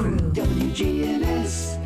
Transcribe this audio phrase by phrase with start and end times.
[0.00, 1.76] Crew, WGNS.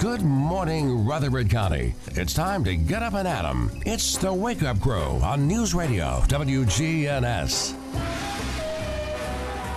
[0.00, 1.94] Good morning, Rutherford County.
[2.16, 3.70] It's time to get up and at 'em.
[3.86, 7.74] It's the Wake Up Crew on News Radio WGNS.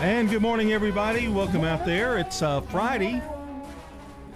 [0.02, 1.28] And good morning, everybody.
[1.28, 2.18] Welcome out there.
[2.18, 3.22] It's uh, Friday.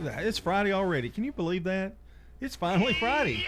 [0.04, 1.10] It's Friday already.
[1.10, 1.96] Can you believe that?
[2.40, 3.44] It's finally Friday.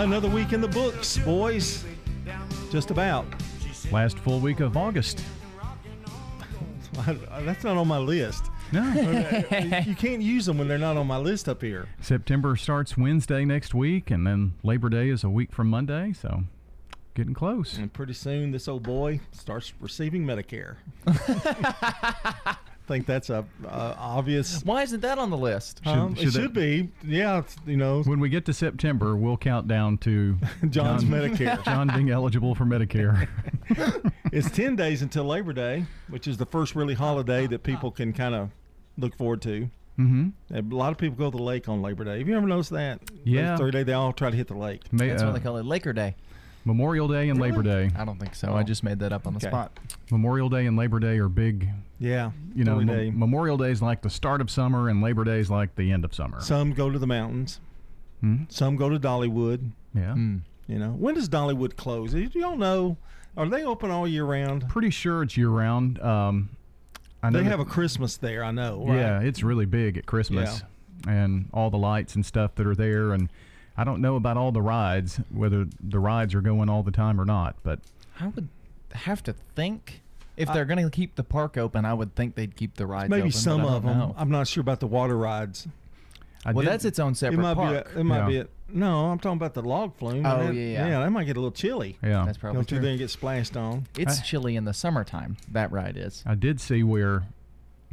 [0.00, 1.84] Another week in the books, boys.
[2.70, 3.26] Just about.
[3.92, 5.22] Last full week of August.
[7.06, 8.46] That's not on my list.
[8.72, 8.82] No.
[9.86, 11.86] you can't use them when they're not on my list up here.
[12.00, 16.44] September starts Wednesday next week, and then Labor Day is a week from Monday, so
[17.14, 17.76] getting close.
[17.76, 20.76] And pretty soon, this old boy starts receiving Medicare.
[22.90, 24.62] think that's a, a obvious.
[24.64, 25.80] Why isn't that on the list?
[25.86, 26.88] Um, should it should be.
[27.04, 30.36] Yeah, you know, When we get to September, we'll count down to
[30.68, 31.64] John's John- Medicare.
[31.64, 33.28] John being eligible for Medicare.
[34.32, 38.12] it's 10 days until Labor Day, which is the first really holiday that people can
[38.12, 38.50] kind of
[38.98, 39.70] look forward to.
[39.98, 40.28] mm-hmm.
[40.52, 42.18] A lot of people go to the lake on Labor Day.
[42.18, 43.00] Have you ever noticed that?
[43.24, 43.50] Yeah.
[43.50, 44.92] Those Three day, they all try to hit the lake.
[44.92, 46.16] May, That's uh, what they call it, Laker Day.
[46.64, 47.90] Memorial Day and Labor Day.
[47.96, 48.48] I don't think so.
[48.50, 48.54] Oh.
[48.56, 49.48] I just made that up on the Okay.
[49.48, 49.78] spot.
[50.10, 51.68] Memorial Day and Labor Day are big.
[51.98, 52.32] Yeah.
[52.54, 55.38] You know, Holy Mem- Memorial Day is like the start of summer, and Labor Day
[55.38, 56.40] is like the end of summer.
[56.40, 57.60] Some go to the mountains.
[58.20, 58.44] Hmm?
[58.48, 59.70] Some go to Dollywood.
[59.94, 60.14] Yeah.
[60.14, 60.40] Mm.
[60.68, 62.12] You know, when does Dollywood close?
[62.14, 62.96] You Do you all know?
[63.36, 64.68] Are they open all year round?
[64.68, 65.98] Pretty sure it's year round.
[66.00, 66.50] Um,
[67.22, 68.44] I know They that- have a Christmas there.
[68.44, 68.84] I know.
[68.86, 68.96] Right?
[68.96, 70.62] Yeah, it's really big at Christmas,
[71.08, 73.12] and all the lights and stuff that are there.
[73.12, 73.30] And
[73.76, 77.20] I don't know about all the rides, whether the rides are going all the time
[77.20, 77.56] or not.
[77.62, 77.80] But
[78.20, 78.48] I would
[78.92, 80.02] have to think
[80.36, 83.10] if they're going to keep the park open, I would think they'd keep the rides
[83.10, 83.98] Maybe open, but some of them.
[83.98, 84.14] know.
[84.18, 85.66] I'm not sure about the water rides.
[86.44, 87.92] I Well, did- that's its own It separate might park.
[87.92, 87.96] be.
[87.96, 88.26] A, it might Yeah.
[88.28, 88.38] be.
[88.38, 90.24] A, no, I'm talking about the log flume.
[90.24, 90.86] Oh, That- yeah, yeah.
[90.88, 91.98] Yeah, that might get a little chilly.
[92.02, 92.24] yeah.
[92.24, 92.82] That's Go probably through true.
[92.82, 93.86] there and get splashed on.
[93.98, 95.36] It's I- chilly in the summertime.
[95.52, 96.22] That ride is.
[96.26, 97.24] I did see where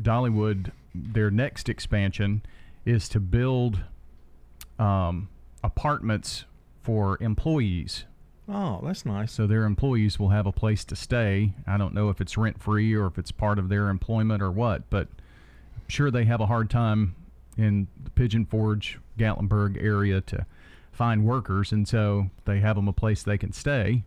[0.02, 2.42] Dollywood, their next expansion,
[2.86, 3.82] is to build
[4.80, 5.28] um,
[5.64, 6.46] apartments
[6.82, 8.06] for employees.
[8.50, 9.32] Oh, that's nice.
[9.34, 11.54] So their employees will have a place to stay.
[11.66, 14.52] I don't know if it's rent free or if it's part of their employment or
[14.52, 15.08] what, but
[15.76, 17.16] I'm sure they have a hard time
[17.58, 20.46] in the Pigeon Forge, Gatlinburg area to
[20.92, 24.04] find workers, and so they have them a place they can stay.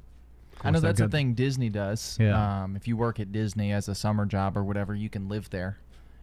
[0.62, 2.16] I know course, they've that's a thing Disney does.
[2.20, 2.62] Yeah.
[2.62, 5.50] Um, if you work at Disney as a summer job or whatever, you can live
[5.50, 5.78] there,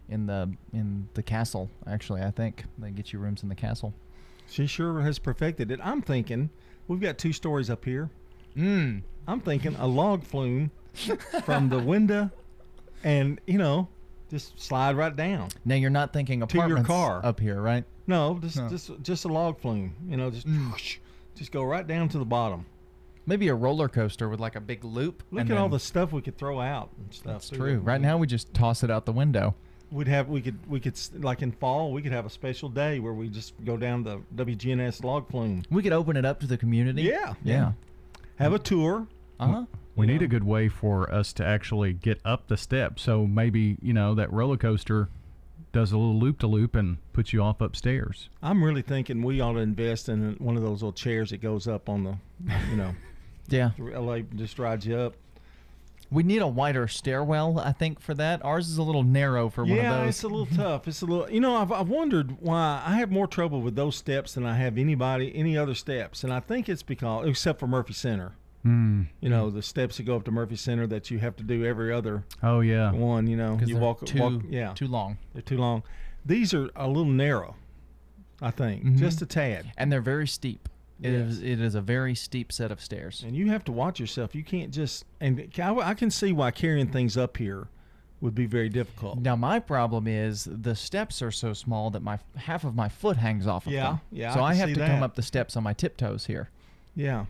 [0.08, 1.70] in the in the castle.
[1.86, 3.94] Actually, I think they get you rooms in the castle.
[4.48, 5.80] She sure has perfected it.
[5.82, 6.50] I'm thinking
[6.86, 8.10] we've got two stories up here.
[8.56, 9.02] Mm.
[9.26, 10.70] I'm thinking a log flume
[11.44, 12.30] from the window,
[13.04, 13.88] and you know,
[14.30, 15.48] just slide right down.
[15.64, 17.20] Now you're not thinking apartments To your car.
[17.24, 17.84] up here, right?
[18.06, 18.68] No, just No.
[18.68, 19.94] just just a log flume.
[20.08, 20.98] You know, just whoosh,
[21.34, 22.64] just go right down to the bottom.
[23.26, 25.22] Maybe a roller coaster with like a big loop.
[25.30, 27.32] Look at all the stuff we could throw out and stuff.
[27.34, 27.78] That's true.
[27.80, 29.54] Right now we just toss it out the window.
[29.90, 32.98] We'd have we could we could like in fall we could have a special day
[33.00, 35.62] where we just go down the WGNS log flume.
[35.70, 37.02] We could open it up to the community.
[37.02, 37.72] Yeah, Yeah.
[38.36, 39.06] Have a tour.
[39.40, 39.64] Uh huh.
[39.96, 40.26] We you need know.
[40.26, 43.02] a good way for us to actually get up the steps.
[43.02, 45.08] So maybe, you know, that roller coaster
[45.72, 48.28] does a little loop to loop and puts you off upstairs.
[48.42, 51.66] I'm really thinking we ought to invest in one of those little chairs that goes
[51.66, 52.16] up on the,
[52.70, 52.94] you know,
[53.48, 53.70] Yeah.
[53.78, 55.14] like just rides you up.
[56.10, 58.42] We need a wider stairwell, I think, for that.
[58.44, 59.84] Ours is a little narrow for one of those.
[59.84, 60.88] Yeah, it's a little tough.
[60.88, 63.96] It's a little, you know, I've, I've wondered why I have more trouble with those
[63.96, 66.24] steps than I have anybody, any other steps.
[66.24, 68.32] And I think it's because, except for Murphy Center,
[68.64, 69.02] Hmm.
[69.20, 71.64] you know, the steps that go up to Murphy Center that you have to do
[71.64, 72.90] every other Oh, yeah.
[72.90, 75.18] one, you know, you walk, too, walk, yeah, too long.
[75.32, 75.82] they're too long.
[76.26, 77.54] These are a little narrow,
[78.42, 78.98] I think, Mhm.
[78.98, 79.70] just a tad.
[79.76, 80.68] And they're very steep.
[81.00, 81.28] It Yes.
[81.32, 81.42] is.
[81.42, 83.22] It is a very steep set of stairs.
[83.26, 84.34] And you have to watch yourself.
[84.34, 87.68] You can't just, and I, I can see why carrying things up here
[88.20, 89.20] would be very difficult.
[89.20, 93.16] Now my problem is the steps are so small that my half of my foot
[93.16, 94.00] hangs off of Yeah, them.
[94.10, 94.90] yeah, So I I, have to that.
[94.90, 96.50] come up the steps on my tiptoes here.
[96.96, 97.26] Yeah.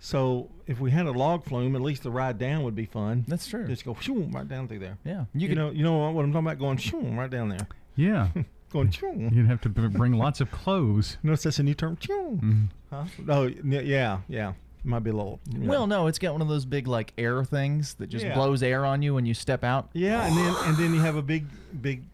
[0.00, 3.24] So if we had a log flume, at least the ride down would be fun.
[3.28, 3.66] That's true.
[3.68, 4.98] Just go shoom, right down through there.
[5.04, 5.26] yeah.
[5.34, 6.58] You, You, could, know, you know what I'm talking about?
[6.58, 7.68] Going shoom, right down there.
[7.94, 8.28] Yeah.
[8.70, 9.32] Going shoom.
[9.34, 11.18] You'd have to bring lots of clothes.
[11.22, 11.96] Notice that's a new term.
[11.96, 12.68] Shoom.
[12.90, 13.04] Huh?
[13.28, 14.52] Oh, y- yeah, yeah.
[14.84, 15.40] Might be a little.
[15.52, 15.68] you know.
[15.70, 18.34] Well, no, it's got one of those big like air things that just Yeah.
[18.34, 19.90] blows air on you when you step out.
[19.92, 21.46] Yeah, and then and then you have a big,
[21.82, 22.04] big,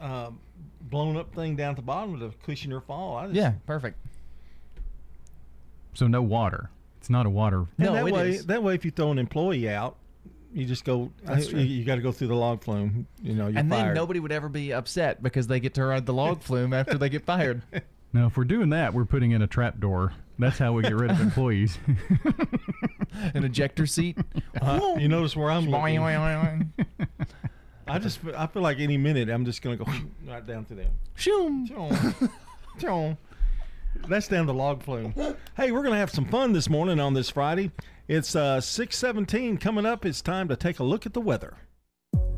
[0.00, 0.30] uh,
[0.80, 3.16] blown up thing down at the bottom to cushion your fall.
[3.16, 3.98] I just, Yeah, perfect.
[5.94, 6.70] So no water.
[6.98, 7.66] It's not a water.
[7.78, 8.46] And No, that it way, is.
[8.46, 9.96] that way, if you throw an employee out,
[10.56, 11.12] You just go.
[11.22, 11.60] That's I- true.
[11.60, 13.06] You, got to go through the log flume.
[13.22, 13.94] You know, you're and then fired.
[13.94, 17.08] nobody would ever be upset because they get to ride the log flume after they
[17.10, 17.62] get fired.
[18.12, 20.14] Now, if we're doing that, we're putting in a trap door.
[20.38, 21.76] That's how we get rid of employees.
[23.34, 24.16] An ejector seat.
[24.62, 26.00] Uh, you notice where I'm Boing, looking.
[26.00, 27.26] boing, boing.
[27.86, 29.84] I just I feel like any minute I'm just gonna go
[30.26, 30.90] right down to them.
[31.16, 31.68] Shoom.
[31.68, 32.30] Chong.
[32.80, 33.16] Chong.
[34.08, 35.12] That's down the log flume.
[35.56, 37.70] Hey, we're gonna have some fun this morning on this Friday.
[38.08, 40.06] It's uh, six seventeen coming up.
[40.06, 41.56] It's time to take a look at the weather.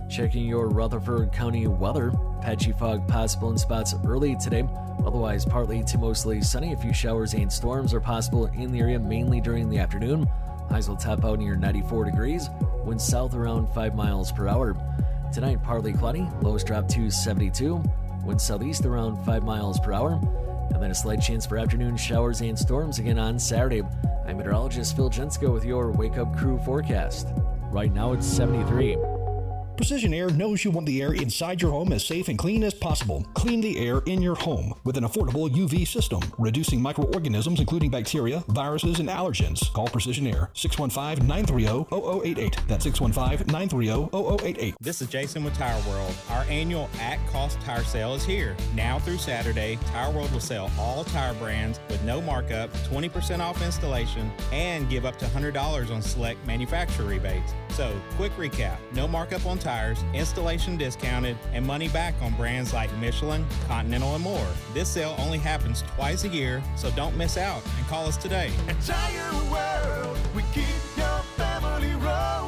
[0.09, 2.11] Checking your Rutherford County weather.
[2.41, 4.67] Patchy fog possible in spots early today.
[5.05, 6.73] Otherwise, partly to mostly sunny.
[6.73, 10.27] A few showers and storms are possible in the area, mainly during the afternoon.
[10.71, 12.49] Highs will top out near 94 degrees.
[12.85, 14.75] Winds south around 5 miles per hour.
[15.35, 16.27] Tonight, partly cloudy.
[16.41, 17.83] Lows drop to 72.
[18.25, 20.19] Winds southeast around 5 miles per hour.
[20.73, 23.83] And then a slight chance for afternoon showers and storms again on Saturday.
[24.27, 27.29] I'm meteorologist Phil Jensko with your Wake Up Crew forecast.
[27.71, 29.18] Right now, it's 73.
[29.79, 32.75] Precision Air knows you want the air inside your home as safe and clean as
[32.75, 33.25] possible.
[33.35, 38.43] Clean the air in your home with an affordable UV system, reducing microorganisms including bacteria,
[38.49, 39.73] viruses, and allergens.
[39.73, 42.59] Call Precision Air 615 930 0088.
[42.67, 44.75] That's 615 930 0088.
[44.81, 46.13] This is Jason with Tire World.
[46.31, 48.57] Our annual at cost tire sale is here.
[48.75, 53.63] Now through Saturday, Tire World will sell all tire brands with no markup, 20% off
[53.63, 57.55] installation, and give up to $100 on select manufacturer rebates.
[57.71, 59.68] So, quick recap no markup on tires,
[60.15, 64.47] installation discounted, and money back on brands like Michelin, Continental, and more.
[64.73, 68.51] This sale only happens twice a year, so don't miss out and call us today.
[69.51, 70.65] World, we keep
[70.97, 72.48] your family rolling.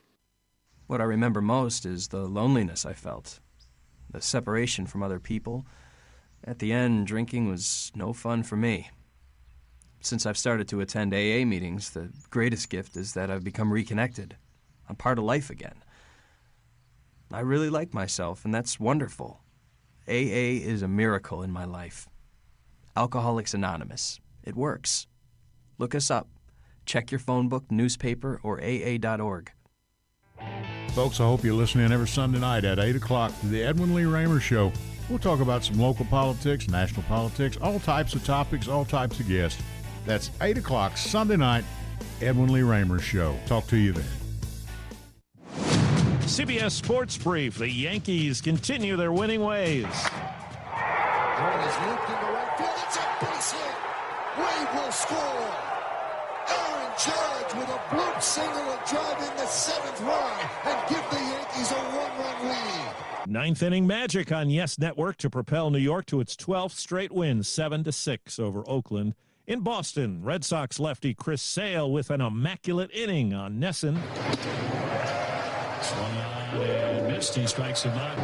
[0.91, 3.39] What I remember most is the loneliness I felt,
[4.09, 5.65] the separation from other people.
[6.43, 8.89] At the end, drinking was no fun for me.
[10.01, 14.35] Since I've started to attend AA meetings, the greatest gift is that I've become reconnected.
[14.89, 15.81] I'm part of life again.
[17.31, 19.39] I really like myself, and that's wonderful.
[20.09, 22.09] AA is a miracle in my life.
[22.97, 24.19] Alcoholics Anonymous.
[24.43, 25.07] It works.
[25.77, 26.27] Look us up.
[26.85, 29.53] Check your phone book, newspaper, or AA.org.
[30.93, 33.95] Folks, I hope you listen in every Sunday night at 8 o'clock to the Edwin
[33.95, 34.73] Lee Raymer Show.
[35.09, 39.27] We'll talk about some local politics, national politics, all types of topics, all types of
[39.29, 39.61] guests.
[40.05, 41.63] That's 8 o'clock Sunday night,
[42.21, 43.39] Edwin Lee Raymer Show.
[43.45, 44.03] Talk to you then.
[46.23, 47.57] CBS Sports Brief.
[47.57, 49.85] The Yankees continue their winning ways.
[49.85, 52.69] Ball is looped into right field.
[52.85, 53.75] It's a base hit.
[54.37, 55.60] Wade will score.
[57.07, 61.17] Aaron Judge with a bloop single will drive in the seventh run and give the
[61.17, 63.27] Yankees a one-run lead.
[63.27, 67.43] Ninth inning magic on Yes Network to propel New York to its 12th straight win,
[67.43, 69.15] 7 to 6 over Oakland.
[69.47, 73.97] In Boston, Red Sox lefty Chris Sale with an immaculate inning on NESN.
[75.83, 77.35] Swung on and missed.
[77.35, 78.17] He strikes him out.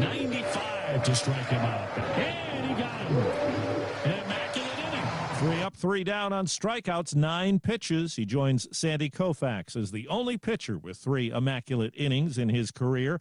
[0.00, 1.98] 95 to strike him out.
[1.98, 3.16] And he got him.
[3.16, 4.27] An immaculate inning.
[5.38, 8.16] Three up, three down on strikeouts, nine pitches.
[8.16, 13.20] He joins Sandy Koufax as the only pitcher with three immaculate innings in his career.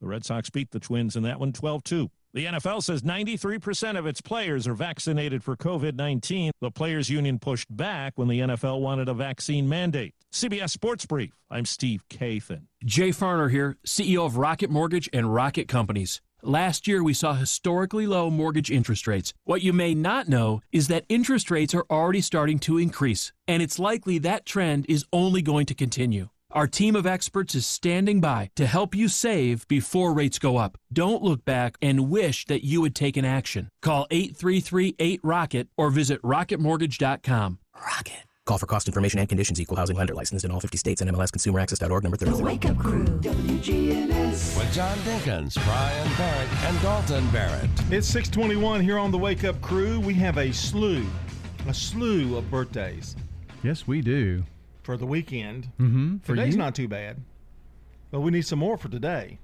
[0.00, 2.10] The Red Sox beat the Twins in that one 12 2.
[2.34, 6.52] The NFL says 93% of its players are vaccinated for COVID 19.
[6.60, 10.14] The Players Union pushed back when the NFL wanted a vaccine mandate.
[10.32, 11.32] CBS Sports Brief.
[11.50, 12.66] I'm Steve Kathan.
[12.84, 16.20] Jay Farner here, CEO of Rocket Mortgage and Rocket Companies.
[16.46, 19.34] Last year, we saw historically low mortgage interest rates.
[19.46, 23.64] What you may not know is that interest rates are already starting to increase, and
[23.64, 26.28] it's likely that trend is only going to continue.
[26.52, 30.78] Our team of experts is standing by to help you save before rates go up.
[30.92, 33.68] Don't look back and wish that you had taken action.
[33.82, 37.58] Call 833 8 Rocket or visit rocketmortgage.com.
[37.74, 38.25] Rocket.
[38.46, 39.60] Call for cost information and conditions.
[39.60, 42.30] Equal housing lender licensed in all 50 states and MLSConsumerAccess.org number 30.
[42.30, 44.56] The Wake Up Crew, WGNS.
[44.56, 47.68] With John Dinkins, Brian Barrett, and Dalton Barrett.
[47.90, 49.98] It's 621 here on the Wake Up Crew.
[49.98, 51.04] We have a slew,
[51.66, 53.16] a slew of birthdays
[53.64, 54.44] Yes, we do.
[54.84, 55.64] for the weekend.
[55.80, 56.18] Mm-hmm.
[56.18, 56.58] For Today's you?
[56.58, 57.20] not too bad,
[58.12, 59.40] but we need some more for today.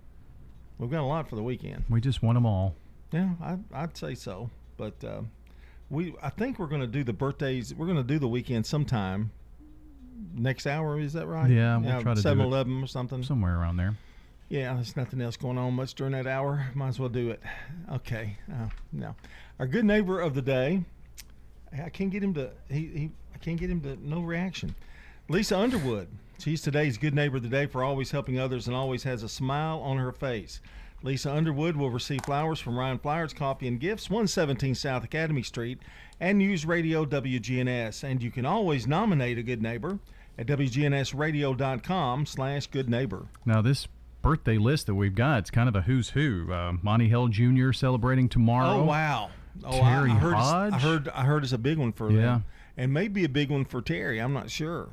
[0.78, 1.82] We've got a lot for the weekend.
[1.90, 2.76] We just want them all.
[3.11, 4.49] Yeah, I, I'd say so.
[4.76, 5.23] But uh,
[5.92, 7.75] we, I think we're going to do the birthdays.
[7.75, 9.30] We're going to do the weekend sometime
[10.34, 10.99] next hour.
[10.99, 11.50] Is that right?
[11.50, 13.22] Yeah, we'll try to do it 7 Eleven or something.
[13.22, 13.94] Somewhere around there.
[14.49, 16.66] Yeah, there's nothing else going on much during that hour.
[16.75, 17.42] Might as well do it.
[17.92, 18.37] Okay.
[18.50, 19.14] Uh, no,
[19.58, 20.82] our good neighbor of the day.
[21.72, 22.50] I can't get him to.
[22.68, 23.96] He, he I can't get him to.
[24.06, 24.75] No reaction.
[25.28, 26.08] Lisa Underwood.
[26.38, 29.28] She's today's good neighbor of the day for always helping others and always has a
[29.28, 30.61] smile on her face.
[31.02, 35.78] Lisa Underwood will receive flowers from Ryan Flowers Coffee and Gifts, 117 South Academy Street,
[36.21, 38.04] and News Radio WGNS.
[38.04, 39.99] And you can always nominate a good neighbor
[40.38, 43.26] at WGNSradio.com slash good neighbor.
[43.44, 43.88] Now, this
[44.23, 46.52] birthday list that we've got, it's kind of a who's who.
[46.52, 47.73] Uh, Monty Hill Jr.
[47.73, 48.80] celebrating tomorrow.
[48.80, 49.30] Oh wow!
[49.64, 50.32] Oh, Terry I, I heard.
[50.35, 50.73] It's, Hodge.
[50.75, 51.09] I heard.
[51.09, 52.21] I heard it's a big one for Yeah.
[52.21, 52.44] them,
[52.76, 54.21] and maybe a big one for Terry.
[54.21, 54.90] I'm not sure.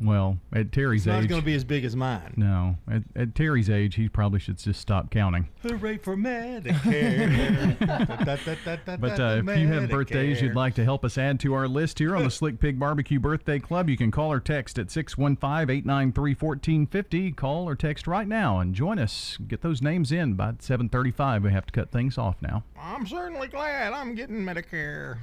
[0.00, 1.28] Well, at Terry's It's not age.
[1.28, 2.34] going to be as big as mine.
[2.36, 5.48] no, at, at Terry's age, he probably should just stop counting.
[5.62, 7.74] Hooray for Medicare!
[9.00, 11.98] But uh, if you have birthdays you'd like to help us add to our list
[11.98, 15.70] here on the Slick Pig Barbecue Birthday Club, you can call or text at 615
[15.70, 17.32] 893 1450.
[17.32, 19.38] Call or text right now and join us.
[19.46, 21.44] Get those names in by 735.
[21.44, 22.64] We have to cut things off now.
[22.78, 25.16] I'm certainly glad I'm getting Medicare.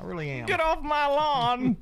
[0.00, 0.46] I really am.
[0.46, 1.76] Get off my lawn.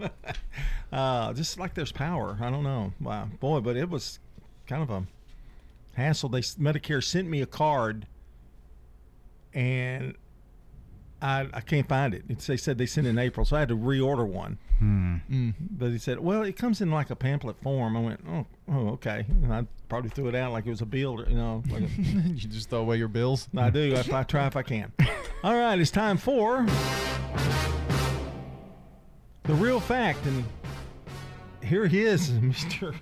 [0.92, 2.36] uh, just like there's power.
[2.40, 2.92] I don't know.
[3.00, 4.18] Wow, boy, but it was
[4.66, 5.04] kind of a
[5.94, 6.28] hassle.
[6.28, 8.06] They Medicare sent me a card,
[9.52, 10.14] and
[11.22, 12.24] I I can't find it.
[12.28, 14.58] It's, they said they sent it in April, so I had to reorder one.
[14.78, 15.50] Hmm.
[15.70, 18.88] But he said, "Well, it comes in like a pamphlet form." I went, "Oh, oh,
[18.90, 21.62] okay." And I probably threw it out like it was a bill, or, you know.
[21.70, 23.48] Like a, you just throw away your bills.
[23.56, 23.94] I do.
[23.94, 24.92] If I try, if I can.
[25.44, 26.66] All right, it's time for
[29.44, 30.44] the real fact, and
[31.62, 32.94] here he is, Mister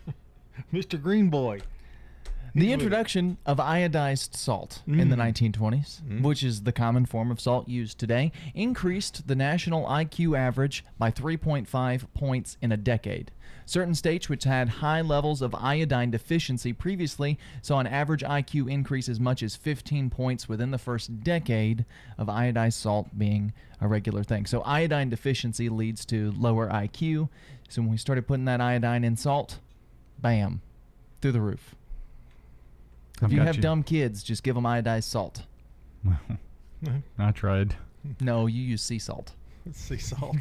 [0.70, 1.60] Mister Green Boy.
[2.54, 5.46] The introduction of iodized salt in the mm-hmm.
[5.46, 6.22] 1920s, mm-hmm.
[6.22, 11.10] which is the common form of salt used today, increased the national IQ average by
[11.10, 13.30] 3.5 points in a decade.
[13.64, 19.08] Certain states which had high levels of iodine deficiency previously saw an average IQ increase
[19.08, 21.86] as much as 15 points within the first decade
[22.18, 24.44] of iodized salt being a regular thing.
[24.44, 27.30] So iodine deficiency leads to lower IQ.
[27.70, 29.58] So when we started putting that iodine in salt,
[30.20, 30.60] bam,
[31.22, 31.74] through the roof.
[33.16, 33.62] If I've you have you.
[33.62, 35.42] dumb kids, just give them iodized salt.
[37.18, 37.76] I tried.
[38.20, 39.32] No, you use sea salt.
[39.72, 40.36] Sea salt.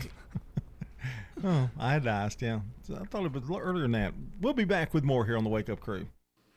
[1.44, 2.42] oh, iodized.
[2.42, 4.13] Yeah, So I thought it was a little earlier than that.
[4.42, 6.08] We'll be back with more here on the Wake Up Crew.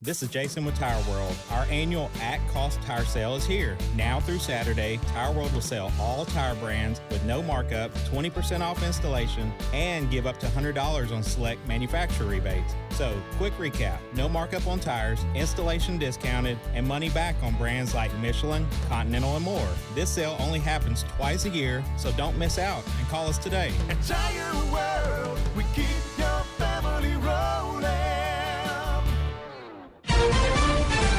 [0.00, 1.34] This is Jason with Tire World.
[1.50, 3.76] Our annual at cost tire sale is here.
[3.96, 8.80] Now through Saturday, Tire World will sell all tire brands with no markup, 20% off
[8.84, 12.76] installation, and give up to $100 on select manufacturer rebates.
[12.90, 18.16] So, quick recap no markup on tires, installation discounted, and money back on brands like
[18.18, 19.68] Michelin, Continental, and more.
[19.96, 23.72] This sale only happens twice a year, so don't miss out and call us today.
[23.88, 27.77] At Tire World, we keep your family rolling.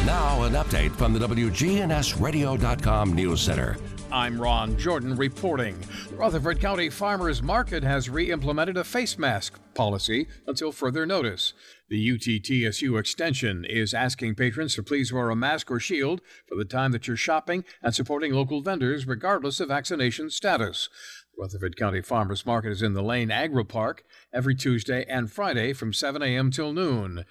[0.06, 3.78] Now, an update from the WGNSradio.com News Center.
[4.12, 5.78] I'm Ron Jordan reporting.
[6.14, 11.54] Rutherford County Farmers Market has re implemented a face mask policy until further notice.
[11.90, 16.66] The UTTSU extension is asking patrons to please wear a mask or shield for the
[16.66, 20.90] time that you're shopping and supporting local vendors regardless of vaccination status.
[21.36, 24.04] The Rutherford County Farmers Market is in the Lane Agri Park
[24.34, 26.50] every Tuesday and Friday from 7 a.m.
[26.50, 27.26] till noon.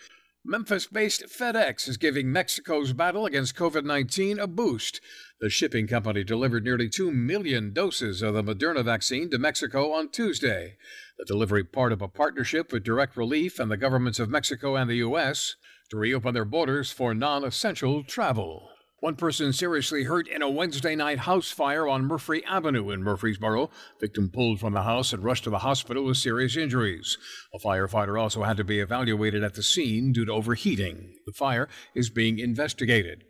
[0.44, 5.00] Memphis based FedEx is giving Mexico's battle against COVID 19 a boost.
[5.40, 10.10] The shipping company delivered nearly 2 million doses of the Moderna vaccine to Mexico on
[10.10, 10.76] Tuesday.
[11.18, 14.88] The delivery part of a partnership with Direct Relief and the governments of Mexico and
[14.88, 15.56] the U.S.
[15.90, 18.67] to reopen their borders for non essential travel.
[19.00, 23.70] One person seriously hurt in a Wednesday night house fire on Murphy Avenue in Murfreesboro.
[24.00, 27.16] Victim pulled from the house and rushed to the hospital with serious injuries.
[27.54, 31.14] A firefighter also had to be evaluated at the scene due to overheating.
[31.26, 33.22] The fire is being investigated.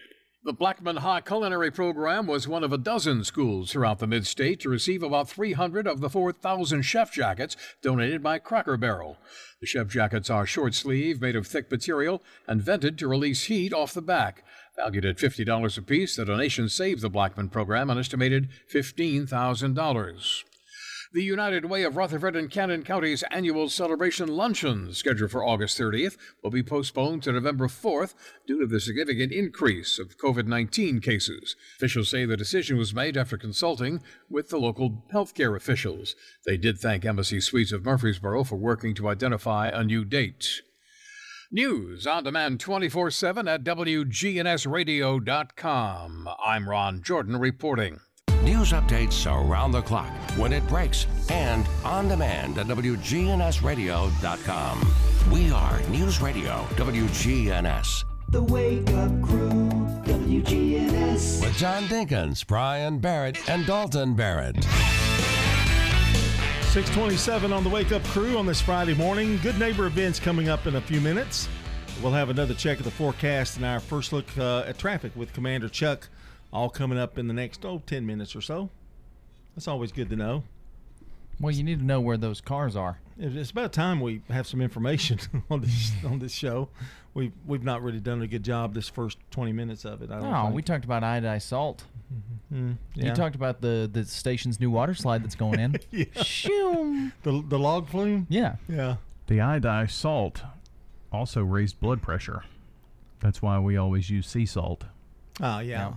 [0.48, 4.60] The Blackman High Culinary Program was one of a dozen schools throughout the mid state
[4.60, 9.18] to receive about 300 of the 4,000 chef jackets donated by Cracker Barrel.
[9.60, 13.74] The chef jackets are short sleeve, made of thick material, and vented to release heat
[13.74, 14.42] off the back.
[14.74, 20.44] Valued at $50 apiece, the donation saved the Blackman program an estimated $15,000.
[21.10, 26.18] The United Way of Rutherford and Cannon County's annual celebration luncheon, scheduled for August 30th,
[26.42, 28.12] will be postponed to November 4th
[28.46, 31.56] due to the significant increase of COVID 19 cases.
[31.76, 36.14] Officials say the decision was made after consulting with the local healthcare officials.
[36.44, 40.60] They did thank Embassy Suites of Murfreesboro for working to identify a new date.
[41.50, 46.28] News on demand 24 7 at WGNSradio.com.
[46.44, 48.00] I'm Ron Jordan reporting.
[48.48, 54.92] News updates around the clock, when it breaks, and on demand at WGNSradio.com.
[55.30, 58.04] We are News Radio WGNS.
[58.30, 59.68] The Wake Up Crew,
[60.06, 61.42] WGNS.
[61.42, 64.64] With John Dinkins, Brian Barrett, and Dalton Barrett.
[64.64, 69.38] 627 on the Wake Up Crew on this Friday morning.
[69.42, 71.50] Good neighbor events coming up in a few minutes.
[72.02, 75.34] We'll have another check of the forecast and our first look uh, at traffic with
[75.34, 76.08] Commander Chuck,
[76.52, 78.70] all coming up in the next, oh, 10 minutes or so.
[79.54, 80.44] That's always good to know.
[81.40, 82.98] Well, you need to know where those cars are.
[83.18, 85.18] It's about time we have some information
[85.50, 86.68] on this on this show.
[87.14, 90.10] We've we've not really done a good job this first 20 minutes of it.
[90.10, 90.54] I don't No, think.
[90.54, 91.84] we talked about iodized salt.
[92.52, 93.06] Mm, yeah.
[93.06, 95.76] You talked about the the station's new water slide that's going in.
[95.90, 96.22] Yeah.
[96.22, 97.10] Shoo.
[97.24, 98.26] the the log flume.
[98.28, 98.56] Yeah.
[98.68, 98.96] Yeah.
[99.26, 100.42] The iodized salt
[101.12, 102.44] also raised blood pressure.
[103.20, 104.84] That's why we always use sea salt.
[105.40, 105.92] Oh yeah, yeah.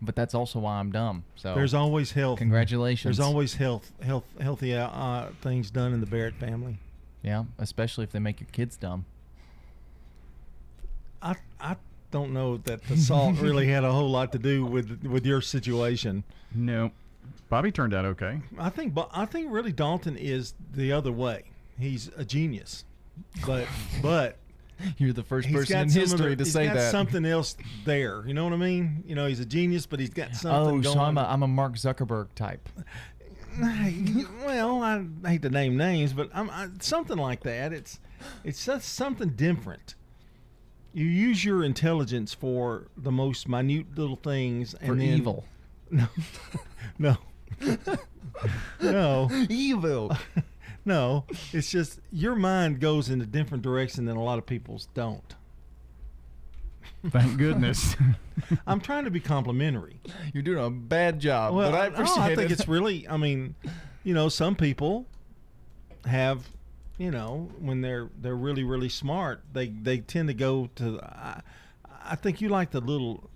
[0.00, 1.24] But that's also why I'm dumb.
[1.36, 2.38] So There's always health.
[2.38, 3.04] Congratulations.
[3.16, 6.78] There's always health, health, healthy uh, uh, things done in the Barrett family.
[7.22, 9.04] Yeah, especially if they make your kids dumb.
[11.20, 11.76] I I
[12.10, 15.40] don't know that the salt really had a whole lot to do with with your
[15.40, 16.24] situation.
[16.54, 16.92] No,
[17.48, 18.40] Bobby turned out okay.
[18.58, 21.42] I think, but I think really Dalton is the other way.
[21.78, 22.84] He's a genius,
[23.46, 23.66] but
[24.02, 24.36] but
[24.98, 26.90] You're the first he's person in history to he's say got that.
[26.90, 28.24] something else there.
[28.26, 29.04] You know what I mean?
[29.06, 30.96] You know, he's a genius, but he's got something oh, going.
[30.96, 32.68] so I'm a, I'm a Mark Zuckerberg type.
[33.60, 37.72] well, I hate to name names, but I'm I, something like that.
[37.72, 37.98] It's
[38.44, 39.94] it's just something different.
[40.92, 45.44] You use your intelligence for the most minute little things, and For then, evil.
[45.90, 46.06] No,
[46.98, 47.16] no,
[48.82, 50.14] no, evil.
[50.88, 51.24] No.
[51.52, 55.34] It's just your mind goes in a different direction than a lot of people's don't.
[57.10, 57.94] Thank goodness.
[58.66, 60.00] I'm trying to be complimentary.
[60.32, 62.54] You're doing a bad job, Well, but I no, appreciate I think it.
[62.54, 63.06] it's really.
[63.08, 63.54] I mean,
[64.02, 65.06] you know, some people
[66.06, 66.48] have,
[66.96, 70.98] you know, when they're they're really really smart, they they tend to go to.
[71.02, 71.42] I,
[72.04, 73.28] I think you like the little,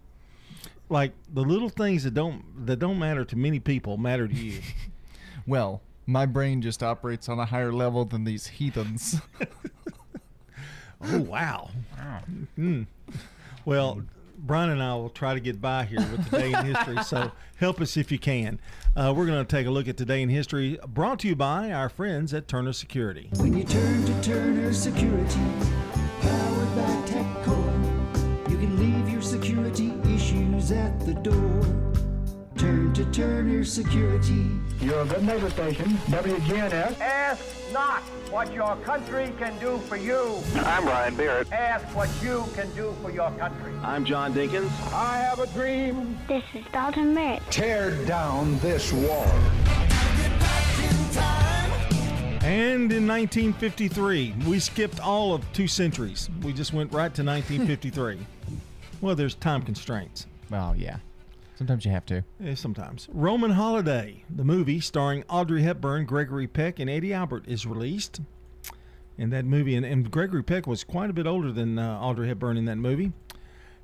[0.88, 4.61] like the little things that don't that don't matter to many people matter to you.
[5.47, 9.21] well, my brain just operates on a higher level than these heathens.
[11.03, 11.71] oh wow!
[12.57, 12.83] Hmm.
[13.65, 14.03] Well,
[14.45, 17.03] Brian and I will try to get by here with today in history.
[17.05, 18.59] So help us if you can.
[18.97, 21.71] Uh, we're going to take a look at today in history, brought to you by
[21.71, 23.31] our friends at Turner Security.
[23.37, 25.41] When you turn to Turner Security,
[26.21, 31.82] powered by TechCore, you can leave your security issues at the door.
[32.62, 34.48] Turn to Turner Security.
[34.81, 37.01] You're a good neighbor station, WGNS.
[37.01, 40.38] Ask not what your country can do for you.
[40.55, 41.51] I'm Ryan Barrett.
[41.51, 43.72] Ask what you can do for your country.
[43.83, 44.70] I'm John Dinkins.
[44.92, 46.16] I have a dream.
[46.29, 47.42] This is Dalton Merritt.
[47.51, 49.27] Tear down this wall.
[52.44, 56.31] And in 1953, we skipped all of two centuries.
[56.44, 58.20] We just went right to 1953.
[59.01, 60.29] well, there's time constraints.
[60.48, 60.98] well, yeah.
[61.55, 62.25] Sometimes you have to.
[62.41, 63.09] Yeah, sometimes.
[63.12, 68.21] Roman Holiday, the movie starring Audrey Hepburn, Gregory Peck, and Eddie Albert, is released.
[69.19, 72.29] And that movie, and, and Gregory Peck was quite a bit older than uh, Audrey
[72.29, 73.12] Hepburn in that movie.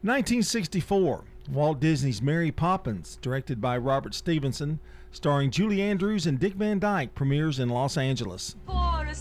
[0.02, 6.78] 1964, Walt Disney's Mary Poppins, directed by Robert Stevenson, starring Julie Andrews and Dick Van
[6.78, 8.56] Dyke, premieres in Los Angeles.
[8.66, 9.14] For a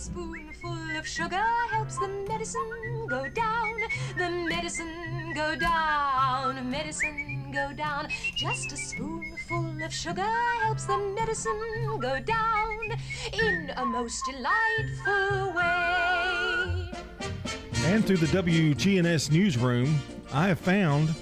[0.68, 3.76] spoonful of sugar helps the medicine go down.
[4.18, 6.70] The medicine go down.
[6.70, 8.08] Medicine go down.
[8.36, 10.22] Just a spoonful of sugar
[10.64, 12.80] helps the medicine go down
[13.34, 16.92] in a most delightful way.
[17.86, 20.00] And through the WGNS newsroom,
[20.34, 21.14] I have found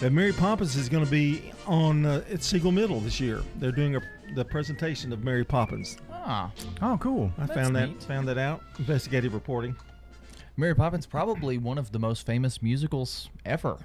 [0.00, 3.42] that Mary Poppins is going to be on uh, at Siegel Middle this year.
[3.56, 4.00] They're doing a,
[4.34, 5.96] the presentation of Mary Poppins.
[6.24, 6.50] Ah.
[6.80, 7.30] Oh, cool.
[7.38, 8.02] I That's found that neat.
[8.02, 8.62] found that out.
[8.78, 9.76] Investigative reporting.
[10.56, 13.78] Mary Poppins probably one of the most famous musicals ever,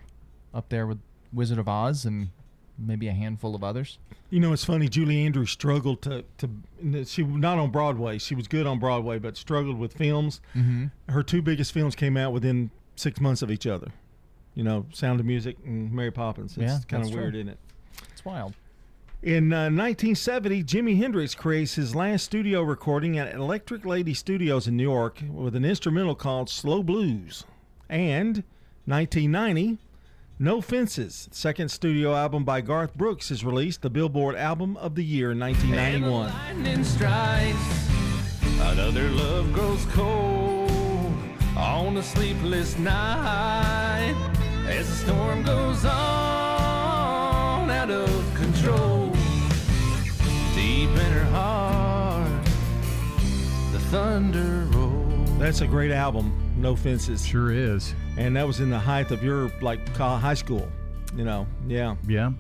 [0.53, 0.99] up there with
[1.33, 2.29] Wizard of Oz and
[2.77, 3.97] maybe a handful of others.
[4.29, 4.87] You know, it's funny.
[4.87, 8.19] Julie Andrews struggled to to she not on Broadway.
[8.19, 10.39] She was good on Broadway, but struggled with films.
[10.55, 10.91] Mhm.
[11.09, 13.87] Her two biggest films came out within six months of each other.
[14.53, 16.51] You know, Sound of Music and Mary Poppins.
[16.57, 17.19] It's Yeah, kind of true.
[17.21, 17.59] weird, isn't it?
[18.11, 18.53] It's wild.
[19.21, 24.77] In uh, 1970, Jimi Hendrix creates his last studio recording at Electric Lady Studios in
[24.77, 27.43] New York with an instrumental called Slow Blues.
[27.89, 28.45] And
[28.85, 29.77] 1990,
[30.39, 35.03] No Fences, second studio album by Garth Brooks, is released, the Billboard Album of the
[35.03, 36.31] Year in 1991.
[36.55, 36.85] lightning.
[38.61, 40.71] Another love grows cold
[41.57, 44.15] on a sleepless night
[44.65, 48.18] as the storm goes on out of
[53.89, 55.39] thunder rolls.
[55.39, 57.25] That's a great album, No Fences.
[57.25, 57.95] Sure is.
[58.17, 60.69] And that was in the height of your like high school,
[61.15, 61.47] you know.
[61.67, 61.95] Yeah.
[62.07, 62.31] Yeah.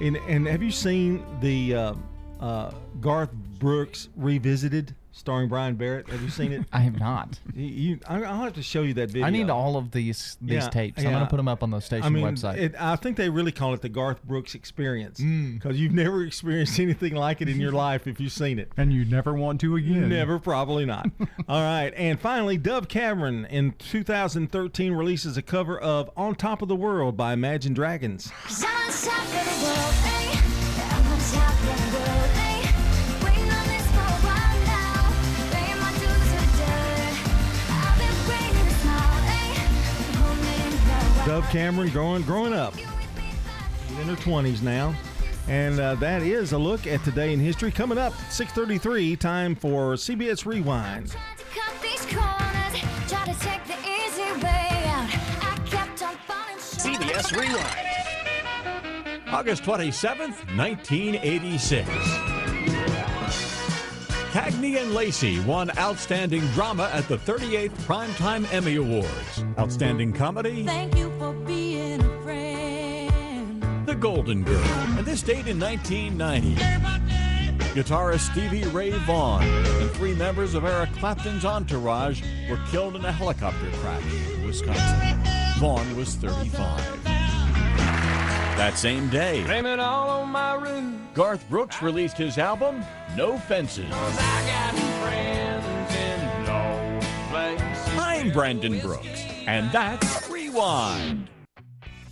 [0.00, 1.94] And and have you seen the uh,
[2.40, 6.08] uh, Garth Brooks revisited starring Brian Barrett?
[6.08, 6.64] Have you seen it?
[6.72, 7.38] I have not.
[7.54, 9.26] You, you I- I'll have to show you that video.
[9.26, 10.98] I need all of these these Yeah, tapes.
[11.04, 12.56] I'm gonna put them up on the station I mean, website.
[12.58, 15.54] It, I think they really call it the Garth Brooks experience Mm.
[15.54, 18.70] because you've never experienced anything like it in your life if you've seen it.
[18.76, 20.08] And you never want to again.
[20.08, 21.06] Never, probably not.
[21.48, 21.92] All right.
[21.96, 27.16] And finally, Dove Cameron in 2013 releases a cover of On Top of the World
[27.16, 28.30] by Imagine Dragons.
[41.30, 42.74] Dove Cameron growing growing up.
[42.76, 44.92] She's in her 20s now.
[45.46, 47.70] And uh, that is a look at today in history.
[47.70, 51.14] Coming up, 6:33, time for CBS Rewind.
[51.54, 55.08] Cut these corners, try to take the easy way out.
[55.40, 56.98] I kept on falling short.
[56.98, 59.28] CBS Rewind.
[59.28, 62.29] August 27th, 1986.
[64.30, 69.44] Cagney and Lacey won Outstanding Drama at the 38th Primetime Emmy Awards.
[69.58, 73.86] Outstanding Comedy, Thank you for being a friend.
[73.86, 74.62] The Golden Girl.
[74.96, 76.54] And this date in 1990.
[77.74, 83.10] Guitarist Stevie Ray Vaughan and three members of Eric Clapton's entourage were killed in a
[83.10, 85.20] helicopter crash in Wisconsin.
[85.58, 87.19] Vaughan was 35.
[88.60, 89.42] That same day,
[89.80, 91.08] all on my room.
[91.14, 92.84] Garth Brooks released his album,
[93.16, 93.90] No Fences.
[93.90, 97.98] I got friends in no place.
[97.98, 101.30] I'm Brandon Brooks, and that's Rewind.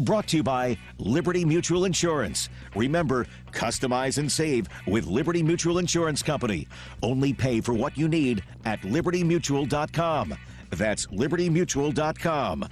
[0.01, 2.49] Brought to you by Liberty Mutual Insurance.
[2.75, 6.67] Remember, customize and save with Liberty Mutual Insurance Company.
[7.03, 10.35] Only pay for what you need at libertymutual.com.
[10.71, 12.69] That's libertymutual.com.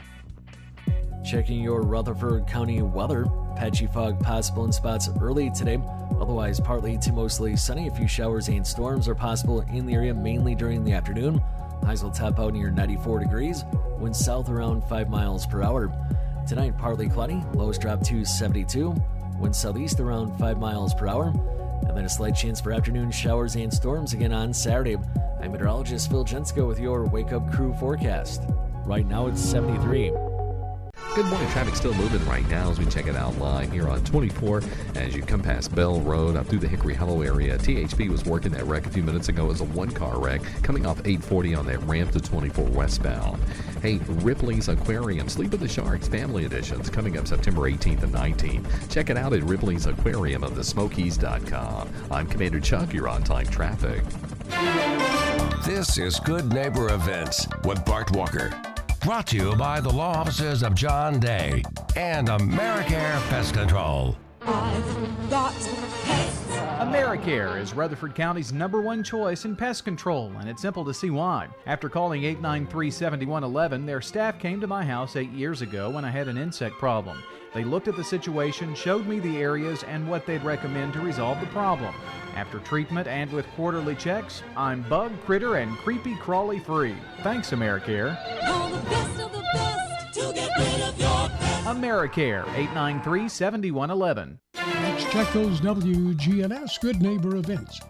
[1.27, 3.27] Checking your Rutherford County weather.
[3.57, 5.81] Patchy fog possible in spots early today.
[6.21, 7.89] Otherwise, partly to mostly sunny.
[7.89, 11.43] A few showers and storms are possible in the area, mainly during the afternoon.
[11.85, 13.65] Highs will top out near 94 degrees.
[13.99, 15.91] Winds south around 5 miles per hour.
[16.47, 17.43] Tonight, partly cloudy.
[17.55, 18.95] Lows drop to 72.
[19.41, 21.33] Winds southeast around 5 miles per hour.
[21.89, 24.97] And then a slight chance for afternoon showers and storms again on Saturday.
[25.43, 28.45] I'm meteorologist Phil Jensko with your Wake Up Crew forecast.
[28.85, 30.13] Right now it's 73.
[31.15, 31.49] Good morning.
[31.49, 34.63] Traffic still moving right now as we check it out live here on 24.
[34.97, 38.53] As you come past Bell Road up through the Hickory Hollow area, THP was working
[38.53, 41.67] that wreck a few minutes ago as a one car wreck coming off 840 on
[41.67, 43.43] that ramp to 24 westbound.
[43.81, 48.91] Hey, Ripley's Aquarium, Sleep with the Sharks Family Editions coming up September 18th and 19th.
[48.91, 51.89] Check it out at Ripley's Aquarium of the Smokies.com.
[52.11, 54.03] I'm Commander Chuck, you're on time traffic.
[55.65, 58.53] This is Good Neighbor Events with Bart Walker.
[59.07, 61.63] Brought to you by the law offices of John Day
[61.95, 64.17] and Americare Pest Control.
[66.81, 71.11] AmeriCare is Rutherford County's number one choice in pest control, and it's simple to see
[71.11, 71.47] why.
[71.67, 76.11] After calling 893 7111, their staff came to my house eight years ago when I
[76.11, 77.23] had an insect problem.
[77.57, 81.41] They looked at the situation, showed me the areas, and what they'd recommend to resolve
[81.41, 81.95] the problem.
[82.35, 86.95] After treatment and with quarterly checks, I'm bug, critter, and creepy crawly free.
[87.23, 88.15] Thanks, AmeriCare.
[91.65, 94.39] AmeriCare, 893 7111.
[94.55, 97.81] Let's check those WGNS Good Neighbor events.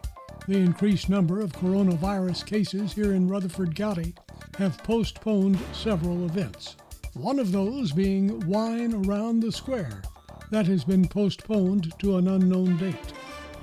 [0.46, 4.14] The increased number of coronavirus cases here in Rutherford County
[4.59, 6.76] have postponed several events.
[7.16, 10.02] One of those being Wine Around the Square,
[10.50, 13.12] That has been postponed to an unknown date.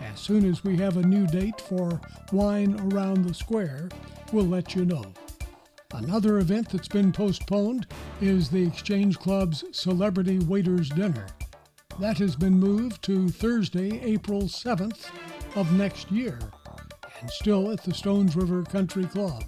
[0.01, 3.89] As soon as we have a new date for Wine Around the Square,
[4.31, 5.05] we'll let you know.
[5.93, 7.85] Another event that's been postponed
[8.21, 11.27] is the Exchange Club's Celebrity Waiters Dinner.
[11.99, 15.11] That has been moved to Thursday, April 7th
[15.55, 16.39] of next year,
[17.21, 19.43] and still at the Stones River Country Club.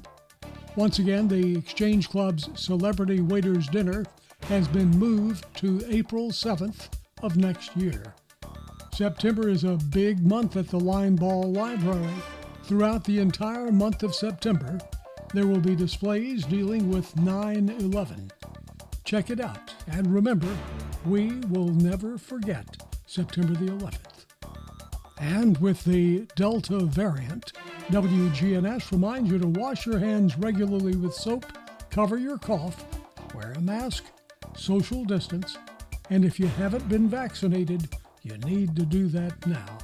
[0.75, 4.03] Once again, the Exchange Club's Celebrity Waiters Dinner
[4.49, 6.89] has been moved to April 7th
[7.23, 8.13] of next year.
[8.93, 12.13] September is a big month at the Linebaugh Library.
[12.63, 14.77] Throughout the entire month of September,
[15.33, 18.31] there will be displays dealing with 9 11.
[19.05, 20.57] Check it out, and remember,
[21.05, 22.65] we will never forget
[23.05, 24.24] September the 11th.
[25.19, 27.53] And with the Delta variant,
[27.87, 31.45] WGNS reminds you to wash your hands regularly with soap,
[31.89, 32.85] cover your cough,
[33.33, 34.03] wear a mask,
[34.55, 35.57] social distance,
[36.09, 37.89] and if you haven't been vaccinated,
[38.23, 39.77] you need to do that now.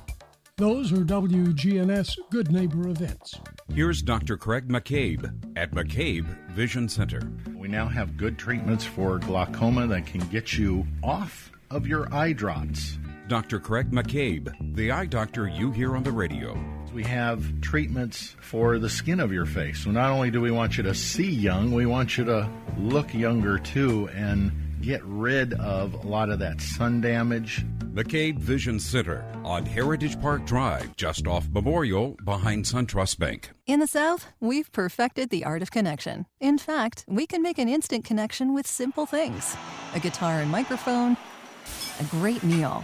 [0.57, 3.39] Those are WGNS Good Neighbor events.
[3.73, 4.37] Here's Dr.
[4.37, 7.21] Craig McCabe at McCabe Vision Center.
[7.55, 12.33] We now have good treatments for glaucoma that can get you off of your eye
[12.33, 12.99] drops.
[13.31, 13.61] Dr.
[13.61, 16.53] Craig McCabe, the eye doctor you hear on the radio.
[16.93, 19.85] We have treatments for the skin of your face.
[19.85, 23.13] So not only do we want you to see young, we want you to look
[23.13, 27.63] younger too and get rid of a lot of that sun damage.
[27.93, 33.51] McCabe Vision Center on Heritage Park Drive, just off Memorial, behind SunTrust Bank.
[33.65, 36.25] In the South, we've perfected the art of connection.
[36.41, 39.55] In fact, we can make an instant connection with simple things
[39.95, 41.15] a guitar and microphone,
[42.01, 42.83] a great meal,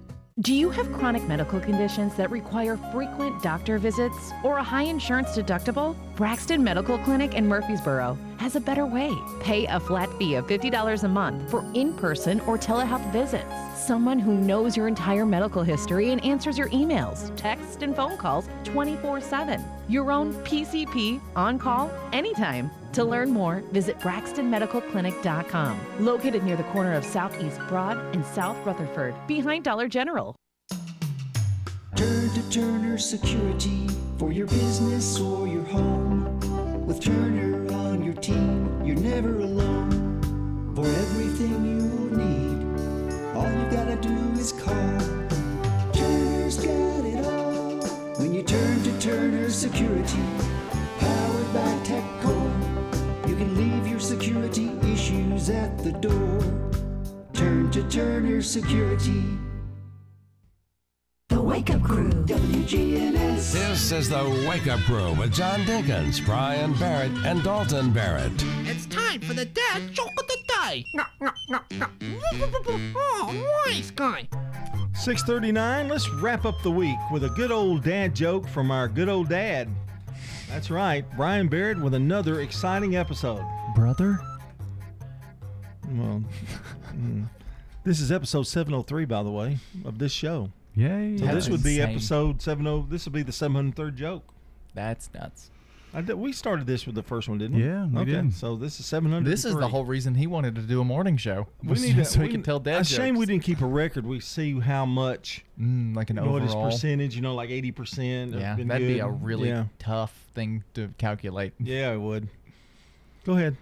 [0.41, 5.37] Do you have chronic medical conditions that require frequent doctor visits or a high insurance
[5.37, 5.95] deductible?
[6.15, 9.13] Braxton Medical Clinic in Murfreesboro has a better way.
[9.39, 13.53] Pay a flat fee of $50 a month for in person or telehealth visits.
[13.75, 18.49] Someone who knows your entire medical history and answers your emails, texts, and phone calls
[18.63, 19.63] 24 7.
[19.89, 22.71] Your own PCP on call anytime.
[22.93, 29.15] To learn more, visit BraxtonMedicalClinic.com, located near the corner of Southeast Broad and South Rutherford,
[29.27, 30.35] behind Dollar General.
[31.95, 36.37] Turn to Turner Security for your business or your home.
[36.85, 40.73] With Turner on your team, you're never alone.
[40.75, 42.65] For everything you need,
[43.33, 44.99] all you gotta do is call.
[45.93, 47.79] Turner's got it all.
[48.17, 50.19] When you turn to Turner Security,
[54.53, 56.39] security issues at the door.
[57.33, 59.23] Turn to Turner Security.
[61.29, 63.53] The Wake Up Crew, WGNS.
[63.53, 68.33] This is the Wake Up Crew with John Dinkins, Brian Barrett, and Dalton Barrett.
[68.65, 70.85] It's time for the dad joke of the day.
[70.95, 71.87] No, no, no, no.
[72.95, 74.27] Oh, nice guy.
[74.93, 79.07] 639, let's wrap up the week with a good old dad joke from our good
[79.07, 79.69] old dad.
[80.49, 83.45] That's right, Brian Barrett with another exciting episode.
[83.73, 84.19] Brother?
[85.91, 86.23] Well,
[86.95, 87.27] mm.
[87.83, 90.49] this is episode 703, by the way, of this show.
[90.75, 91.17] Yay.
[91.17, 91.95] So That's this would be insane.
[91.95, 92.85] episode 70.
[92.89, 94.23] This would be the 703rd joke.
[94.73, 95.49] That's nuts.
[95.93, 97.65] I did, we started this with the first one, didn't we?
[97.65, 98.33] Yeah, we okay, did.
[98.33, 99.29] So this is 700.
[99.29, 101.47] This is the whole reason he wanted to do a morning show.
[101.61, 103.19] We was need to, so he we- could tell dad A shame jokes.
[103.19, 104.05] we didn't keep a record.
[104.05, 106.71] We see how much, Mm, like an you know, what his overall.
[106.71, 108.39] percentage, you know, like 80%.
[108.39, 109.65] Yeah, that'd be a really Yeah.
[109.79, 111.51] tough thing to calculate.
[111.59, 112.29] Yeah, it would.
[113.25, 113.57] Go ahead.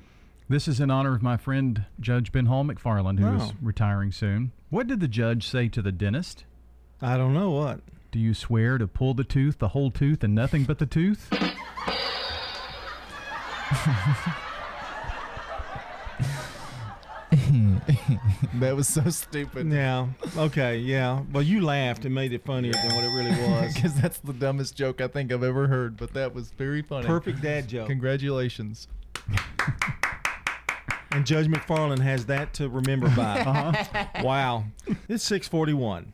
[0.50, 3.52] This is in honor of my friend Judge Ben Hall McFarland, who is Wow.
[3.62, 4.52] retiring soon.
[4.72, 6.44] What did the judge say to the dentist?
[7.02, 7.82] I don't know what.
[8.12, 11.30] Do you swear to pull the tooth, the whole tooth, and nothing but the tooth?
[18.56, 19.68] that was so stupid.
[19.72, 20.08] Yeah.
[20.38, 20.78] Okay.
[20.80, 21.22] Yeah.
[21.32, 23.74] Well, you laughed and made it funnier than what it really was.
[23.74, 27.06] Because that's the dumbest joke I think I've ever heard, but that was very funny.
[27.08, 27.88] Perfect dad joke.
[27.88, 28.88] Congratulations.
[31.12, 33.39] And Judge McFarland has that to remember by.
[33.50, 34.06] Uh-huh.
[34.24, 34.65] Wow.
[35.08, 36.13] It's 641.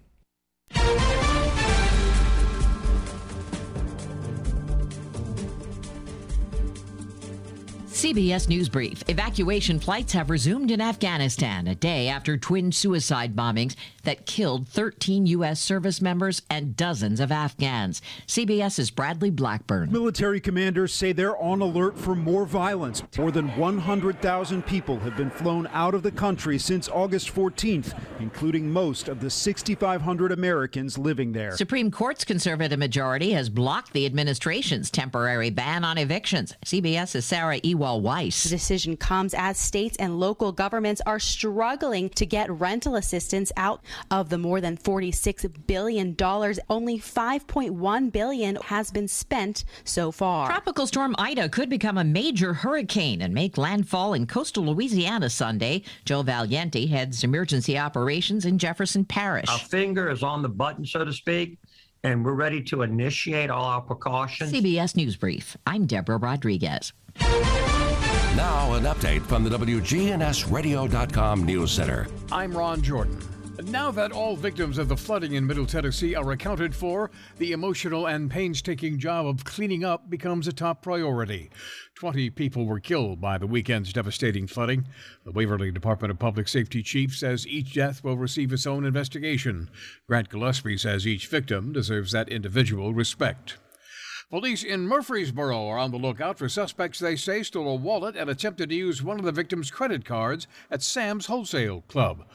[8.06, 9.04] CBS News Brief.
[9.08, 15.26] Evacuation flights have resumed in Afghanistan a day after twin suicide bombings that killed 13
[15.26, 15.60] U.S.
[15.60, 18.04] service members and dozens of Afghans.
[18.28, 19.92] CBS's Bradley Blackburn.
[19.92, 23.02] Military commanders say they're on alert for more violence.
[23.18, 28.70] More than 100,000 people have been flown out of the country since August 14th, including
[28.70, 31.58] most of the 6,500 Americans living there.
[31.58, 36.54] Supreme Court's conservative majority has blocked the administration's temporary ban on evictions.
[36.64, 37.60] CBS's Sarah
[37.96, 38.44] Ewell Weiss.
[38.44, 43.82] The decision comes as states and local governments are struggling to get rental assistance out
[44.12, 46.60] of the more than 46 billion dollars.
[46.70, 50.48] Only 5.1 billion has been spent so far.
[50.48, 55.84] Tropical storm Ida could become a major hurricane and make landfall in coastal Louisiana Sunday.
[56.04, 59.50] Joe Valiente heads emergency operations in Jefferson Parish.
[59.50, 61.60] Our finger is on the button, so to speak,
[62.04, 64.52] and we're ready to initiate all our precautions.
[64.52, 65.56] CBS News Brief.
[65.66, 66.92] I'm Deborah Rodriguez.
[68.36, 72.06] Now, an update from the WGNSradio.com News Center.
[72.34, 73.18] I'm Ron Jordan.
[73.64, 78.08] Now that all victims of the flooding in Middle Tennessee are accounted for, the emotional
[78.08, 81.50] and painstaking job of cleaning up becomes a top priority.
[81.96, 84.86] 20 people were killed by the weekend's devastating flooding.
[85.24, 89.70] The Waverly Department of Public Safety chief says each death will receive its own investigation.
[90.08, 93.56] Grant Gillespie says each victim deserves that individual respect.
[94.32, 98.28] Police in Murfreesboro are on the lookout for suspects they say stole a wallet and
[98.28, 102.26] attempted to use one of the victim's credit cards at Sam's Wholesale Club.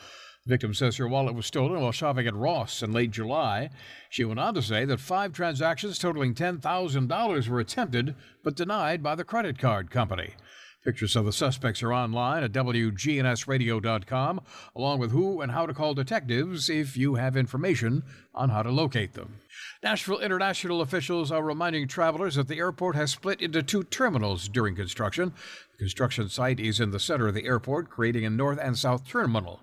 [0.45, 3.71] The victim says her wallet was stolen while shopping at Ross in late July.
[4.09, 9.17] She went on to say that five transactions totaling $10,000 were attempted but denied by
[9.17, 10.35] the credit card company.
[10.83, 14.41] Pictures of the suspects are online at WGNSradio.com,
[14.75, 18.03] along with who and how to call detectives if you have information
[18.35, 19.41] on how to locate them.
[19.83, 24.75] Nashville International officials are reminding travelers that the airport has split into two terminals during
[24.75, 25.33] construction.
[25.73, 29.09] The construction site is in the center of the airport, creating a north and south
[29.09, 29.61] terminal.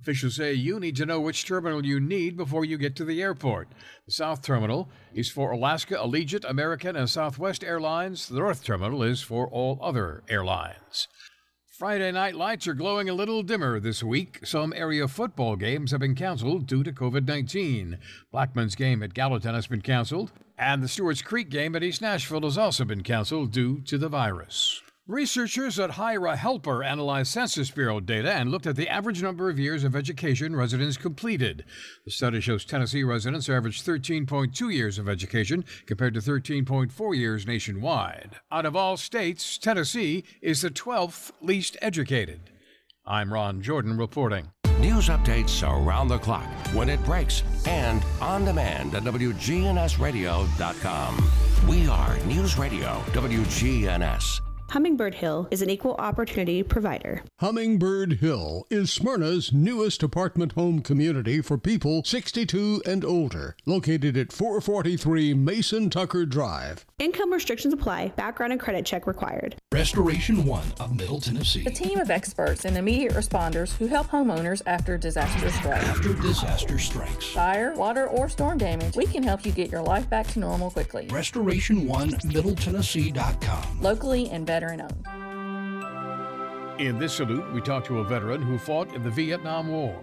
[0.00, 3.20] Officials say you need to know which terminal you need before you get to the
[3.20, 3.68] airport.
[4.06, 8.26] The South Terminal is for Alaska, Allegiant, American, and Southwest Airlines.
[8.26, 11.06] The North Terminal is for all other airlines.
[11.80, 14.40] Friday night lights are glowing a little dimmer this week.
[14.44, 17.96] Some area football games have been canceled due to COVID 19.
[18.30, 22.42] Blackman's game at Gallatin has been canceled, and the Stewart's Creek game at East Nashville
[22.42, 24.82] has also been canceled due to the virus.
[25.10, 29.82] Researchers at HireAHelper analyzed Census Bureau data and looked at the average number of years
[29.82, 31.64] of education residents completed.
[32.04, 38.36] The study shows Tennessee residents averaged 13.2 years of education compared to 13.4 years nationwide.
[38.52, 42.42] Out of all states, Tennessee is the 12th least educated.
[43.04, 44.52] I'm Ron Jordan reporting.
[44.78, 51.30] News updates around the clock, when it breaks, and on demand at WGNSradio.com.
[51.68, 54.40] We are News Radio WGNS.
[54.70, 57.24] Hummingbird Hill is an equal opportunity provider.
[57.40, 64.32] Hummingbird Hill is Smyrna's newest apartment home community for people 62 and older, located at
[64.32, 66.86] 443 Mason Tucker Drive.
[67.00, 69.56] Income restrictions apply, background and credit check required.
[69.72, 71.64] Restoration One of Middle Tennessee.
[71.64, 75.82] A team of experts and immediate responders who help homeowners after disaster strikes.
[75.86, 77.24] After disaster strikes.
[77.24, 80.70] Fire, water, or storm damage, we can help you get your life back to normal
[80.70, 81.08] quickly.
[81.10, 83.80] Restoration One MiddleTennessee.com.
[83.80, 85.06] Locally and veteran owned.
[86.78, 89.98] In this salute, we talk to a veteran who fought in the Vietnam War.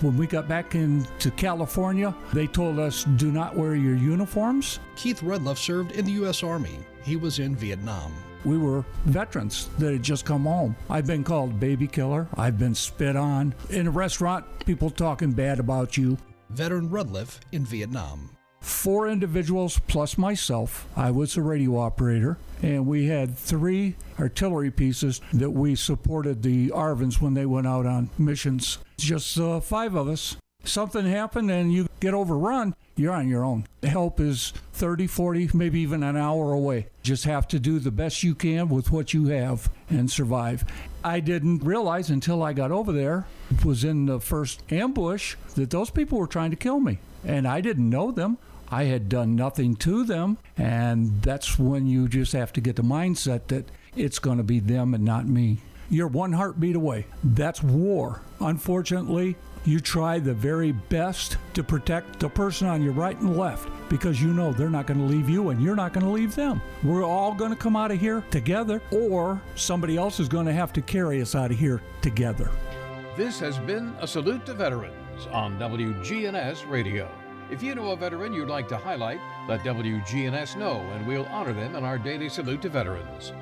[0.00, 4.80] When we got back into California, they told us do not wear your uniforms.
[4.96, 6.42] Keith Rudloff served in the U.S.
[6.42, 6.78] Army.
[7.02, 8.12] He was in Vietnam.
[8.44, 10.76] We were veterans that had just come home.
[10.88, 12.28] I've been called baby killer.
[12.34, 13.54] I've been spit on.
[13.70, 16.16] In a restaurant, people talking bad about you.
[16.50, 18.35] Veteran Rudliff in Vietnam.
[18.66, 20.88] Four individuals plus myself.
[20.96, 26.70] I was a radio operator, and we had three artillery pieces that we supported the
[26.70, 28.78] ARVNs when they went out on missions.
[28.98, 30.36] Just uh, five of us.
[30.64, 33.68] Something happened and you get overrun, you're on your own.
[33.84, 36.88] Help is 30, 40, maybe even an hour away.
[37.04, 40.64] Just have to do the best you can with what you have and survive.
[41.04, 43.26] I didn't realize until I got over there,
[43.64, 46.98] was in the first ambush, that those people were trying to kill me.
[47.24, 48.38] And I didn't know them.
[48.68, 50.38] I had done nothing to them.
[50.56, 54.60] And that's when you just have to get the mindset that it's going to be
[54.60, 55.58] them and not me.
[55.88, 57.06] You're one heartbeat away.
[57.22, 58.22] That's war.
[58.40, 63.68] Unfortunately, you try the very best to protect the person on your right and left
[63.88, 66.34] because you know they're not going to leave you and you're not going to leave
[66.34, 66.60] them.
[66.82, 70.52] We're all going to come out of here together, or somebody else is going to
[70.52, 72.50] have to carry us out of here together.
[73.16, 77.08] This has been a salute to veterans on WGNS Radio.
[77.48, 81.52] If you know a veteran you'd like to highlight, let WGNS know and we'll honor
[81.52, 83.32] them in our daily salute to veterans.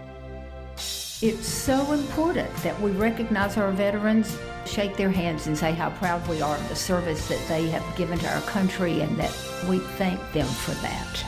[1.23, 4.37] It's so important that we recognize our veterans,
[4.67, 7.97] shake their hands, and say how proud we are of the service that they have
[7.97, 9.35] given to our country and that
[9.67, 11.25] we thank them for that.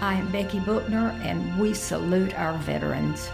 [0.00, 3.28] I am Becky Bookner, and we salute our veterans.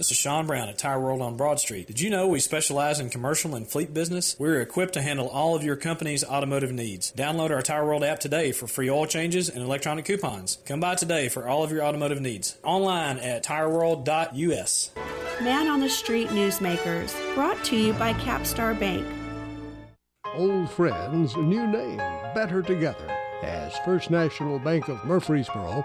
[0.00, 1.86] This is Sean Brown at Tire World on Broad Street.
[1.86, 4.34] Did you know we specialize in commercial and fleet business?
[4.38, 7.12] We're equipped to handle all of your company's automotive needs.
[7.12, 10.56] Download our Tire World app today for free oil changes and electronic coupons.
[10.64, 12.56] Come by today for all of your automotive needs.
[12.64, 14.90] Online at tireworld.us.
[15.42, 19.06] Man on the Street Newsmakers, brought to you by Capstar Bank.
[20.32, 21.98] Old friends, new name,
[22.34, 23.06] better together.
[23.42, 25.84] As First National Bank of Murfreesboro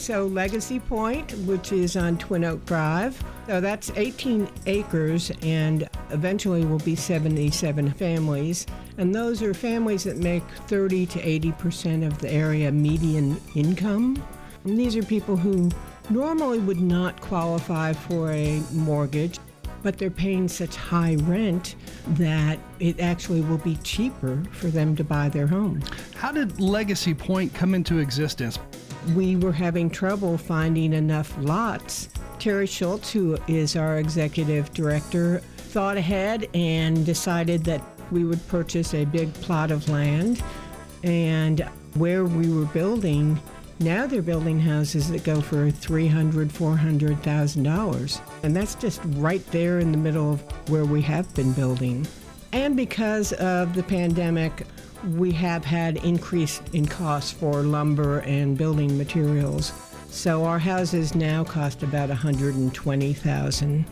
[0.00, 6.64] So Legacy Point, which is on Twin Oak Drive, so that's 18 acres and eventually
[6.64, 8.66] will be 77 families.
[8.96, 14.24] And those are families that make 30 to 80 percent of the area median income.
[14.64, 15.68] And these are people who
[16.08, 19.38] normally would not qualify for a mortgage
[19.82, 21.74] but they're paying such high rent
[22.08, 25.82] that it actually will be cheaper for them to buy their home.
[26.14, 28.58] How did Legacy Point come into existence?
[29.14, 32.08] We were having trouble finding enough lots.
[32.38, 38.94] Terry Schultz, who is our executive director, thought ahead and decided that we would purchase
[38.94, 40.42] a big plot of land.
[41.02, 41.60] And
[41.94, 43.40] where we were building,
[43.78, 48.20] now they're building houses that go for $300,000, $400,000.
[48.42, 52.06] And that's just right there in the middle of where we have been building.
[52.52, 54.66] And because of the pandemic,
[55.16, 59.72] we have had increase in costs for lumber and building materials.
[60.10, 63.84] So our houses now cost about 120,000.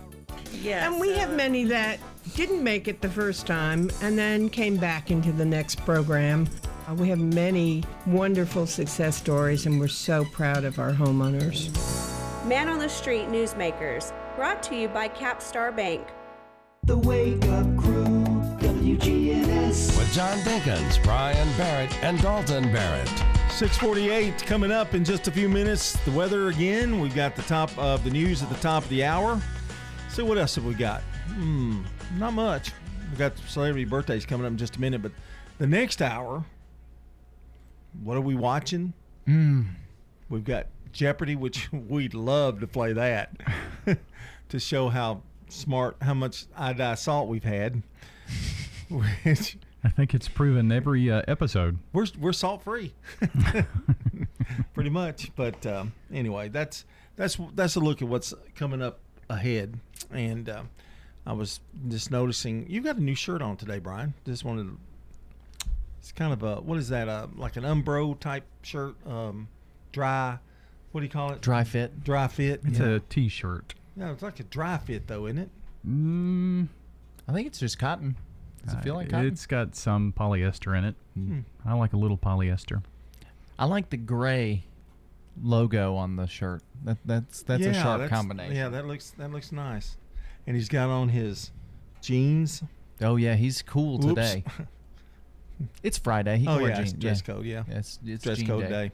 [0.60, 0.86] Yes.
[0.86, 2.00] And we have many that
[2.34, 6.48] didn't make it the first time and then came back into the next program.
[6.88, 11.68] Uh, we have many wonderful success stories and we're so proud of our homeowners.
[12.46, 16.06] Man on the Street Newsmakers, brought to you by Capstar Bank.
[16.84, 17.77] The Wake Up Crew,
[18.98, 19.96] WGNS.
[19.96, 23.08] With John Dinkins, Brian Barrett, and Dalton Barrett.
[23.50, 25.92] 648 coming up in just a few minutes.
[26.04, 27.00] The weather again.
[27.00, 29.40] We've got the top of the news at the top of the hour.
[30.10, 31.02] So what else have we got?
[31.34, 31.82] Hmm,
[32.18, 32.72] not much.
[33.10, 35.12] We've got celebrity birthdays coming up in just a minute, but
[35.58, 36.44] the next hour,
[38.02, 38.92] what are we watching?
[39.26, 39.66] Mm.
[40.28, 43.30] We've got Jeopardy, which we'd love to play that
[44.48, 47.82] to show how smart, how much iodized salt we've had.
[48.90, 51.78] Which I think it's proven every uh, episode.
[51.92, 52.94] we're we're salt free,
[54.74, 55.30] pretty much.
[55.36, 56.84] But um, anyway, that's
[57.16, 59.78] that's that's a look at what's coming up ahead.
[60.10, 60.62] And uh,
[61.26, 64.14] I was just noticing you've got a new shirt on today, Brian.
[64.24, 64.78] Just wanted to.
[65.98, 67.08] It's kind of a what is that?
[67.08, 69.48] Uh, like an Umbro type shirt, um,
[69.92, 70.38] dry.
[70.92, 71.40] What do you call it?
[71.40, 72.02] Dry fit.
[72.02, 72.62] Dry fit.
[72.64, 72.86] It's yeah.
[72.86, 73.74] a T-shirt.
[73.96, 75.50] Yeah, it's like a dry fit though, isn't it?
[75.86, 76.68] Mm,
[77.28, 78.16] I think it's just cotton.
[78.64, 79.26] Does it feel like cotton?
[79.26, 80.94] It's got some polyester in it.
[81.14, 81.40] Hmm.
[81.64, 82.82] I like a little polyester.
[83.58, 84.64] I like the gray
[85.42, 86.62] logo on the shirt.
[86.84, 88.56] That that's that's a Yeah, sharp that's- combination.
[88.56, 89.96] Yeah, that looks that looks nice.
[90.46, 91.50] And he's got on his
[92.00, 92.62] jeans.
[93.00, 94.06] Oh yeah, he's cool Oops.
[94.06, 94.44] today.
[95.82, 96.38] It's Friday.
[96.38, 96.92] He can oh yeah, jeans.
[96.92, 97.34] it's dress yeah.
[97.34, 97.44] code.
[97.44, 98.68] Yeah, It's, it's dress code day.
[98.68, 98.92] day.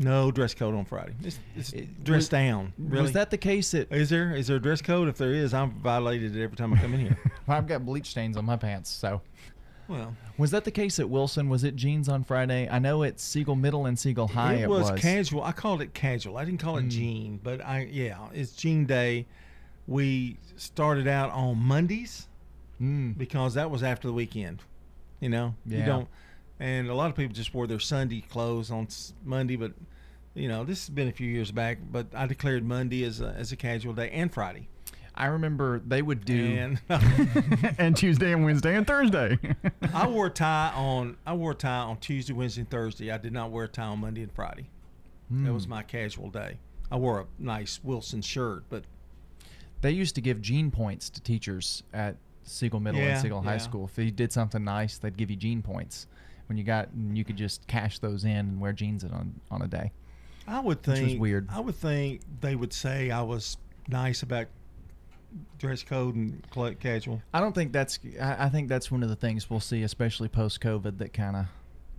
[0.00, 1.14] No dress code on Friday.
[1.24, 1.72] It's, it's
[2.04, 2.72] dress was- down.
[2.78, 3.02] Really?
[3.02, 3.90] Was that the case at?
[3.92, 5.08] Is there is there a dress code?
[5.08, 7.18] If there is, I'm violated it every time I come in here.
[7.48, 8.90] I've got bleach stains on my pants.
[8.90, 9.20] So,
[9.88, 11.48] Well, was that the case at Wilson?
[11.48, 12.68] Was it jeans on Friday?
[12.70, 15.42] I know at Siegel Middle and Siegel High it it, was, casual.
[15.42, 16.36] I called it casual.
[16.36, 16.90] I didn't call it Mm.
[16.90, 19.26] jean, but I yeah, it's jean day.
[19.88, 22.28] We started out on Mondays
[22.80, 23.18] Mm.
[23.18, 24.62] because that was after the weekend.
[25.18, 26.06] You know, you don't,
[26.60, 28.88] and a lot of people just wore their Sunday clothes on
[29.24, 29.72] Monday, but
[30.34, 31.78] you know, this has been a few years back.
[31.90, 34.68] But I declared Monday as a, as a casual day and Friday.
[35.14, 36.44] I remember they would do.
[36.56, 36.80] And
[37.78, 39.38] and Tuesday and Wednesday and Thursday.
[39.92, 43.10] I wore a tie on I wore a tie on Tuesday, Wednesday, and Thursday.
[43.10, 44.68] I did not wear a tie on Monday and Friday.
[45.30, 45.70] That was Hmm.
[45.70, 46.58] my casual day.
[46.90, 48.84] I wore a nice Wilson shirt, but
[49.80, 53.52] They used to give jean points to teachers at Siegel Middle Yeah, and Siegel High
[53.52, 53.58] yeah.
[53.58, 53.84] School.
[53.84, 56.06] If you did something nice, they'd give you jean points.
[56.48, 59.62] When you got, and you could just cash those in and wear jeans on on
[59.62, 59.92] a day.
[60.46, 61.48] I would Which think was weird.
[61.50, 64.46] I would think they would say I was nice about
[65.58, 66.42] dress code and
[66.80, 67.22] casual.
[67.34, 67.98] I don't think that's.
[68.20, 71.36] I, I think that's one of the things we'll see, especially post COVID, that kind
[71.36, 71.46] of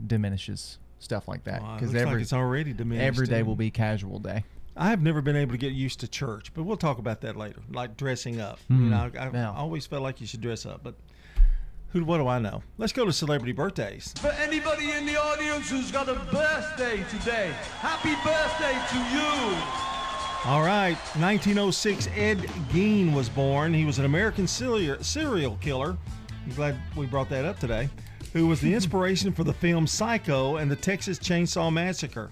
[0.06, 1.62] diminishes stuff like that.
[1.62, 4.44] Well, Because like every it's already diminished, Every day will be casual day.
[4.76, 7.36] I have never been able to get used to church, but we'll talk about that
[7.36, 7.62] later.
[7.70, 8.60] Like dressing up.
[8.70, 8.90] You Hmm.
[8.90, 10.96] know, I, I always felt like you should dress up, but
[11.92, 12.04] who?
[12.04, 12.64] What do I know?
[12.78, 14.14] Let's go to celebrity birthdays.
[14.20, 19.90] For anybody in the audience who's got a birthday today, happy birthday to you.
[20.46, 22.38] All right, 1906, Ed
[22.72, 23.74] Gein was born.
[23.74, 25.98] He was an American serial serial killer.
[26.46, 27.90] I'm glad we brought that up today.
[28.34, 32.32] Who was the inspiration for the film Psycho and the Texas Chainsaw Massacre?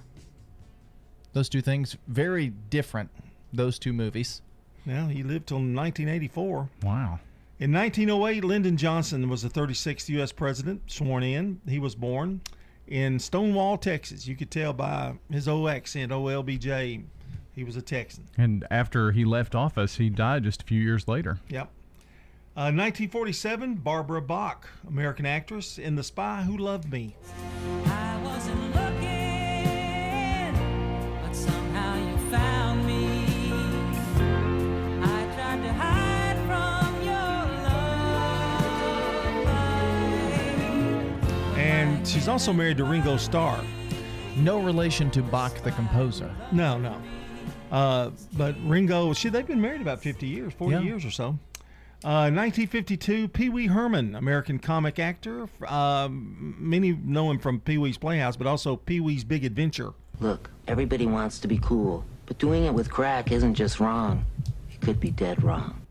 [1.34, 3.10] Those two things very different.
[3.52, 4.42] Those two movies.
[4.86, 6.70] Well, he lived till 1984.
[6.84, 7.20] Wow.
[7.60, 10.32] In 1908, Lyndon Johnson was the 36th U.S.
[10.32, 11.60] president, sworn in.
[11.68, 12.42] He was born
[12.86, 14.28] in Stonewall, Texas.
[14.28, 17.04] You could tell by his old accent, OLBJ,
[17.54, 18.26] he was a Texan.
[18.38, 21.40] And after he left office, he died just a few years later.
[21.50, 21.72] Yep.
[22.56, 27.16] Uh, 1947, Barbara Bach, American actress in The Spy Who Loved Me.
[41.98, 42.08] Love.
[42.08, 43.64] She's also married to Ringo Starr.
[44.38, 46.34] No relation to Bach the composer.
[46.52, 47.02] No, no.
[47.72, 50.82] Uh, but Ringo, she they've been married about 50 years, 40 Yeah.
[50.82, 51.38] years or so.
[52.04, 55.50] Uh, 1952, Pee Wee Herman, American comic actor.
[55.68, 59.94] Um, many know him from Pee Wee's Playhouse, but also Pee Wee's Big Adventure.
[60.20, 64.26] Look, everybody wants to be cool, but doing it with crack isn't just wrong.
[64.72, 65.82] It could be dead wrong.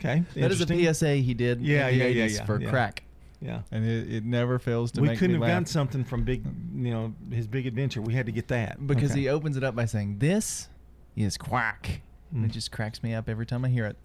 [0.04, 0.94] Okay, That is a.
[0.94, 1.60] PSA he did.
[1.60, 2.70] Yeah, in the yeah, yeah, 80s yeah, for yeah.
[2.70, 3.02] crack.
[3.40, 3.62] Yeah.
[3.72, 5.02] and it, it never fails to make it happen.
[5.02, 5.50] we make couldn't me have laugh.
[5.54, 6.44] gotten something from Big,
[6.76, 8.00] you know, his Big Adventure.
[8.00, 9.20] We had to get that because Okay.
[9.22, 10.68] he opens it up by saying, "This
[11.16, 12.48] is quack." And Mm.
[12.48, 13.96] it just cracks me up every time I hear it.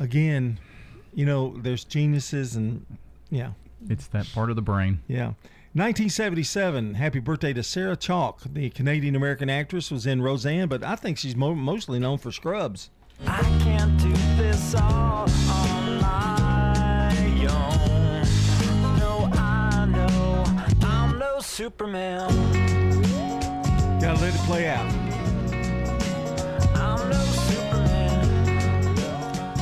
[0.00, 0.58] again,
[1.14, 2.84] you know, there's geniuses and
[3.30, 3.52] yeah,
[3.88, 5.00] It's that part of the brain.
[5.06, 5.32] yeah.
[5.76, 10.94] 1977, happy birthday to Sarah Chalk, the Canadian American actress, was in Roseanne, but I
[10.94, 12.90] think she's mo- mostly known for Scrubs.
[13.26, 18.22] I can't do this all on my own.
[18.98, 20.44] No, I know
[20.82, 22.28] I'm no Superman.
[24.00, 24.84] Gotta let it play out.
[26.76, 28.20] I'm no Superman.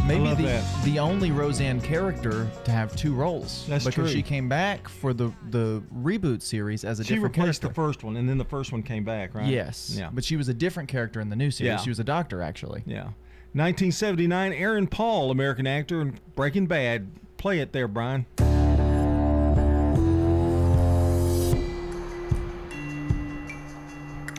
[0.08, 0.84] Maybe love the that.
[0.84, 3.64] the only Roseanne character to have two roles.
[3.68, 4.08] That's because true.
[4.08, 7.68] she came back for the the reboot series as a She different replaced character.
[7.68, 9.46] the first one, and then the first one came back, right?
[9.46, 9.94] Yes.
[9.96, 10.10] Yeah.
[10.12, 11.70] But she was a different character in the new series.
[11.70, 11.76] Yeah.
[11.76, 12.82] She was a doctor actually.
[12.84, 13.10] Yeah.
[13.54, 17.10] 1979, Aaron Paul, American actor in Breaking Bad.
[17.36, 18.24] Play it there, Brian.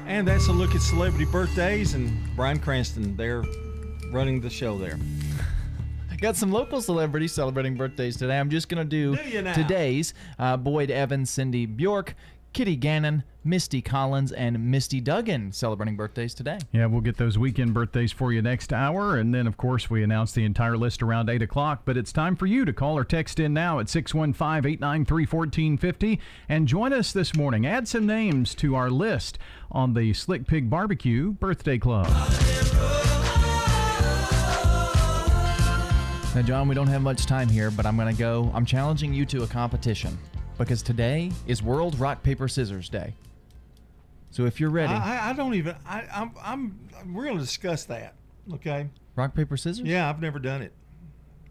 [0.07, 3.43] And that's a look at celebrity birthdays and Bryan Cranston there
[4.11, 4.97] running the show there.
[6.11, 8.39] I got some local celebrities celebrating birthdays today.
[8.39, 12.15] I'm just gonna do, Do today's uh, Boyd Evans, Cindy Bjork,
[12.51, 16.59] Kitty Gannon, Misty Collins, and Misty Duggan celebrating birthdays today.
[16.71, 19.17] Yeah, we'll get those weekend birthdays for you next hour.
[19.17, 21.81] And then, of course, we announce the entire list around 8 o'clock.
[21.85, 26.19] But it's time for you to call or text in now at 615 893 1450
[26.47, 27.65] and join us this morning.
[27.65, 29.37] Add some names to our list
[29.71, 32.07] on the Slick Pig Barbecue Birthday Club.
[36.35, 38.49] Now, John, we don't have much time here, but I'm going to go.
[38.55, 40.17] I'm challenging you to a competition
[40.57, 43.13] because today is World Rock Paper Scissors Day.
[44.33, 45.75] So if you're ready, I, I- I don't even.
[45.85, 46.31] I, I'm.
[46.43, 47.13] I'm.
[47.13, 48.15] We're going to discuss that.
[48.55, 48.89] Okay.
[49.15, 49.85] rock paper scissors.
[49.85, 50.73] Yeah, I've never done it.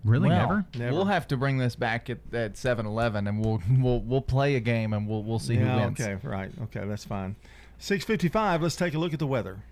[0.05, 0.29] Really?
[0.29, 0.67] Well, Never?
[0.77, 0.93] Never.
[0.93, 4.61] We'll have to bring this back at, at 7-Eleven, and we'll we'll we'll play a
[4.61, 5.79] game, and we'll we'll see yeah.
[5.79, 6.01] who wins.
[6.01, 6.27] Okay.
[6.27, 6.51] Right.
[6.65, 6.85] Okay.
[6.85, 7.37] That's fine.
[7.81, 8.63] 6:55.
[8.63, 9.63] Let's take a look at the weather.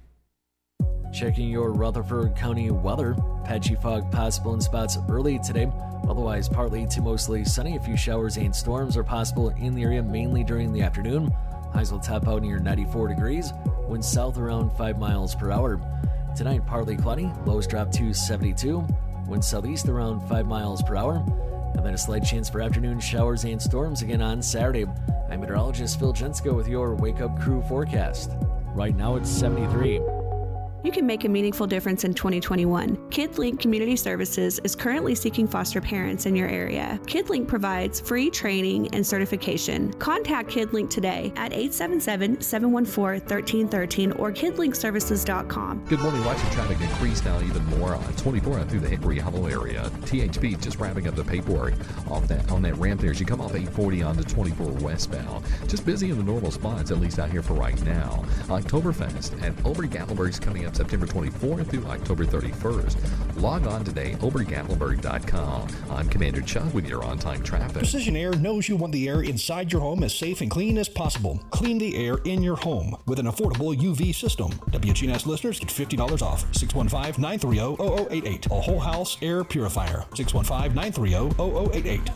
[1.13, 3.17] Checking your Rutherford County weather.
[3.45, 5.69] Patchy fog possible in spots early today.
[6.09, 7.77] Otherwise, partly to mostly sunny.
[7.77, 11.35] A few showers and storms are possible in the area mainly during the afternoon.
[11.73, 13.53] Highs will top out near 94 degrees.
[13.89, 15.81] Winds south around 5 miles per hour.
[16.37, 17.31] Tonight, partly cloudy.
[17.47, 18.85] Lows drop to 72.
[19.27, 21.25] Winds southeast around 5 miles per hour.
[21.77, 24.87] And then a slight chance for afternoon showers and storms again on Saturday.
[25.31, 28.33] I'm meteorologist Phil Jensko with your Wake Up Crew forecast.
[28.75, 30.20] Right now it's 73.
[30.83, 32.97] You can make a meaningful difference in 2021.
[33.11, 36.99] KidLink Community Services is currently seeking foster parents in your area.
[37.05, 39.93] KidLink provides free training and certification.
[39.95, 45.85] Contact KidLink today at 877 714 1313 or kidlinkservices.com.
[45.85, 46.25] Good morning.
[46.25, 49.91] Watching traffic increase now even more on 24 through the Hickory Hollow area.
[50.01, 51.75] THP just wrapping up the paperwork
[52.11, 53.11] off that on that ramp there.
[53.11, 55.45] As you come off 840 onto 24 westbound.
[55.69, 58.25] Just busy in the normal spots, at least out here for right now.
[58.45, 63.41] Oktoberfest at Ober is coming up September 24th through October 31st.
[63.41, 65.69] Log on today, obergatlinburg.com.
[65.91, 67.79] I'm Commander Chuck with your on-time traffic.
[67.79, 70.89] Precision Air knows you want the air inside your home as safe and clean as
[70.89, 71.41] possible.
[71.51, 74.51] Clean the air in your home with an affordable UV system.
[74.71, 76.45] WGNS listeners get $50 off.
[76.53, 78.51] 615-930-0088.
[78.51, 80.05] A whole house air purifier.
[80.13, 82.11] 615-930-0088.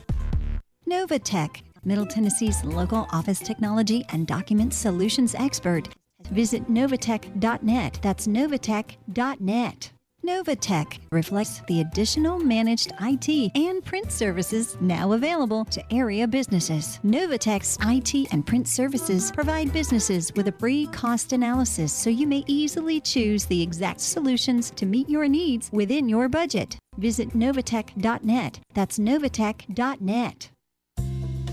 [0.89, 5.89] Novatech, Middle Tennessee's local office technology and document solutions expert.
[6.31, 7.99] Visit novatech.net.
[8.03, 9.91] That's novatech.net.
[10.25, 16.99] Novatech reflects the additional managed IT and print services now available to area businesses.
[17.05, 22.43] Novatech's IT and print services provide businesses with a free cost analysis so you may
[22.47, 26.79] easily choose the exact solutions to meet your needs within your budget.
[26.97, 28.61] Visit novatech.net.
[28.73, 30.51] That's novatech.net.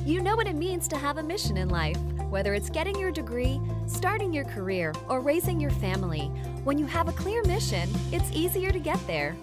[0.06, 1.98] You know what it means to have a mission in life,
[2.32, 6.32] whether it's getting your degree, starting your career, or raising your family.
[6.64, 9.36] When you have a clear mission, it's easier to get there.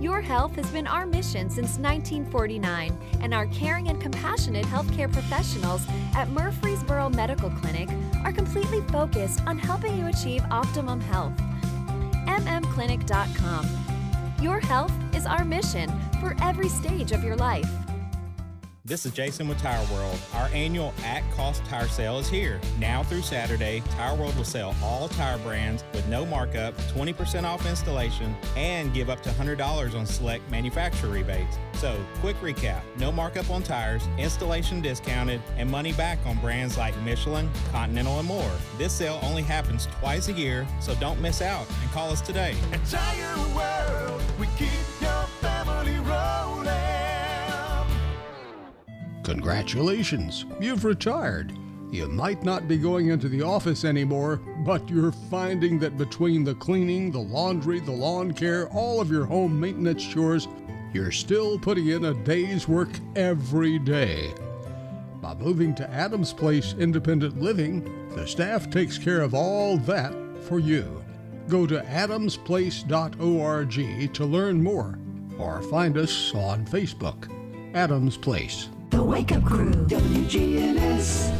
[0.00, 5.82] Your health has been our mission since 1949, and our caring and compassionate healthcare professionals
[6.16, 7.90] at Murfreesboro Medical Clinic
[8.24, 11.34] are completely focused on helping you achieve optimum health.
[12.26, 13.66] mmclinic.com.
[14.40, 17.70] Your health is our mission for every stage of your life.
[18.90, 20.18] This is Jason with Tire World.
[20.34, 22.60] Our annual at cost tire sale is here.
[22.80, 27.64] Now through Saturday, Tire World will sell all tire brands with no markup, 20% off
[27.66, 31.56] installation, and give up to $100 on select manufacturer rebates.
[31.74, 37.00] So, quick recap no markup on tires, installation discounted, and money back on brands like
[37.02, 38.50] Michelin, Continental, and more.
[38.76, 42.56] This sale only happens twice a year, so don't miss out and call us today.
[42.90, 44.68] Tire World, we keep
[45.00, 46.89] your family rolling.
[49.22, 51.52] Congratulations, you've retired.
[51.90, 56.54] You might not be going into the office anymore, but you're finding that between the
[56.54, 60.46] cleaning, the laundry, the lawn care, all of your home maintenance chores,
[60.92, 64.32] you're still putting in a day's work every day.
[65.20, 70.14] By moving to Adams Place Independent Living, the staff takes care of all that
[70.48, 71.04] for you.
[71.48, 74.98] Go to adamsplace.org to learn more
[75.38, 77.28] or find us on Facebook.
[77.74, 78.68] Adams Place.
[78.90, 81.32] The Wake Up Crew, WGNS.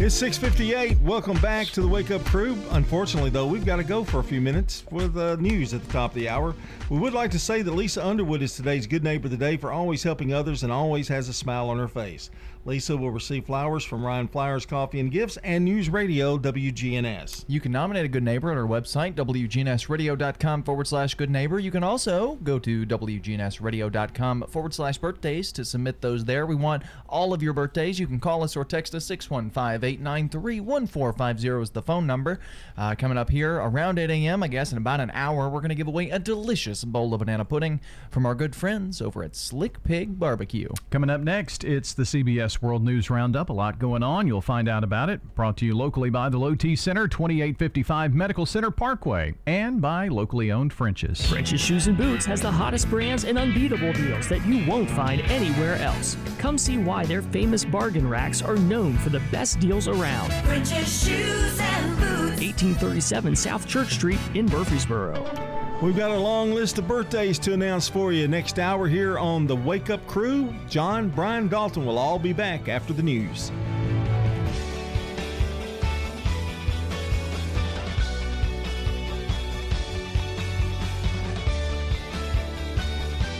[0.00, 1.00] It's 6:58.
[1.02, 2.56] Welcome back to the Wake Up Crew.
[2.70, 5.92] Unfortunately, though, we've got to go for a few minutes with uh, news at the
[5.92, 6.54] top of the hour.
[6.88, 9.56] We would like to say that Lisa Underwood is today's Good Neighbor of the Day
[9.56, 12.30] for always helping others and always has a smile on her face.
[12.64, 17.44] Lisa will receive flowers from Ryan Flowers Coffee and Gifts and News Radio WGNS.
[17.46, 21.58] You can nominate a good neighbor at our website, WGNSradio.com forward slash good neighbor.
[21.58, 26.46] You can also go to WGNSradio.com forward slash birthdays to submit those there.
[26.46, 27.98] We want all of your birthdays.
[27.98, 32.40] You can call us or text us 615 893 1450 is the phone number.
[32.76, 35.68] Uh, coming up here around 8 a.m., I guess, in about an hour, we're going
[35.70, 37.80] to give away a delicious bowl of banana pudding
[38.10, 40.68] from our good friends over at Slick Pig Barbecue.
[40.90, 43.50] Coming up next, it's the CBS World News Roundup.
[43.50, 44.26] A lot going on.
[44.26, 45.20] You'll find out about it.
[45.34, 50.08] Brought to you locally by the Low T Center, 2855 Medical Center Parkway, and by
[50.08, 51.24] locally owned French's.
[51.26, 55.20] French's Shoes and Boots has the hottest brands and unbeatable deals that you won't find
[55.22, 56.16] anywhere else.
[56.38, 60.32] Come see why their famous bargain racks are known for the best deals around.
[60.44, 62.40] French's Shoes and Boots.
[62.40, 65.47] 1837 South Church Street in Murfreesboro.
[65.80, 69.46] We've got a long list of birthdays to announce for you next hour here on
[69.46, 70.52] the Wake Up Crew.
[70.68, 73.52] John, Brian, Dalton will all be back after the news.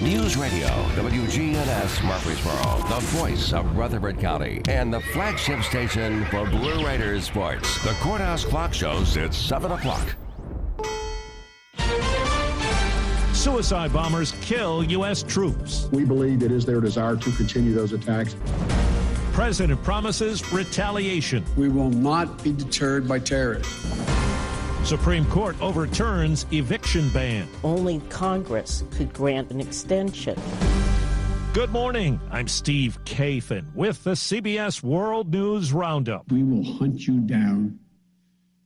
[0.01, 6.87] News Radio, WGNS Murfreesboro, the voice of Rutherford County, and the flagship station for Blue
[6.87, 7.83] Raiders sports.
[7.83, 10.15] The Courthouse Clock shows it's 7 o'clock.
[13.39, 15.23] Suicide bombers kill U.S.
[15.23, 15.89] troops.
[15.93, 18.35] We believe it is their desire to continue those attacks.
[19.33, 21.45] President promises retaliation.
[21.57, 23.97] We will not be deterred by terrorists.
[24.83, 27.47] Supreme Court overturns eviction ban.
[27.63, 30.37] Only Congress could grant an extension.
[31.53, 32.21] Good morning.
[32.33, 36.33] I'm Steve Kathan with the CBS World News Roundup.
[36.33, 37.79] We will hunt you down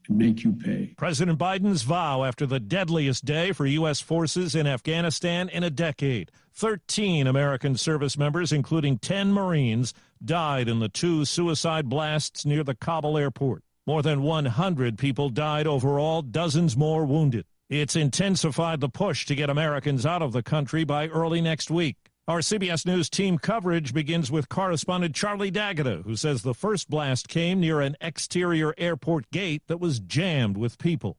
[0.07, 0.93] and make you pay.
[0.97, 3.99] President Biden's vow after the deadliest day for U.S.
[3.99, 6.31] forces in Afghanistan in a decade.
[6.53, 9.93] 13 American service members, including 10 Marines,
[10.23, 13.63] died in the two suicide blasts near the Kabul airport.
[13.85, 17.45] More than 100 people died overall, dozens more wounded.
[17.69, 21.97] It's intensified the push to get Americans out of the country by early next week.
[22.25, 27.27] Our CBS News team coverage begins with correspondent Charlie D'Agata, who says the first blast
[27.27, 31.17] came near an exterior airport gate that was jammed with people.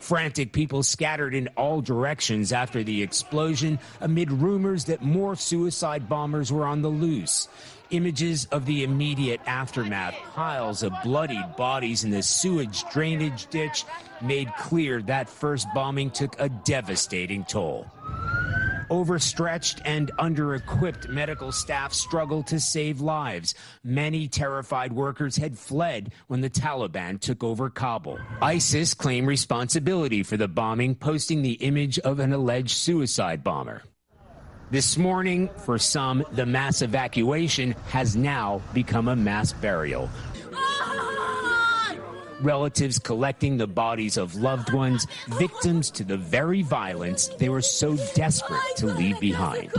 [0.00, 6.52] Frantic people scattered in all directions after the explosion amid rumors that more suicide bombers
[6.52, 7.48] were on the loose.
[7.88, 13.86] Images of the immediate aftermath, piles of bloodied bodies in the sewage drainage ditch,
[14.20, 17.86] made clear that first bombing took a devastating toll.
[18.90, 23.54] Overstretched and under equipped medical staff struggled to save lives.
[23.82, 28.18] Many terrified workers had fled when the Taliban took over Kabul.
[28.42, 33.82] ISIS claimed responsibility for the bombing, posting the image of an alleged suicide bomber.
[34.70, 40.08] This morning, for some, the mass evacuation has now become a mass burial.
[40.52, 41.13] Ah!
[42.40, 47.96] Relatives collecting the bodies of loved ones, victims to the very violence they were so
[48.14, 49.70] desperate to leave behind.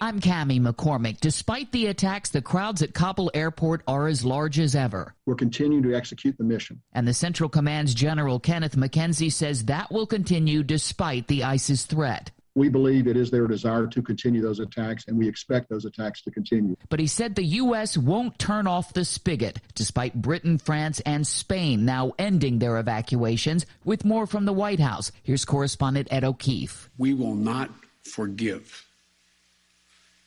[0.00, 1.20] I'm Cami McCormick.
[1.20, 5.14] Despite the attacks, the crowds at Kabul airport are as large as ever.
[5.24, 6.82] We're continuing to execute the mission.
[6.92, 12.30] And the Central Command's General Kenneth McKenzie says that will continue despite the ISIS threat.
[12.56, 16.22] We believe it is their desire to continue those attacks, and we expect those attacks
[16.22, 16.74] to continue.
[16.88, 17.98] But he said the U.S.
[17.98, 23.66] won't turn off the spigot, despite Britain, France, and Spain now ending their evacuations.
[23.84, 26.88] With more from the White House, here's correspondent Ed O'Keefe.
[26.96, 27.68] We will not
[28.02, 28.86] forgive.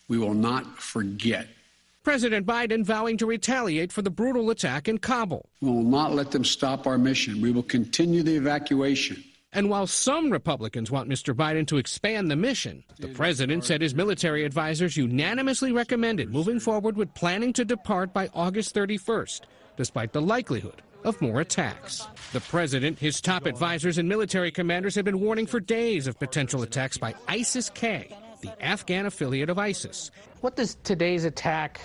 [0.08, 1.48] We will not forget.
[2.04, 5.50] President Biden vowing to retaliate for the brutal attack in Kabul.
[5.62, 7.42] We will not let them stop our mission.
[7.42, 9.24] We will continue the evacuation.
[9.52, 11.34] And while some Republicans want Mr.
[11.34, 16.96] Biden to expand the mission, the president said his military advisors unanimously recommended moving forward
[16.96, 19.42] with planning to depart by August 31st,
[19.76, 22.06] despite the likelihood of more attacks.
[22.32, 26.62] The president, his top advisors, and military commanders have been warning for days of potential
[26.62, 30.12] attacks by ISIS K, the Afghan affiliate of ISIS.
[30.42, 31.82] What does today's attack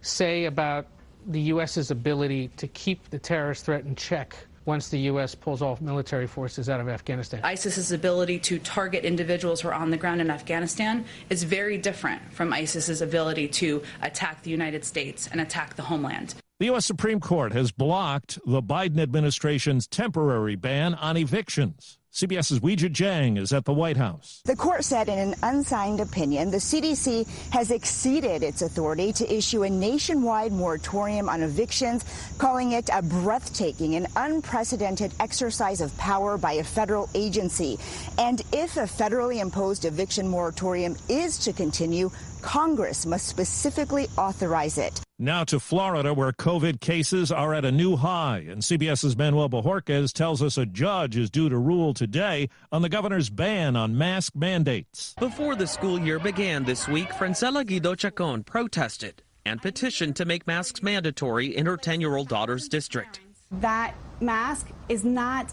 [0.00, 0.86] say about
[1.26, 4.34] the U.S.'s ability to keep the terrorist threat in check
[4.70, 5.34] once the U.S.
[5.34, 7.40] pulls off military forces out of Afghanistan.
[7.42, 12.22] ISIS's ability to target individuals who are on the ground in Afghanistan is very different
[12.32, 16.36] from ISIS's ability to attack the United States and attack the homeland.
[16.60, 16.86] The U.S.
[16.86, 21.98] Supreme Court has blocked the Biden administration's temporary ban on evictions.
[22.12, 24.42] CBS's Weijia Jiang is at the White House.
[24.44, 29.62] The court said in an unsigned opinion the CDC has exceeded its authority to issue
[29.62, 32.04] a nationwide moratorium on evictions,
[32.36, 37.78] calling it a breathtaking and unprecedented exercise of power by a federal agency.
[38.18, 42.10] And if a federally imposed eviction moratorium is to continue,
[42.42, 45.00] Congress must specifically authorize it.
[45.18, 48.46] Now to Florida, where COVID cases are at a new high.
[48.48, 52.88] And CBS's Manuel Bojorquez tells us a judge is due to rule today on the
[52.88, 55.14] governor's ban on mask mandates.
[55.18, 60.46] Before the school year began this week, Francella Guido Chacon protested and petitioned to make
[60.46, 63.20] masks mandatory in her 10 year old daughter's district.
[63.50, 65.52] That mask is not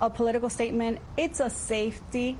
[0.00, 2.36] a political statement, it's a safety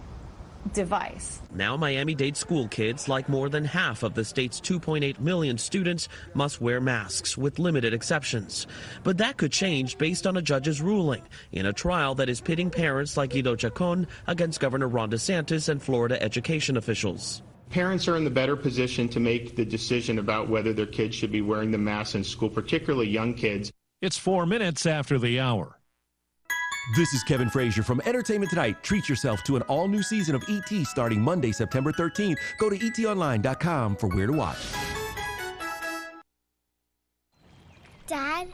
[0.72, 1.40] device.
[1.54, 6.08] Now, Miami Dade school kids, like more than half of the state's 2.8 million students,
[6.34, 8.66] must wear masks with limited exceptions.
[9.04, 12.70] But that could change based on a judge's ruling in a trial that is pitting
[12.70, 17.42] parents like Guido Chacon against Governor Ron DeSantis and Florida education officials.
[17.70, 21.32] Parents are in the better position to make the decision about whether their kids should
[21.32, 23.70] be wearing the mask in school, particularly young kids.
[24.00, 25.77] It's four minutes after the hour.
[26.96, 28.82] This is Kevin Frazier from Entertainment Tonight.
[28.82, 32.38] Treat yourself to an all new season of ET starting Monday, September 13th.
[32.56, 34.56] Go to etonline.com for where to watch.
[38.06, 38.48] Dad,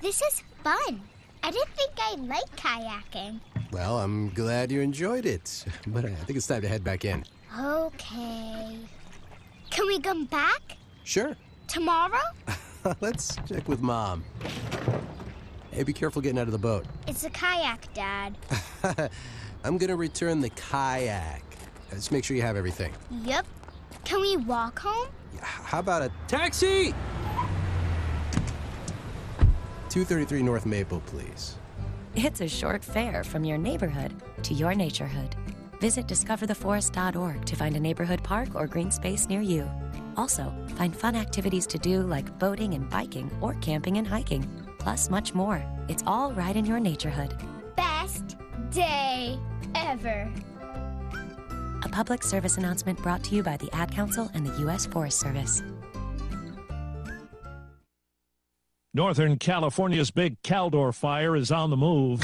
[0.00, 1.02] this is fun.
[1.42, 3.40] I didn't think I'd like kayaking.
[3.72, 7.24] Well, I'm glad you enjoyed it, but I think it's time to head back in.
[7.58, 8.78] Okay.
[9.70, 10.76] Can we come back?
[11.02, 11.36] Sure.
[11.66, 12.22] Tomorrow?
[13.00, 14.24] Let's check with Mom.
[15.72, 16.84] Hey, be careful getting out of the boat.
[17.06, 18.36] It's a kayak, Dad.
[19.64, 21.42] I'm gonna return the kayak.
[21.90, 22.92] Just make sure you have everything.
[23.22, 23.46] Yep.
[24.04, 25.08] Can we walk home?
[25.40, 26.94] How about a taxi?
[29.90, 31.56] 233 North Maple, please.
[32.14, 34.12] It's a short fare from your neighborhood
[34.42, 35.34] to your naturehood.
[35.80, 39.70] Visit discovertheforest.org to find a neighborhood park or green space near you.
[40.16, 44.46] Also, find fun activities to do like boating and biking or camping and hiking.
[44.80, 45.64] Plus much more.
[45.88, 47.36] It's all right in your neighborhood.
[47.76, 48.36] Best
[48.70, 49.38] day
[49.76, 50.28] ever.
[51.84, 54.86] A public service announcement brought to you by the Ad Council and the U.S.
[54.86, 55.62] Forest Service.
[58.92, 62.20] Northern California's big Caldor fire is on the move.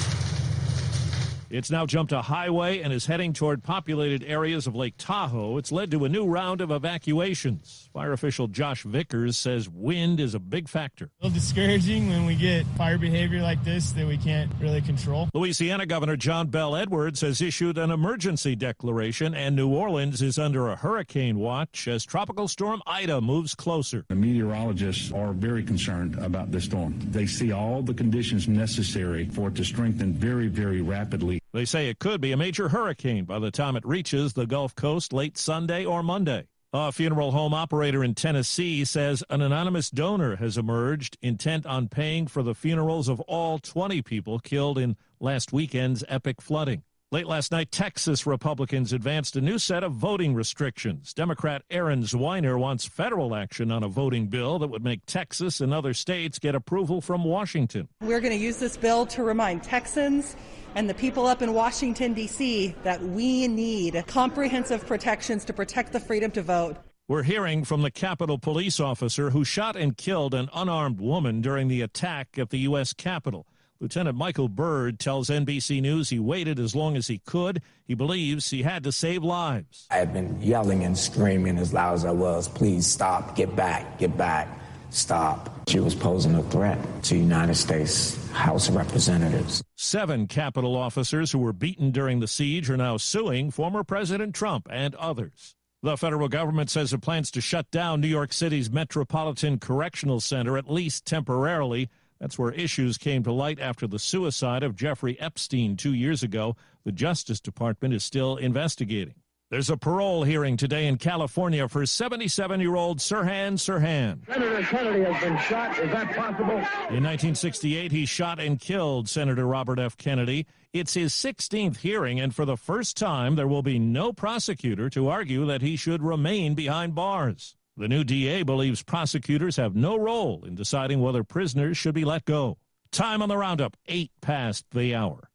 [1.49, 5.59] It's now jumped a highway and is heading toward populated areas of Lake Tahoe.
[5.59, 7.89] It's led to a new round of evacuations.
[7.93, 11.05] Fire official Josh Vickers says wind is a big factor.
[11.21, 15.29] A little discouraging when we get fire behavior like this that we can't really control.
[15.35, 20.69] Louisiana Governor John Bell Edwards has issued an emergency declaration, and New Orleans is under
[20.69, 24.05] a hurricane watch as Tropical Storm Ida moves closer.
[24.09, 26.99] The meteorologists are very concerned about this storm.
[27.13, 31.41] They see all the conditions necessary for it to strengthen very, very rapidly.
[31.57, 34.75] They say it could be a major hurricane by the time it reaches the Gulf
[34.75, 36.49] Coast late Sunday or Monday.
[36.75, 42.27] A funeral home operator in Tennessee says an anonymous donor has emerged intent on paying
[42.27, 46.83] for the funerals of all 20 people killed in last weekend's epic flooding.
[47.13, 51.15] Late last night, Texas Republicans advanced a new set of voting restrictions.
[51.15, 55.73] Democrat Erin Zwiener wants federal action on a voting bill that would make Texas and
[55.73, 57.89] other states get approval from Washington.
[58.01, 60.35] We're going to use this bill to remind Texans
[60.75, 66.01] and the people up in Washington, D.C., that we need comprehensive protections to protect the
[66.01, 66.77] freedom to vote.
[67.07, 71.69] We're hearing from the Capitol police officer who shot and killed an unarmed woman during
[71.69, 72.93] the attack at the U.S.
[72.93, 73.47] Capitol.
[73.81, 77.61] Lieutenant Michael Byrd tells NBC News he waited as long as he could.
[77.85, 79.87] He believes he had to save lives.
[79.91, 83.99] I had been yelling and screaming as loud as I was, please stop, get back,
[83.99, 84.49] get back,
[84.91, 85.69] stop.
[85.69, 89.63] She was posing a threat to United States House of Representatives.
[89.77, 94.69] Seven Capitol officers who were beaten during the siege are now suing former President Trump
[94.71, 95.55] and others.
[95.83, 100.57] The federal government says it plans to shut down New York City's Metropolitan Correctional Center,
[100.57, 101.91] at least temporarily.
[102.21, 106.57] That's where issues came to light after the suicide of Jeffrey Epstein two years ago.
[106.85, 109.15] The Justice Department is still investigating.
[109.49, 114.27] There's a parole hearing today in California for 77 year old Sirhan Sirhan.
[114.27, 115.79] Senator Kennedy has been shot.
[115.79, 116.57] Is that possible?
[116.91, 119.97] In 1968, he shot and killed Senator Robert F.
[119.97, 120.47] Kennedy.
[120.73, 125.09] It's his 16th hearing, and for the first time, there will be no prosecutor to
[125.09, 127.55] argue that he should remain behind bars.
[127.79, 132.25] The new DA believes prosecutors have no role in deciding whether prisoners should be let
[132.25, 132.57] go.
[132.91, 135.29] Time on the roundup, 8 past the hour.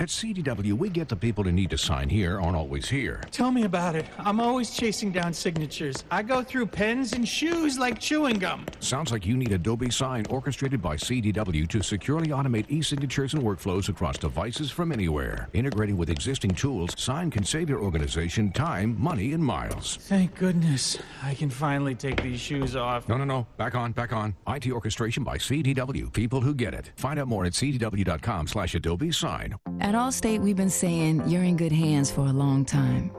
[0.00, 3.20] At CDW, we get the people who need to sign here aren't always here.
[3.32, 4.06] Tell me about it.
[4.20, 6.04] I'm always chasing down signatures.
[6.08, 8.64] I go through pens and shoes like chewing gum.
[8.78, 13.88] Sounds like you need Adobe Sign orchestrated by CDW to securely automate e-signatures and workflows
[13.88, 15.48] across devices from anywhere.
[15.52, 19.96] Integrating with existing tools, Sign can save your organization time, money, and miles.
[20.02, 20.96] Thank goodness.
[21.24, 23.08] I can finally take these shoes off.
[23.08, 23.48] No, no, no.
[23.56, 24.36] Back on, back on.
[24.46, 26.12] IT orchestration by CDW.
[26.12, 26.92] People who get it.
[26.94, 29.56] Find out more at cdw.com slash Adobe Sign.
[29.88, 33.10] At Allstate, we've been saying you're in good hands for a long time.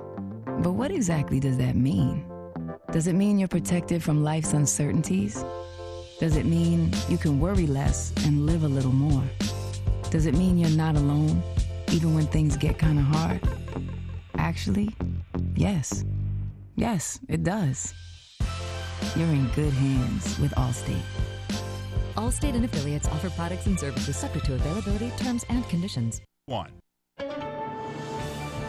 [0.61, 2.23] But what exactly does that mean?
[2.91, 5.43] Does it mean you're protected from life's uncertainties?
[6.19, 9.23] Does it mean you can worry less and live a little more?
[10.11, 11.41] Does it mean you're not alone,
[11.91, 13.41] even when things get kind of hard?
[14.37, 14.95] Actually,
[15.55, 16.05] yes.
[16.75, 17.95] Yes, it does.
[19.15, 21.01] You're in good hands with Allstate.
[22.13, 26.21] Allstate and affiliates offer products and services subject to availability, terms, and conditions.
[26.49, 26.71] One.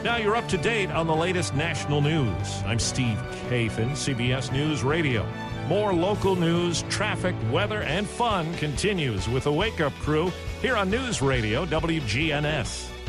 [0.04, 2.62] Now you're up to date on the latest national news.
[2.66, 3.16] I'm Steve
[3.48, 5.26] Kathan, CBS News Radio.
[5.66, 10.90] More local news, traffic, weather, and fun continues with the Wake Up Crew here on
[10.90, 12.99] News Radio WGNS.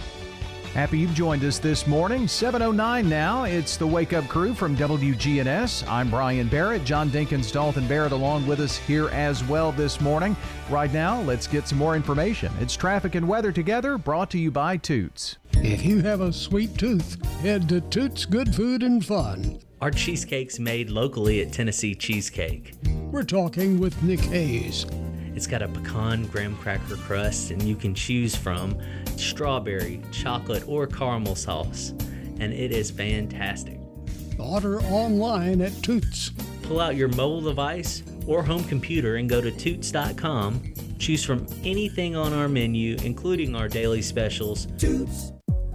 [0.73, 2.29] Happy you've joined us this morning.
[2.29, 3.43] 709 now.
[3.43, 5.85] It's the Wake Up Crew from WGNS.
[5.85, 6.85] I'm Brian Barrett.
[6.85, 10.33] John Dinkins, Dalton Barrett along with us here as well this morning.
[10.69, 12.53] Right now, let's get some more information.
[12.61, 15.37] It's traffic and weather together, brought to you by Toots.
[15.55, 19.59] If you have a sweet tooth, head to Toots Good Food and Fun.
[19.81, 22.75] Our cheesecake's made locally at Tennessee Cheesecake.
[23.11, 24.85] We're talking with Nick Hayes.
[25.35, 28.77] It's got a pecan graham cracker crust, and you can choose from
[29.15, 31.93] strawberry, chocolate, or caramel sauce,
[32.39, 33.79] and it is fantastic.
[34.37, 36.31] Order online at Toots.
[36.63, 40.73] Pull out your mobile device or home computer and go to Toots.com.
[40.99, 44.67] Choose from anything on our menu, including our daily specials.
[44.77, 45.31] Toots.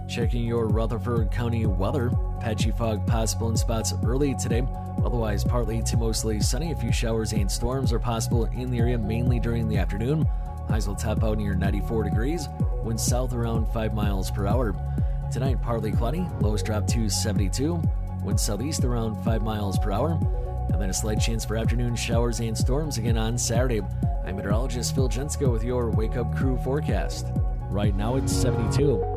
[0.07, 2.09] Checking your Rutherford County weather.
[2.39, 4.65] Patchy fog possible in spots early today.
[5.03, 6.71] Otherwise, partly to mostly sunny.
[6.71, 10.25] A few showers and storms are possible in the area, mainly during the afternoon.
[10.69, 12.47] Highs will top out near 94 degrees.
[12.83, 14.73] Winds south around 5 miles per hour.
[15.31, 16.25] Tonight, partly cloudy.
[16.39, 17.81] Lows drop to 72.
[18.23, 20.17] Winds southeast around 5 miles per hour.
[20.71, 23.81] And then a slight chance for afternoon showers and storms again on Saturday.
[24.25, 27.27] I'm meteorologist Phil Jensko with your Wake Up Crew forecast.
[27.69, 29.16] Right now it's 72.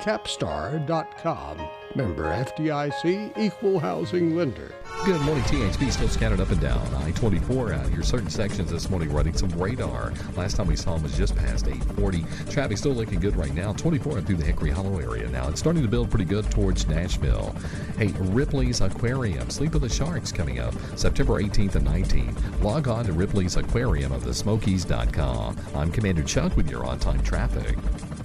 [0.00, 1.58] Capstar.com.
[1.94, 4.72] Member FDIC, equal housing lender.
[5.04, 6.86] Good morning, THP still scattered up and down.
[6.94, 8.02] I-24 out here.
[8.02, 10.12] Certain sections this morning running some radar.
[10.36, 12.24] Last time we saw them was just past 840.
[12.50, 13.72] Traffic still looking good right now.
[13.72, 15.48] 24 through the Hickory Hollow area now.
[15.48, 17.54] It's starting to build pretty good towards Nashville.
[17.98, 19.50] Hey, Ripley's Aquarium.
[19.50, 22.62] Sleep with the Sharks coming up September 18th and 19th.
[22.62, 25.56] Log on to Ripley's Aquarium of the Smokies.com.
[25.74, 27.76] I'm Commander Chuck with your on-time traffic.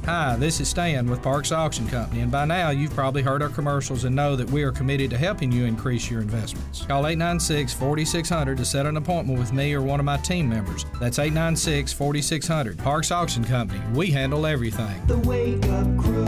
[0.05, 3.49] Hi, this is Stan with Parks Auction Company, and by now you've probably heard our
[3.49, 6.85] commercials and know that we are committed to helping you increase your investments.
[6.85, 10.85] Call 896 4600 to set an appointment with me or one of my team members.
[10.99, 12.77] That's 896 4600.
[12.77, 15.01] Parks Auction Company, we handle everything.
[15.07, 16.27] The Wake Up Crew,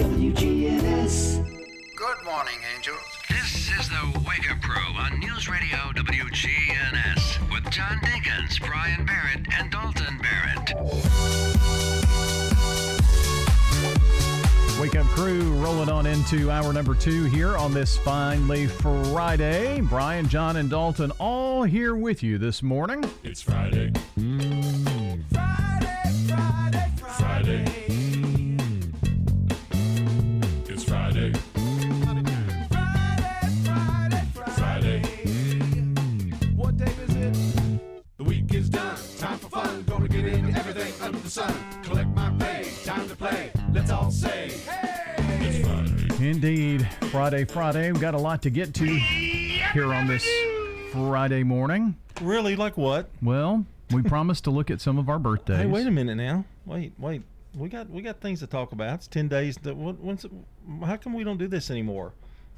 [0.00, 1.44] WGNS.
[1.94, 2.96] Good morning, angels.
[3.28, 9.46] This is the Wake Up Crew on News Radio WGNS with John Dinkins, Brian Barrett,
[9.58, 11.49] and Dalton Barrett.
[14.80, 19.82] Wake Up Crew rolling on into hour number two here on this finally Friday.
[19.82, 23.04] Brian, John, and Dalton all here with you this morning.
[23.22, 23.90] It's Friday.
[24.18, 25.22] Mm.
[25.34, 27.64] Friday, Friday, Friday.
[27.88, 28.94] Mm.
[30.70, 31.32] It's Friday.
[32.70, 34.24] Friday, Friday,
[34.56, 35.02] Friday.
[35.26, 36.54] Mm.
[36.56, 37.36] What day is it?
[38.16, 38.96] The week is done.
[39.18, 39.82] Time for fun.
[39.82, 41.54] Gonna get into everything under the sun.
[44.10, 45.62] All say, hey!
[46.20, 46.88] Indeed.
[47.12, 47.92] Friday, Friday.
[47.92, 50.28] We've got a lot to get to here on this
[50.90, 51.94] Friday morning.
[52.20, 52.56] Really?
[52.56, 53.08] Like what?
[53.22, 55.58] Well, we promised to look at some of our birthdays.
[55.58, 56.44] Hey, wait a minute now.
[56.66, 57.22] Wait, wait.
[57.56, 58.94] We got we got things to talk about.
[58.94, 59.56] It's ten days.
[59.62, 60.32] That when's it,
[60.84, 62.12] how come we don't do this anymore?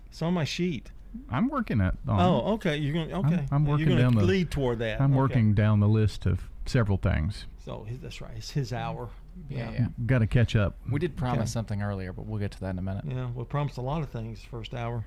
[0.08, 0.90] It's on my sheet.
[1.30, 1.94] I'm working at.
[2.08, 2.76] Um, oh, okay.
[2.76, 3.12] You're going.
[3.12, 3.34] Okay.
[3.34, 5.00] I'm, I'm working You're down the lead toward that.
[5.00, 5.18] I'm okay.
[5.18, 7.44] working down the list of several things.
[7.64, 8.32] So that's right.
[8.36, 9.10] It's his hour.
[9.48, 9.86] Yeah, yeah.
[10.06, 10.76] Got to catch up.
[10.90, 11.46] We did promise Okay.
[11.50, 13.04] something earlier, but we'll get to that in a minute.
[13.08, 15.04] Yeah, we promised a lot of things first hour.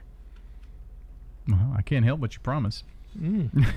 [1.51, 1.65] Uh-huh.
[1.77, 2.83] I can't help what you promise.
[3.19, 3.65] Mm.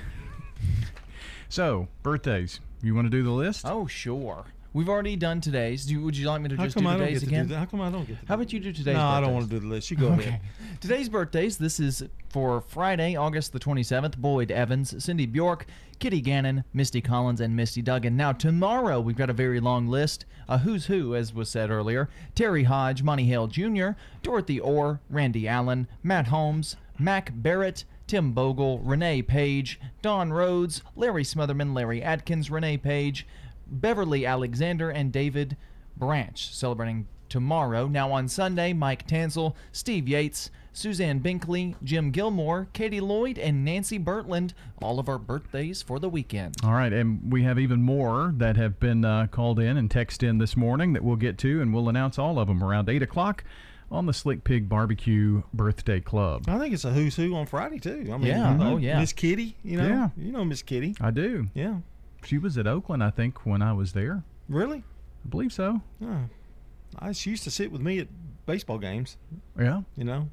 [1.51, 2.59] So, birthdays.
[2.83, 3.65] You want to do the list?
[3.67, 4.45] Oh, sure.
[4.71, 5.85] We've already done today's.
[5.85, 7.25] Do you, would you like me to How just come do I don't today's get
[7.25, 7.47] to do again?
[7.49, 7.57] that?
[7.57, 9.33] How come I don't get to How about you do today's No, I don't birthdays?
[9.33, 9.91] want to do the list.
[9.91, 10.41] You go ahead.
[10.79, 11.57] Today's birthdays.
[11.57, 14.17] This is for Friday, August the 27th.
[14.17, 15.65] Boyd Evans, Cindy Bjork,
[15.97, 18.15] Kitty Gannon, Misty Collins, and Misty Duggan.
[18.15, 20.25] Now, tomorrow we've got a very long list.
[20.47, 22.07] A who's who, as was said earlier.
[22.35, 23.89] Terry Hodge, Monty Hale Jr.,
[24.21, 31.23] Dorothy Orr, Randy Allen, Matt Holmes, Mac Barrett, Tim Bogle, Renee Page, Don Rhodes, Larry
[31.23, 33.25] Smotherman, Larry Atkins, Renee Page,
[33.71, 35.57] Beverly Alexander, and David
[35.97, 37.87] Branch celebrating tomorrow.
[37.87, 43.99] Now on Sunday, Mike Tansel, Steve Yates, Suzanne Binkley, Jim Gilmore, Katie Lloyd, and Nancy
[43.99, 44.53] Bertland.
[44.81, 46.55] All of our birthdays for the weekend.
[46.63, 50.27] All right, and we have even more that have been uh, called in and texted
[50.27, 53.03] in this morning that we'll get to, and we'll announce all of them around 8
[53.03, 53.43] o'clock
[53.91, 56.43] on the Slick Pig Barbecue Birthday Club.
[56.47, 58.07] I think it's a who's who on Friday too.
[58.13, 58.51] I mean, Yeah.
[58.53, 58.99] you know, Oh, yeah.
[58.99, 59.57] Miss Kitty.
[59.63, 60.09] You know, Yeah.
[60.15, 60.95] you know Miss Kitty.
[61.01, 61.47] I do.
[61.55, 61.77] Yeah.
[62.23, 64.23] She was at Oakland, I think, when I was there.
[64.47, 64.83] Really?
[65.25, 65.81] I believe so.
[65.99, 66.23] Yeah.
[66.97, 68.07] I she used to sit with me at
[68.45, 69.17] baseball games.
[69.57, 69.81] Yeah.
[69.95, 70.29] You know,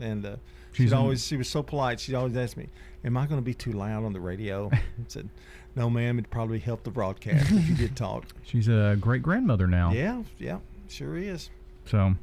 [0.00, 0.36] and uh,
[0.72, 2.00] She's she'd always she was so polite.
[2.00, 2.68] She'd always ask me,
[3.04, 5.28] "Am I going to be too loud on the radio?" I said,
[5.74, 6.18] "No, ma'am.
[6.18, 9.92] It'd probably help the broadcast if you did talk." She's a great grandmother now.
[9.92, 10.58] Yeah, yeah,
[10.88, 11.50] sure is.
[11.86, 12.14] So,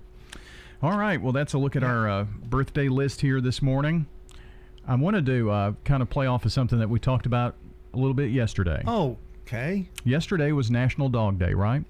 [0.82, 1.20] all right.
[1.22, 4.08] Well, that's a look at our uh, birthday list here this morning.
[4.86, 7.56] I wanted to uh, kind of play off of something that we talked about
[7.94, 8.84] a little bit yesterday.
[8.88, 9.90] Oh, okay.
[10.04, 11.84] Yesterday was National Dog Day, right?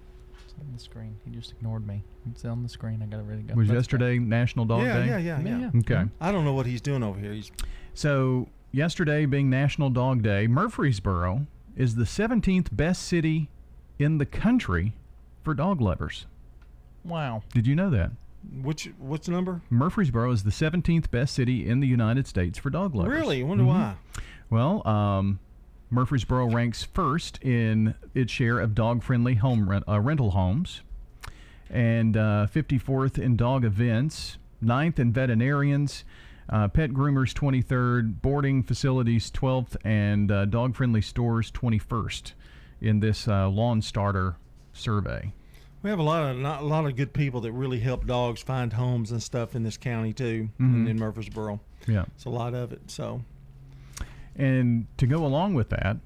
[0.43, 1.16] It's on the screen.
[1.26, 2.04] He just ignored me.
[2.32, 3.01] It's on the screen.
[3.01, 3.54] I got to really go.
[3.56, 5.08] Was That's yesterday National Dog yeah, Day?
[5.08, 6.04] yeah, yeah, yeah, Okay.
[6.22, 7.34] I don't know what he's doing over here.
[7.34, 7.51] He's
[7.93, 13.49] So, yesterday being National Dog Day, Murfreesboro is the 17th best city
[13.99, 14.93] in the country
[15.43, 16.26] for dog lovers.
[17.04, 17.43] Wow.
[17.54, 18.12] Did you know that?
[18.62, 19.62] which what's the number?
[19.70, 23.14] Murfreesboro is the 17th best city in the United States for dog lovers.
[23.18, 23.39] Really?
[23.41, 23.68] I wonder Mhm.
[23.68, 23.95] why.
[24.49, 25.39] Well, um,
[25.94, 30.82] Murfreesboro ranks first in its share of dog-friendly home rent, uh, rental homes,
[31.70, 36.04] and uh, 54th in dog events, 9th in veterinarians,
[36.50, 42.34] uh, pet groomers 23rd, boarding facilities 12th, and uh, dog-friendly stores 21st
[42.82, 44.36] in this uh, LawnStarter
[44.74, 45.32] survey.
[45.84, 48.41] We have a lot of not, a lot of good people that really help dogs
[48.41, 50.74] find homes and stuff in this county too, Mhm.
[50.76, 51.60] in, in Murfreesboro.
[51.88, 52.06] Yeah.
[52.16, 52.89] it's a lot of it.
[52.89, 53.22] So
[54.36, 55.98] And to go along with that,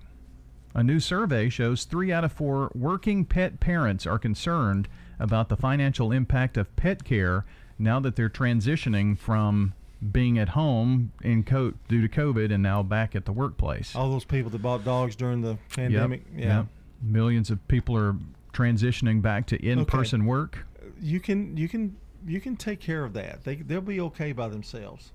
[0.73, 4.87] a new survey shows three out of four working pet parents are concerned
[5.19, 7.45] about the financial impact of pet care
[7.79, 9.73] now that they're transitioning from
[10.11, 13.95] being at home in co- due to COVID and now back at the workplace.
[13.95, 16.23] All those people that bought dogs during the pandemic.
[16.33, 16.57] Yep, yeah.
[16.57, 16.67] yep.
[17.01, 18.15] Millions of people are
[18.53, 20.65] transitioning back to in-person work.
[21.01, 23.43] You can you can you can take care of that.
[23.43, 25.11] They they'll be okay by themselves.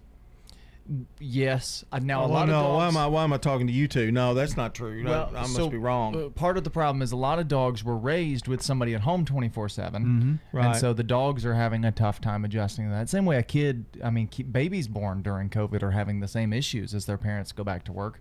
[1.20, 1.84] Yes.
[1.92, 2.76] Uh, now Oh, a lot no, of dogs.
[2.76, 4.10] why am I why am I talking to you two?
[4.12, 5.04] No, that's not true.
[5.04, 6.14] Well, I, I must so, be wrong.
[6.16, 9.02] uh, part of the problem is a lot of dogs were raised with somebody at
[9.02, 10.04] home 24 7.
[10.04, 10.38] Mhm.
[10.52, 10.66] Right.
[10.66, 13.08] And so the dogs are having a tough time adjusting to that.
[13.08, 16.94] Same way a kid, I mean, babies born during COVID are having the same issues
[16.94, 18.20] as their parents go back to work.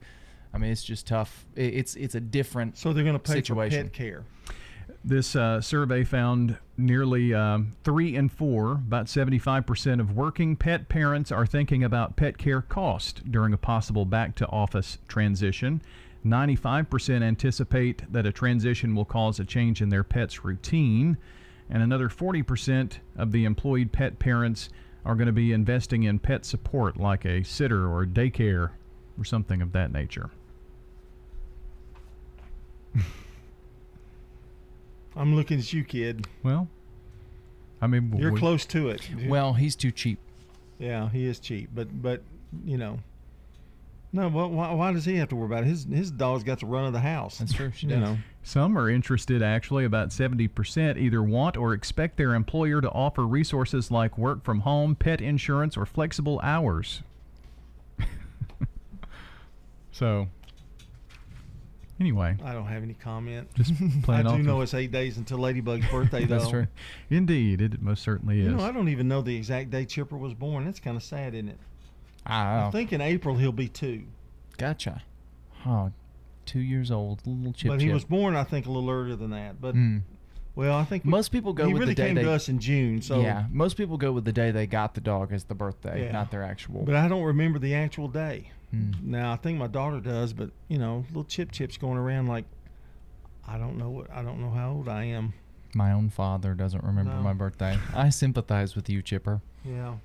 [0.54, 1.46] I mean, it's just tough.
[1.58, 3.78] I- It's it's a different so they're going to pay situation.
[3.86, 4.24] for pet care.
[5.04, 11.32] This uh, survey found nearly um, three in four, about 75% of working pet parents
[11.32, 15.82] are thinking about pet care cost during a possible back to office transition.
[16.24, 21.18] 95% anticipate that a transition will cause a change in their pet's routine.
[21.68, 24.70] And another 40% of the employed pet parents
[25.04, 28.70] are going to be investing in pet support like a sitter or daycare
[29.18, 30.30] or something of that nature.
[35.16, 36.28] I'm looking at you, kid.
[36.44, 36.68] Well,
[37.82, 39.08] I mean, You're we- close to it.
[39.28, 40.20] Well, he's too cheap.
[40.80, 42.22] Yeah, he is cheap, but but
[42.66, 43.00] you know.
[44.14, 45.68] No, well, why, why does he have to worry about it?
[45.68, 47.38] His his dog's got the run of the house.
[47.38, 47.72] That's true.
[47.74, 48.02] She you does.
[48.02, 48.18] know.
[48.44, 53.92] Some are interested, actually, about 70% either want or expect their employer to offer resources
[53.92, 57.04] like work from home, pet insurance, or flexible hours.
[59.92, 60.28] so,
[62.02, 63.48] anyway, I don't have any comment.
[63.56, 63.74] Just
[64.04, 66.38] play I do know it's eight days until Ladybug's birthday, though.
[66.40, 66.68] that's true.
[67.10, 68.48] Indeed, it most certainly is.
[68.48, 70.66] You know, I don't even know the exact day Chipper was born.
[70.66, 71.58] That's kind of sad, isn't it?
[72.26, 74.04] I I think in April he'll be two.
[74.58, 75.02] Gotcha.
[75.66, 75.92] Oh,
[76.46, 77.88] two years old, little chip but chip.
[77.88, 79.62] he was born, I think, a little earlier than that.
[79.62, 80.02] But Mm.
[80.56, 82.32] Well, I think we- most people go He with really the day came they, to
[82.32, 83.02] us in June.
[83.02, 86.06] So yeah, most people go with the day they got the dog as the birthday,
[86.06, 86.12] Yeah.
[86.12, 86.84] not their actual.
[86.84, 88.52] But I don't remember the actual day.
[88.72, 88.92] Hmm.
[89.02, 92.46] Now I think my daughter does, but you know, little chip chips going around like
[93.48, 95.34] I don't know what I don't know how old I am.
[95.74, 97.22] My own father doesn't remember No.
[97.22, 97.78] my birthday.
[97.96, 99.42] I sympathize with you, Chipper.
[99.64, 99.96] Yeah,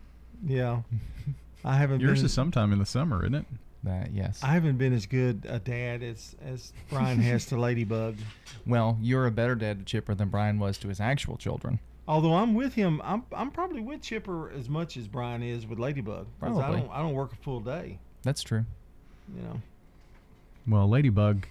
[0.45, 0.83] yeah.
[1.65, 2.01] I haven't.
[2.01, 3.47] Yours been, is sometime in the summer, isn't it?
[3.85, 4.41] That yes.
[4.43, 8.17] I haven't been as good a dad as as Brian has to Ladybug.
[8.67, 11.79] Well, you're a better dad to Chipper than Brian was to his actual children.
[12.09, 15.79] Although I'm with him, I'm I'm probably with Chipper as much as Brian is with
[15.79, 16.27] Ladybug.
[16.41, 16.81] 'cause I Probably.
[16.81, 17.99] don't I don't work a full day.
[18.23, 18.65] That's true.
[19.37, 19.61] You know.
[20.67, 21.47] Well, Ladybug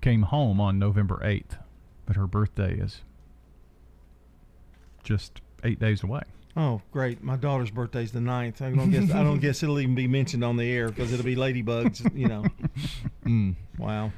[0.00, 1.58] came home on November 8th,
[2.06, 3.02] but her birthday is
[5.04, 6.22] just eight days away.
[6.56, 7.22] Oh, great!
[7.22, 8.60] My daughter's birthday's the 9th.
[8.60, 11.24] I don't guess I don't guess it'll even be mentioned on the air because it'll
[11.24, 12.02] be Ladybug's.
[12.14, 12.44] You know.
[13.24, 13.54] Mm.
[13.78, 14.12] Wow.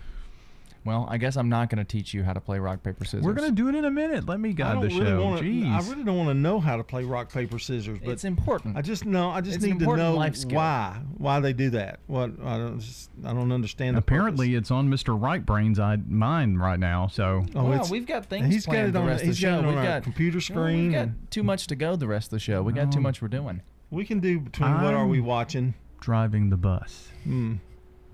[0.85, 3.23] Well, I guess I'm not going to teach you how to play rock paper scissors.
[3.23, 4.27] We're going to do it in a minute.
[4.29, 5.23] Let me I guide the really show.
[5.25, 5.71] wanna, Jeez.
[5.71, 8.77] I really don't want to know how to play rock paper scissors, but It's important.
[8.77, 9.31] I just know.
[9.31, 12.01] I just It's need to know life why why they do that.
[12.09, 13.95] What I don't just I don't understand.
[13.97, 15.17] The Apparently, it's on Mr.
[15.21, 17.07] Right Brain's eye- mind right now.
[17.07, 19.35] So, Oh, well, we've got things he's got planned it the on- rest of the
[19.37, 19.63] show.
[19.63, 22.63] We've got computer Well, we've got too much to go the rest of the show.
[22.63, 23.03] We got too Oh.
[23.03, 23.63] much we're doing.
[23.91, 25.75] we can do between what are we watching?
[26.01, 27.09] driving the bus.
[27.23, 27.55] Hmm.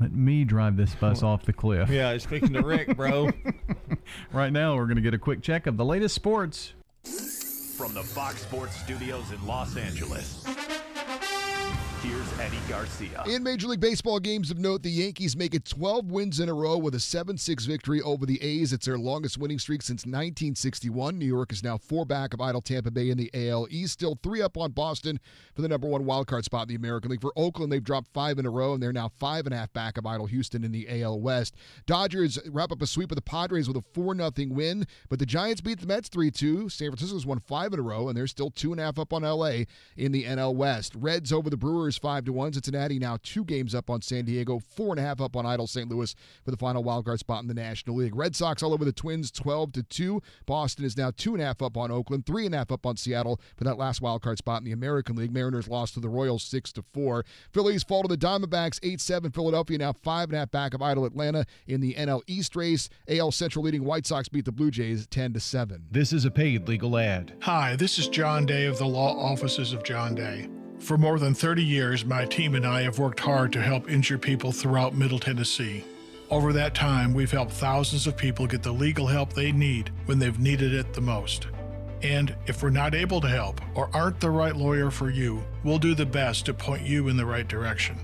[0.01, 1.89] Let me drive this bus off the cliff.
[1.91, 3.31] Yeah, it's fixing to wreck, bro.
[4.33, 6.73] Right now, we're going to get a quick check of the latest sports.
[7.77, 10.45] From the Fox Sports Studios in Los Angeles,
[12.03, 13.25] here's Eddie Garcia.
[13.27, 16.55] In Major League Baseball games of note, the Yankees make it 12 wins in a
[16.55, 18.73] row with a 7 6 victory over the A's.
[18.73, 21.19] It's their longest winning streak since 1961.
[21.19, 24.19] New York is now four back of idle Tampa Bay in the AL East, still
[24.23, 25.19] three up on Boston
[25.55, 27.21] for the number one wildcard spot in the American League.
[27.21, 29.73] For Oakland, they've dropped five in a row, and they're now five and a half
[29.73, 31.57] back of idle Houston in the AL West.
[31.87, 35.27] Dodgers wrap up a sweep of the Padres with a 4 0 win, but the
[35.27, 36.69] Giants beat the Mets 3 2.
[36.69, 39.13] San Francisco's won five in a row, and they're still two and a half up
[39.13, 39.65] on LA
[39.97, 40.95] in the NL West.
[40.95, 42.53] Reds over the Brewers 5 to 1.
[42.53, 45.67] Cincinnati now two games up on San Diego, four and a half up on idle
[45.67, 45.89] St.
[45.89, 46.15] Louis
[46.45, 48.15] for the final wild card spot in the National League.
[48.15, 50.23] Red Sox all over the Twins 12 to 2.
[50.47, 52.85] Boston is now two and a half up on Oakland, three and a half up
[52.85, 55.33] on Seattle for that last wild card spot in the American League.
[55.33, 57.25] Mariners lost to the Royals 6 to 4.
[57.53, 59.31] Phillies fall to the Diamondbacks 8 7.
[59.31, 62.89] Philadelphia now five and a half back of idle Atlanta in the NL East race.
[63.09, 65.87] AL Central leading White Sox beat the Blue Jays 10 to 7.
[65.91, 67.35] This is a paid legal ad.
[67.43, 70.49] Hi, this is John Day of the Law Offices of John Day.
[70.81, 74.23] For more than 30 years, my team and I have worked hard to help injured
[74.23, 75.85] people throughout Middle Tennessee.
[76.31, 80.19] Over that time, we've helped thousands of people get the legal help they need when
[80.19, 81.49] they've needed it the most.
[82.03, 85.79] And if we're not able to help or aren't the right lawyer for you, we'll
[85.79, 87.99] do the best to point you in the right direction.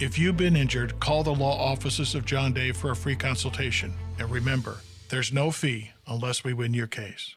[0.00, 3.94] If you've been injured, call the law offices of John Day for a free consultation.
[4.18, 4.78] And remember,
[5.08, 7.36] there's no fee unless we win your case.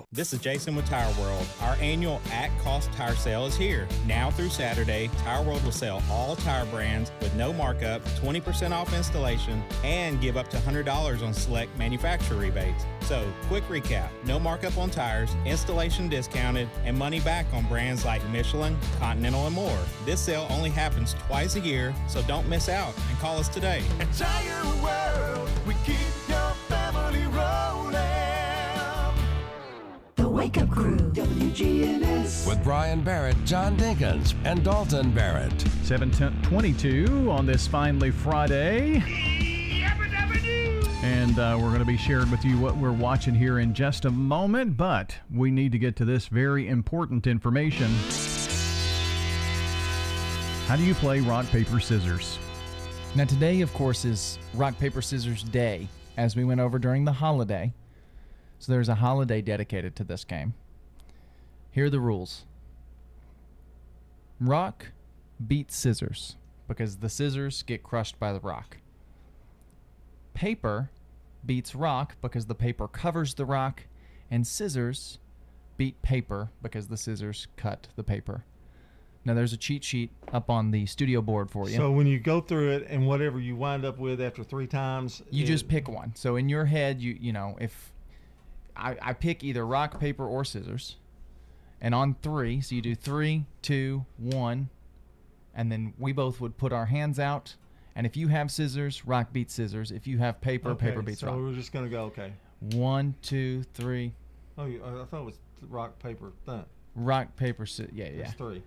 [0.11, 1.45] This is Jason with Tire World.
[1.61, 3.87] Our annual at cost tire sale is here.
[4.05, 8.93] Now through Saturday, Tire World will sell all tire brands with no markup, 20% off
[8.93, 12.85] installation, and give up to $100 on select manufacturer rebates.
[13.01, 18.27] So, quick recap no markup on tires, installation discounted, and money back on brands like
[18.29, 19.79] Michelin, Continental, and more.
[20.05, 23.83] This sale only happens twice a year, so don't miss out and call us today.
[23.99, 25.97] At Tire World, we keep
[26.29, 27.90] your family rolling.
[30.31, 32.47] The Wake Up Crew, WGNS.
[32.47, 35.51] With Brian Barrett, John Dinkins, and Dalton Barrett.
[35.83, 39.03] 722 on this finally Friday.
[41.03, 44.05] And uh, we're going to be sharing with you what we're watching here in just
[44.05, 47.91] a moment, but we need to get to this very important information.
[50.65, 52.39] How do you play rock, paper, scissors?
[53.15, 57.11] Now, today, of course, is Rock, Paper, Scissors Day, as we went over during the
[57.11, 57.73] holiday.
[58.61, 60.53] So there's a holiday dedicated to this game.
[61.71, 62.45] Here are the rules
[64.39, 64.91] Rock
[65.45, 66.35] beats scissors
[66.67, 68.77] because the scissors get crushed by the rock.
[70.35, 70.91] Paper
[71.43, 73.87] beats rock because the paper covers the rock,
[74.29, 75.17] and scissors
[75.77, 78.45] beat paper because the scissors cut the paper.
[79.25, 81.77] Now, there's a cheat sheet up on the studio board for you.
[81.77, 85.23] So when you go through it and whatever you wind up with after three times,
[85.31, 86.13] You it- just pick one.
[86.15, 87.90] So in your head, you you know if
[88.75, 90.95] I, I pick either rock, paper, or scissors,
[91.79, 94.69] and on three, so you do three, two, one,
[95.53, 97.55] and then we both would put our hands out.
[97.95, 99.91] And if you have scissors, rock beats scissors.
[99.91, 101.35] If you have paper, Okay, paper beats so rock.
[101.35, 102.33] So we're just gonna go okay.
[102.59, 104.13] One, two, three.
[104.57, 106.31] Oh, I thought it was rock paper.
[106.45, 106.67] That.
[106.95, 107.93] Rock, paper, scissors.
[107.93, 108.23] Yeah, yeah.
[108.23, 108.63] That's three.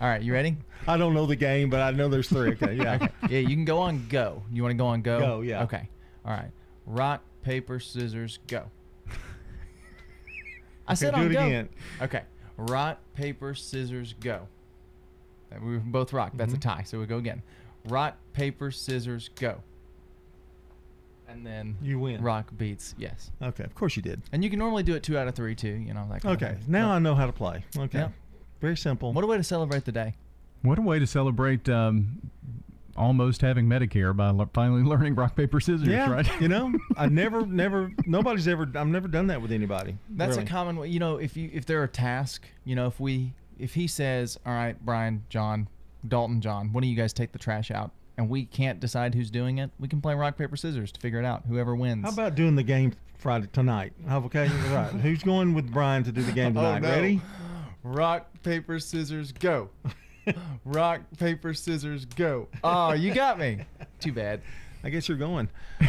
[0.00, 0.56] All right, you ready?
[0.88, 2.52] I don't know the game, but I know there's three.
[2.52, 2.94] Okay, yeah.
[3.02, 3.08] okay.
[3.28, 4.42] Yeah, you can go on go.
[4.50, 5.18] You want to go on go?
[5.18, 5.62] Go, yeah.
[5.64, 5.88] Okay.
[6.24, 6.50] All right.
[6.86, 8.64] Rock, paper, scissors, go.
[10.90, 11.46] I Okay, said do on it go.
[11.46, 11.68] again.
[12.02, 12.22] Okay.
[12.56, 14.46] Rock, paper, scissors, go.
[15.52, 16.32] Uh, We both rock.
[16.34, 16.56] That's Mhm.
[16.56, 16.82] a tie.
[16.84, 17.42] So we go again.
[17.88, 19.62] Rock, paper, scissors, go.
[21.28, 22.20] And then You win.
[22.22, 22.94] Rock beats.
[22.98, 23.30] Yes.
[23.40, 24.20] Okay, of course you did.
[24.32, 25.68] And you can normally do it two out of three too.
[25.68, 26.24] You know like.
[26.24, 27.64] Okay, Of now But- I know how to play.
[27.78, 28.08] Okay, Yeah.
[28.60, 29.12] very simple.
[29.12, 30.14] What a way to celebrate the day.
[30.62, 32.20] What a way to celebrate um,
[33.00, 36.40] almost having Medicare by le- finally learning rock, paper, scissors, yeah, right?
[36.40, 39.96] you know, I never, never, nobody's ever, I've never done that with anybody.
[40.10, 40.44] That's really.
[40.44, 40.88] a common way.
[40.88, 44.38] You know, if you if they're a task, you know, if we if he says,
[44.46, 45.68] "All right, Brian, John,
[46.06, 49.30] Dalton, John, one of you guys take the trash out," and we can't decide who's
[49.30, 51.42] doing it, we can play rock paper scissors to figure it out.
[51.48, 52.04] Whoever wins.
[52.04, 53.92] How about doing the game Friday tonight?
[54.08, 54.90] How- Okay, right.
[55.02, 56.82] Who's going with Brian to do the game Oh, tonight?
[56.82, 56.88] no.
[56.90, 57.20] Ready?
[57.82, 59.70] Rock paper scissors go.
[60.64, 62.48] rock paper scissors go.
[62.64, 63.60] Oh, you got me.
[64.00, 64.40] Too bad.
[64.82, 65.48] I guess you're going.
[65.82, 65.88] you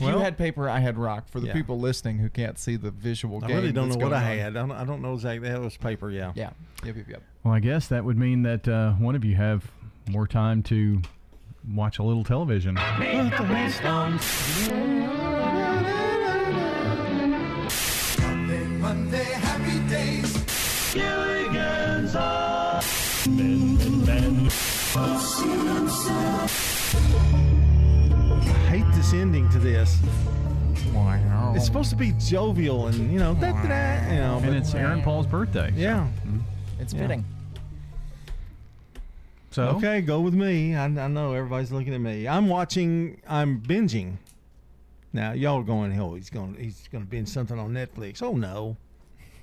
[0.00, 1.28] Well- had paper, I had rock.
[1.28, 1.52] For the Yeah.
[1.52, 4.20] people listening who can't see the visual I game, really don't know that's what I
[4.20, 4.38] going on.
[4.38, 4.56] had.
[4.56, 5.48] I don't, I don't know exactly.
[5.48, 6.10] That was paper.
[6.10, 6.32] Yeah.
[6.34, 6.50] Yeah.
[6.84, 6.96] Yep.
[6.96, 7.08] Yep.
[7.08, 7.22] Yep.
[7.44, 9.70] Well, I guess that would mean that uh, one of you have
[10.08, 11.00] more time to
[11.74, 12.76] watch a little television.
[23.32, 24.06] Island.
[24.06, 24.48] Ben,
[28.46, 29.98] I hate this ending to this.
[30.94, 31.52] Wow.
[31.54, 34.36] It's supposed to be jovial and you know, da, da, da, you know.
[34.38, 35.70] And but- it's Aaron Paul's birthday.
[35.72, 36.08] so- Yeah.
[36.80, 37.00] It's Yeah.
[37.02, 37.24] fitting.
[39.50, 40.74] So Okay, go with me.
[40.74, 42.28] I, I know everybody's looking at me.
[42.28, 43.20] I'm watching.
[43.28, 44.16] I'm binging.
[45.12, 45.98] Now y'all are going.
[45.98, 46.54] Oh, he's going.
[46.58, 48.22] He's going to binge something on Netflix.
[48.22, 48.76] Oh no.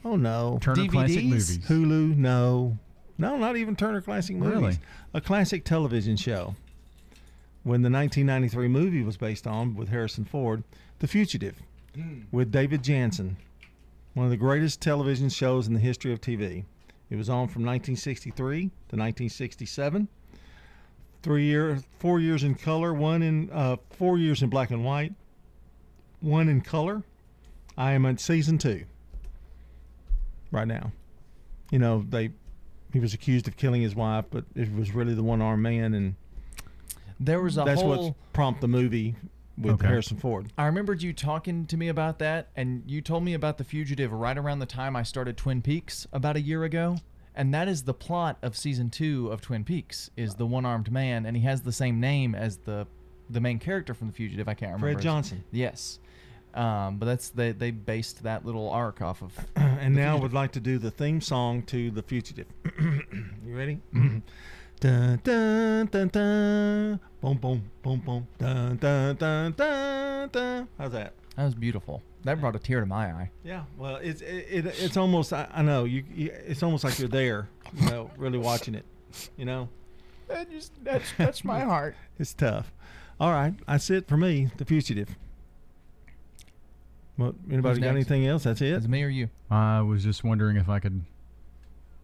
[0.03, 0.59] Oh no.
[0.61, 1.25] Turner Classic DVDs?
[1.29, 1.57] Movies.
[1.67, 2.15] Hulu.
[2.17, 2.77] No.
[3.17, 4.55] No, not even Turner Classic Movies.
[4.55, 4.79] Really?
[5.13, 6.55] A classic television show.
[7.63, 10.63] When the 1993 movie was based on with Harrison Ford,
[10.99, 11.61] The Fugitive.
[12.31, 13.37] with David Janssen,
[14.13, 16.65] one of the greatest television shows in the history of TV.
[17.09, 20.07] It was on from 1963 to 1967.
[21.23, 25.13] Three years, four years in color, one in uh, four years in black and white,
[26.19, 27.01] one in color.
[27.77, 28.85] I am at season two
[30.51, 30.91] right now.
[31.71, 32.29] You know, they
[32.95, 35.93] he was accused of killing his wife, but it was really the one armed man,
[35.93, 36.15] and
[37.19, 37.89] There was a that's whole.
[38.11, 39.15] what prompted the movie
[39.57, 39.87] with Okay.
[39.87, 40.47] Harrison Ford.
[40.57, 44.13] I remembered you talking to me about that, and you told me about The Fugitive
[44.13, 46.95] right around the time I started Twin Peaks about a year ago.
[47.35, 51.25] And that is the plot of season two of Twin Peaks is the one-armed man,
[51.25, 52.87] and he has the same name as the
[53.29, 54.47] the main character from The Fugitive.
[54.47, 54.93] I can't remember.
[54.93, 55.43] Fred Johnson.
[55.51, 55.99] Yes,
[56.55, 59.33] um, but that's they they based that little arc off of.
[59.55, 60.21] and now Fugitive.
[60.21, 62.47] would like to do the theme song to The Fugitive.
[62.79, 63.79] you ready?
[64.79, 66.99] dun, dun, dun, dun.
[67.21, 68.27] Boom, boom, boom, boom.
[68.37, 70.67] Dun, dun, dun, dun, dun.
[70.77, 71.13] How's that?
[71.35, 72.01] That was beautiful.
[72.23, 73.31] That brought a tear to my eye.
[73.43, 76.97] Yeah, well, it's it, it, it's almost I, I know you, you it's almost like
[76.97, 78.85] you're there, you know, really watching it,
[79.37, 79.69] you know.
[80.27, 81.95] That just that's that's my heart.
[82.17, 82.71] It's tough.
[83.19, 84.49] All right, that's it for me.
[84.57, 85.15] The Fugitive.
[87.17, 88.11] Well, anybody Who's got next?
[88.11, 88.43] anything else?
[88.43, 88.73] That's it.
[88.73, 89.29] Is me or you?
[89.49, 91.05] I was just wondering if I could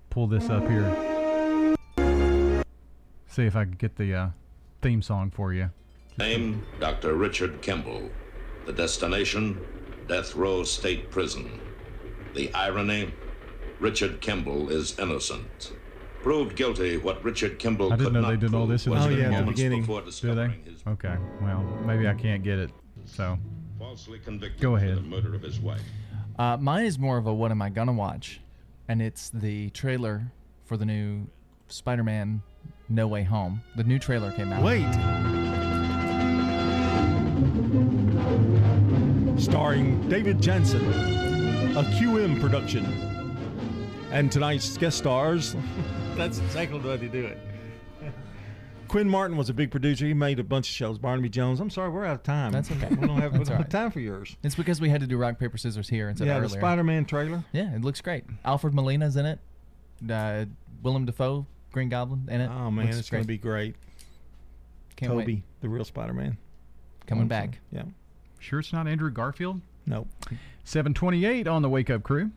[0.09, 1.75] pull this up here.
[3.27, 4.29] See if I could get the uh,
[4.81, 5.69] theme song for you.
[6.17, 7.13] Name Dr.
[7.15, 8.09] Richard Kimball.
[8.65, 9.59] The destination
[10.07, 11.59] Death Row State Prison.
[12.33, 13.13] The irony
[13.79, 15.73] Richard Kimball is innocent.
[16.21, 18.85] Proved guilty what Richard Kimball I didn't could know not they did all prove this
[18.85, 19.31] in was the in beginning.
[19.31, 20.91] moments before Do discovering they?
[20.91, 21.15] Okay.
[21.41, 22.69] Well, maybe I can't get it.
[23.05, 23.39] So
[23.81, 24.97] falsely convicted Go for ahead.
[24.97, 25.81] the murder of his wife.
[26.37, 28.39] Uh, mine is more of a what am I gonna watch,
[28.87, 30.31] and it's the trailer
[30.65, 31.25] for the new
[31.67, 32.43] Spider-Man
[32.89, 33.63] No Way Home.
[33.75, 34.63] The new trailer came out.
[34.63, 34.85] Wait.
[39.41, 40.85] Starring David Janssen,
[41.75, 42.85] a QM production.
[44.11, 45.55] And tonight's guest stars.
[46.15, 47.39] That's exactly the way they do it.
[48.91, 50.05] Quinn Martin was a big producer.
[50.05, 50.97] He made a bunch of shows.
[50.99, 51.61] Barnaby Jones.
[51.61, 52.51] I'm sorry, we're out of time.
[52.51, 52.89] That's okay.
[52.99, 54.35] We don't have, we don't all have time for yours.
[54.43, 56.49] It's because we had to do rock paper scissors here instead Yeah, of the.
[56.49, 57.41] Spider-Man trailer.
[57.53, 58.26] Yeah, it looks great.
[58.43, 59.39] Alfred Molina's in it.
[60.09, 60.43] Uh,
[60.84, 62.49] Willem Dafoe, Green Goblin in it.
[62.49, 63.77] Oh man, Looks it's going to be great.
[64.97, 65.43] Can't Tobey, wait.
[65.61, 66.38] the real Spider-Man,
[67.07, 67.47] Coming Wonderful.
[67.51, 67.59] back.
[67.72, 67.84] Yeah.
[68.39, 69.61] Sure, it's not Andrew Garfield.
[69.85, 70.09] Nope.
[70.65, 72.30] 728 on the Wake Up Crew.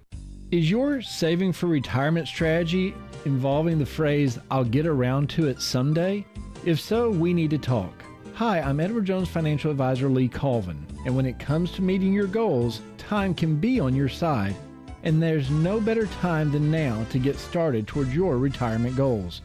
[0.52, 2.94] Is your saving for retirement strategy
[3.24, 6.24] involving the phrase, I'll get around to it someday?
[6.64, 7.92] If so, we need to talk.
[8.36, 12.26] Hi, I'm Edward Jones financial advisor Lee Colvin, and when it comes to meeting your
[12.26, 14.56] goals, time can be on your side,
[15.02, 19.42] and there's no better time than now to get started towards your retirement goals.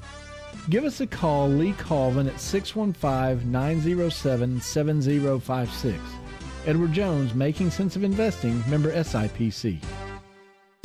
[0.69, 5.99] Give us a call, Lee Colvin, at 615 907 7056.
[6.65, 9.83] Edward Jones, Making Sense of Investing, member SIPC.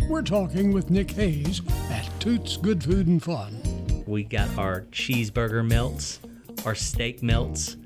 [0.09, 3.74] We're talking with Nick Hayes at Toots Good Food and Fun.
[4.07, 6.21] We got our cheeseburger melts,
[6.67, 7.79] our steak melts,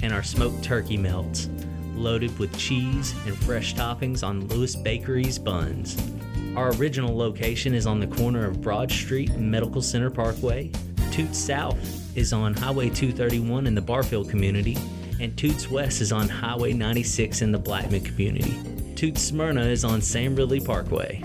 [0.00, 1.50] and our smoked turkey melts,
[1.94, 5.96] loaded with cheese and fresh toppings on Lewis Bakery's buns.
[6.56, 10.70] Our original location is on the corner of Broad Street and Medical Center Parkway.
[11.10, 14.78] Toots South is on Highway 231 in the Barfield community,
[15.20, 18.58] and Toots West is on Highway 96 in the Blackman community.
[18.94, 21.20] Toots Smyrna is on Sam Ridley Parkway.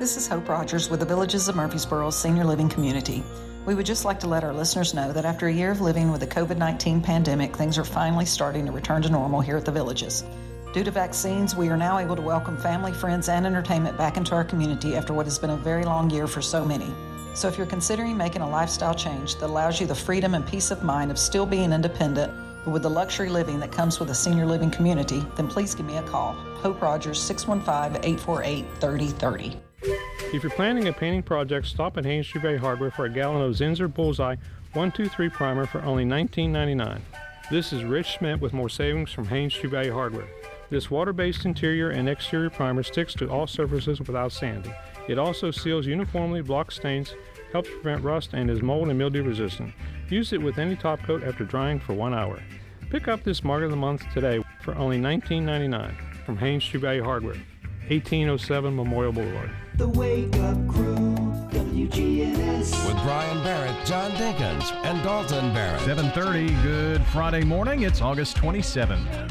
[0.00, 3.22] This is Hope Rogers with the Villages of Murfreesboro Senior Living Community.
[3.66, 6.10] We would just like to let our listeners know that after a year of living
[6.10, 9.64] with the COVID 19 pandemic, things are finally starting to return to normal here at
[9.64, 10.24] the Villages.
[10.72, 14.34] Due to vaccines, we are now able to welcome family, friends, and entertainment back into
[14.34, 16.92] our community after what has been a very long year for so many.
[17.34, 20.70] So, if you're considering making a lifestyle change that allows you the freedom and peace
[20.70, 22.32] of mind of still being independent,
[22.64, 25.86] but with the luxury living that comes with a senior living community, then please give
[25.86, 26.32] me a call.
[26.62, 30.07] Hope Rogers, 615 848 3030.
[30.30, 33.40] If you're planning a painting project, stop at Haynes True Value Hardware for a gallon
[33.40, 34.36] of Zinsser Bullseye
[34.74, 37.00] 123 primer for only $19.99.
[37.50, 40.28] This is Rich Schmidt with more savings from Haynes True Value Hardware.
[40.68, 44.74] This water-based interior and exterior primer sticks to all surfaces without sanding.
[45.08, 47.14] It also seals uniformly, blocks stains,
[47.50, 49.72] helps prevent rust, and is mold and mildew resistant.
[50.10, 52.38] Use it with any top coat after drying for one hour.
[52.90, 55.94] Pick up this Mark of the Month today for only $19.99
[56.26, 57.40] from Haynes True Value Hardware,
[57.88, 59.50] 1807 Memorial Boulevard.
[59.78, 61.14] The Wake Up Crew,
[61.52, 62.84] WGNS.
[62.84, 65.80] With Brian Barrett, John Dinkins, and Dalton Barrett.
[65.82, 67.82] 730, good Friday morning.
[67.82, 69.30] It's August 27th.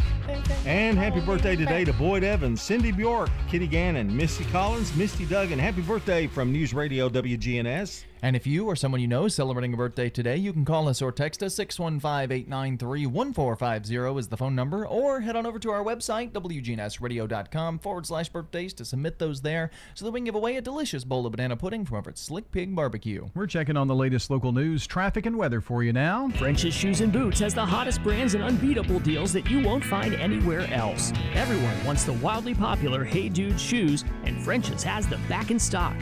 [0.65, 5.59] And happy birthday today to Boyd Evans, Cindy Bjork, Kitty Gannon, Misty Collins, Misty Duggan.
[5.59, 8.05] Happy birthday from News Radio WGNS.
[8.21, 10.89] And if you or someone you know is celebrating a birthday today, you can call
[10.89, 15.83] us or text us 615-893-1450 is the phone number, or head on over to our
[15.83, 20.57] website, wgnsradio.com forward slash birthdays to submit those there so that we can give away
[20.57, 23.27] a delicious bowl of banana pudding from over at Slick Pig Barbecue.
[23.35, 26.29] We're checking on the latest local news, traffic, and weather for you now.
[26.37, 30.13] French's Shoes and Boots has the hottest brands and unbeatable deals that you won't find
[30.15, 31.13] anywhere else.
[31.33, 35.95] Everyone wants the wildly popular Hey Dude shoes, and French's has them back in stock.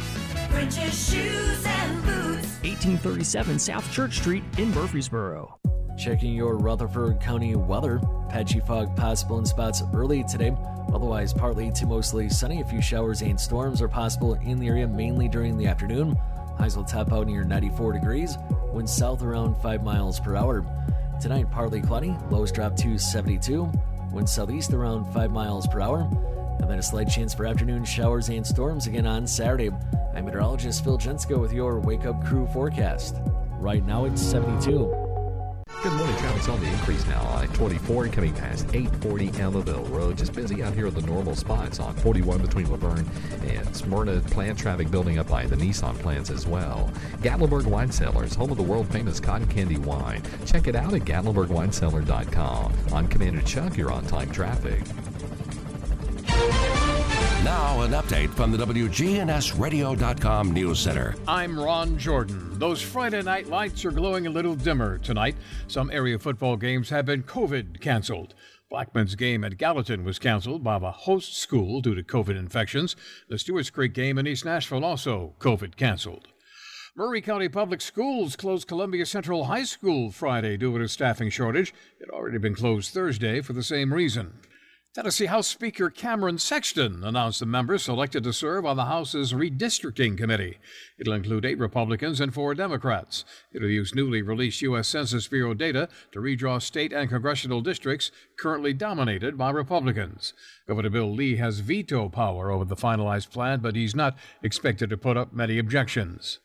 [0.50, 2.15] French's Shoes and Boots.
[2.66, 5.60] 1837 South Church Street in Murfreesboro.
[6.00, 8.02] Checking your Rutherford County weather.
[8.28, 10.52] Patchy fog possible in spots early today.
[10.92, 12.62] Otherwise, partly to mostly sunny.
[12.62, 16.16] A few showers and storms are possible in the area, mainly during the afternoon.
[16.58, 18.36] Highs will top out near 94 degrees.
[18.74, 20.66] Winds south around 5 miles per hour.
[21.22, 22.16] Tonight, partly cloudy.
[22.32, 23.72] Lows drop to 72.
[24.12, 26.10] Winds southeast around 5 miles per hour.
[26.60, 29.72] And then a slight chance for afternoon showers and storms again on Saturday.
[30.16, 33.18] I'm meteorologist Phil Jensko with your Wake Up Crew forecast.
[33.60, 35.06] Right now it's 72.
[35.86, 36.18] Good morning.
[36.18, 37.22] Traffic's on the increase now.
[37.38, 40.18] I 24 and coming past 840 Almaville Road.
[40.18, 43.06] Just busy out here at the normal spots on 41 between La Vergne
[43.44, 44.20] and Smyrna.
[44.22, 46.90] Plant traffic building up by the Nissan plants as well.
[47.22, 50.24] Gatlinburg Wine Cellars, home of the world famous cotton candy wine.
[50.48, 52.74] Check it out at GatlinburgWineCellar.com.
[52.92, 53.78] I'm Commander Chuck.
[53.78, 54.82] You're on time traffic.
[57.44, 61.16] Now, an update from the WGNSradio.com News Center.
[61.28, 62.58] I'm Ron Jordan.
[62.58, 65.36] Those Friday night lights are glowing a little dimmer tonight.
[65.68, 68.34] Some area football games have been COVID canceled.
[68.70, 72.96] Blackman's game at Gallatin was canceled by the host school due to COVID infections.
[73.30, 76.28] The Stewart's Creek game in East Nashville also COVID canceled.
[76.98, 81.74] Maury County Public Schools closed Columbia Central High School Friday due to a staffing shortage.
[82.00, 84.40] It had already been closed Thursday for the same reason.
[84.96, 90.18] Tennessee House Speaker Cameron Sexton announced the members selected to serve on the House's redistricting
[90.18, 90.58] committee.
[90.98, 93.26] It'll include eight Republicans and four Democrats.
[93.52, 94.88] It'll use newly released U.S.
[94.88, 98.10] Census Bureau data to redraw state and congressional districts
[98.40, 100.32] currently dominated by Republicans.
[100.66, 104.98] Governor Bill Lee has veto power over the finalized plan, but he's not expected to
[104.98, 106.40] put up many objections.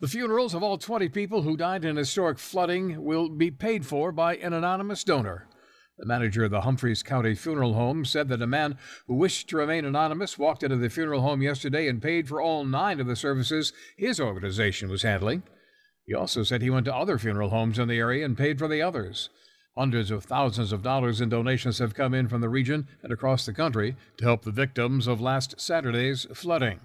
[0.00, 4.12] The funerals of all 20 people who died in historic flooding will be paid for
[4.12, 5.48] by an anonymous donor.
[6.02, 8.76] The manager of the Humphreys County Funeral Home said that a man
[9.06, 12.64] who wished to remain anonymous walked into the funeral home yesterday and paid for all
[12.64, 15.44] nine of the services his organization was handling.
[16.04, 18.66] He also said he went to other funeral homes in the area and paid for
[18.66, 19.28] the others.
[19.78, 23.46] Hundreds of thousands of dollars in donations have come in from the region and across
[23.46, 26.80] the country to help the victims of last Saturday's flooding.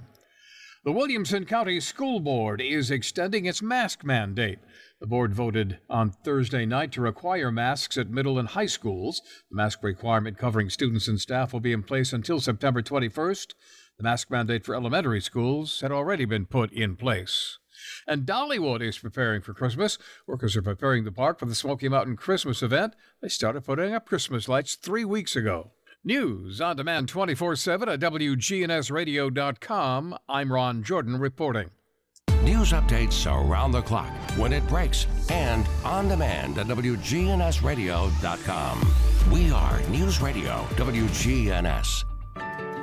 [0.85, 4.59] The Williamson County School Board is extending its mask mandate.
[4.99, 9.21] The board voted on Thursday night to require masks at middle and high schools.
[9.51, 13.53] The mask requirement covering students and staff will be in place until September 21st.
[13.97, 17.59] The mask mandate for elementary schools had already been put in place.
[18.07, 19.99] And Dollywood is preparing for Christmas.
[20.25, 22.95] Workers are preparing the park for the Smoky Mountain Christmas event.
[23.21, 25.73] They started putting up Christmas lights three weeks ago.
[26.03, 30.17] News on demand 24 7 at WGNSradio.com.
[30.27, 31.69] I'm Ron Jordan reporting.
[32.47, 38.93] News updates around the clock, when it breaks, and on demand at WGNSradio.com.
[39.29, 42.05] We are News Radio WGNS.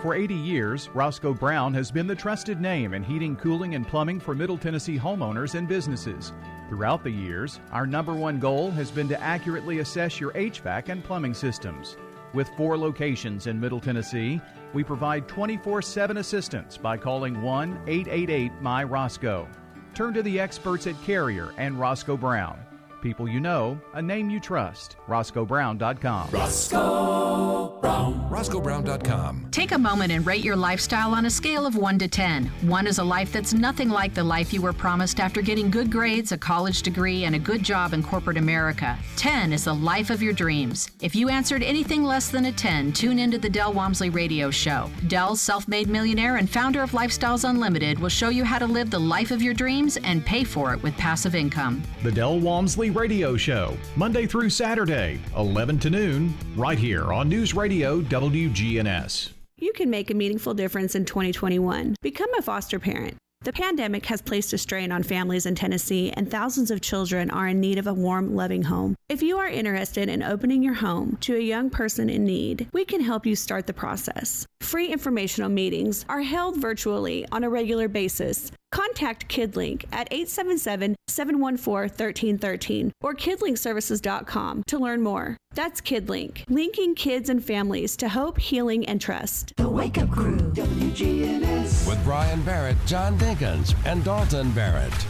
[0.02, 4.20] For 80 years, Roscoe Brown has been the trusted name in heating, cooling, and plumbing
[4.20, 6.34] for Middle Tennessee homeowners and businesses.
[6.68, 11.02] Throughout the years, our number one goal has been to accurately assess your HVAC and
[11.02, 11.96] plumbing systems.
[12.34, 14.42] With four locations in Middle Tennessee,
[14.74, 19.48] we provide 24 7 assistance by calling 1 888 My Roscoe.
[19.94, 22.58] Turn to the experts at Carrier and Roscoe Brown.
[23.04, 24.96] People you know, a name you trust.
[25.08, 26.30] RoscoeBrown.com.
[26.30, 28.30] Roscoe Brown.
[28.30, 29.48] RoscoeBrown.com.
[29.50, 32.46] Take a moment and rate your lifestyle on a scale of 1 to 10.
[32.62, 35.92] 1 is a life that's nothing like the life you were promised after getting good
[35.92, 38.98] grades, a college degree, and a good job in corporate America.
[39.16, 40.90] 10 is the life of your dreams.
[41.02, 44.90] If you answered anything less than a 10, tune into the Del Walmsley Radio Show.
[45.08, 48.90] Del's self made millionaire and founder of Lifestyles Unlimited will show you how to live
[48.90, 51.82] the life of your dreams and pay for it with passive income.
[52.02, 57.52] The Del Walmsley Radio Show, Monday through Saturday, 11 to noon, right here on News
[57.52, 59.30] Radio WGNS.
[59.58, 61.96] You can make a meaningful difference in 2021.
[62.00, 63.16] Become a foster parent.
[63.42, 67.48] The pandemic has placed a strain on families in Tennessee, and thousands of children are
[67.48, 68.94] in need of a warm, loving home.
[69.08, 72.84] If you are interested in opening your home to a young person in need, we
[72.84, 74.46] can help you start the process.
[74.60, 78.50] Free informational meetings are held virtually on a regular basis.
[78.74, 85.36] Contact KidLink at 877 714 1313 or kidlinkservices.com to learn more.
[85.54, 89.52] That's KidLink, linking kids and families to hope, healing, and trust.
[89.58, 91.86] The Wake Up Crew, WGNS.
[91.86, 95.06] With Brian Barrett, John Dinkins, and Dalton Barrett.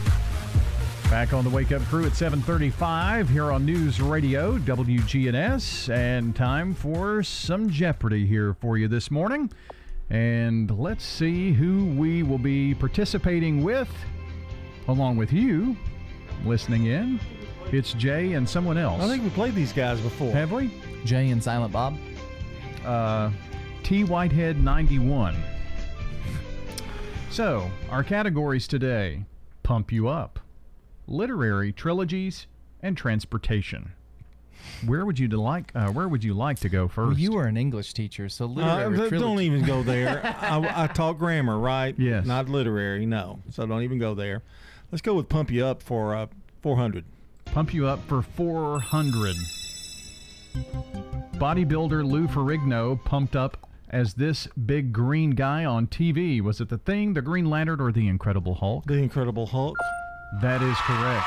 [1.08, 6.74] Back on the Wake Up Crew at 7:35 here on News Radio WGNS, and time
[6.74, 9.50] for some Jeopardy here for you this morning.
[10.10, 13.88] And let's see who we will be participating with,
[14.88, 15.76] along with you,
[16.44, 17.18] listening in.
[17.72, 19.02] It's Jay and someone else.
[19.02, 20.32] I think we played these guys before.
[20.32, 20.70] Have we?
[21.04, 21.96] Jay and Silent Bob.
[22.84, 23.30] Uh,
[23.82, 25.34] T Whitehead 91.
[27.30, 29.24] So, our categories today
[29.62, 30.38] Pump You Up,
[31.08, 32.46] Literary Trilogies,
[32.82, 33.92] and Transportation.
[34.86, 35.72] Where would you like?
[35.74, 37.08] Uh, where would you like to go first?
[37.08, 40.36] Well, you are an English teacher, so Uh, literary th- don't even go there.
[40.40, 41.94] I, I taught grammar, right?
[41.98, 42.26] Yes.
[42.26, 43.40] Not literary, no.
[43.50, 44.42] So don't even go there.
[44.92, 46.26] Let's go with pump you up for uh,
[46.62, 47.04] 400.
[47.46, 49.36] Pump you up for 400.
[51.34, 56.40] Bodybuilder Lou Ferrigno pumped up as this big green guy on TV.
[56.40, 58.86] Was it the Thing, the Green Lantern, or the Incredible Hulk?
[58.86, 59.76] The Incredible Hulk.
[60.42, 61.26] That is correct.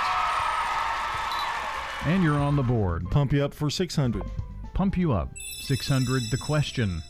[2.06, 3.10] And you're on the board.
[3.11, 4.24] Pump you up for 600.
[4.74, 5.30] Pump you up.
[5.61, 6.24] 600.
[6.32, 7.02] The question.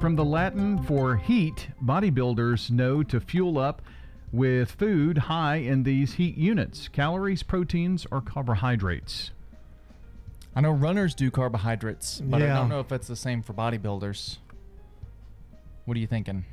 [0.00, 3.80] From the Latin for heat, bodybuilders know to fuel up
[4.32, 9.30] with food high in these heat units calories, proteins, or carbohydrates.
[10.54, 14.38] I know runners do carbohydrates, but I don't know if it's the same for bodybuilders.
[15.84, 16.44] What are you thinking?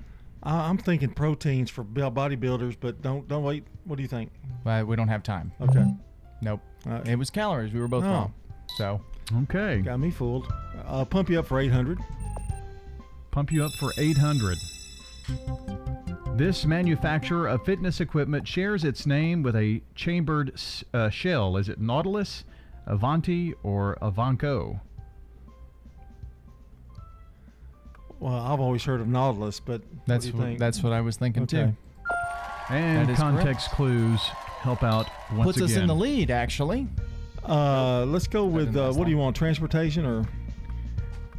[0.43, 3.65] I I'm thinking proteins for bodybuilders, but don't don't wait.
[3.85, 4.31] What do you think?
[4.65, 5.51] Uh, we don't have time.
[5.61, 5.85] Okay.
[6.43, 6.59] Nope.
[6.87, 7.73] Uh, it was calories.
[7.73, 8.07] We were both Oh.
[8.07, 8.33] wrong.
[8.77, 9.01] So
[9.43, 9.81] Okay.
[9.81, 10.51] Got me fooled.
[10.85, 11.97] Uh, pump you up for 800.
[13.31, 14.57] Pump you up for 800.
[16.35, 20.53] This manufacturer of fitness equipment shares its name with a chambered
[20.93, 21.57] uh, shell.
[21.57, 22.43] Is it Nautilus,
[22.85, 24.81] Avanti, or Avanco?
[28.19, 30.59] Well, I've always heard of Nautilus, but what that's do you what, think?
[30.59, 31.65] that's what I was thinking Okay.
[31.65, 31.75] too.
[32.69, 34.21] And That is context clues
[34.63, 35.69] help out once Puts again.
[35.69, 36.87] us in the lead, actually.
[37.47, 39.35] Uh, let's go with uh, what do you want?
[39.35, 40.23] Transportation or?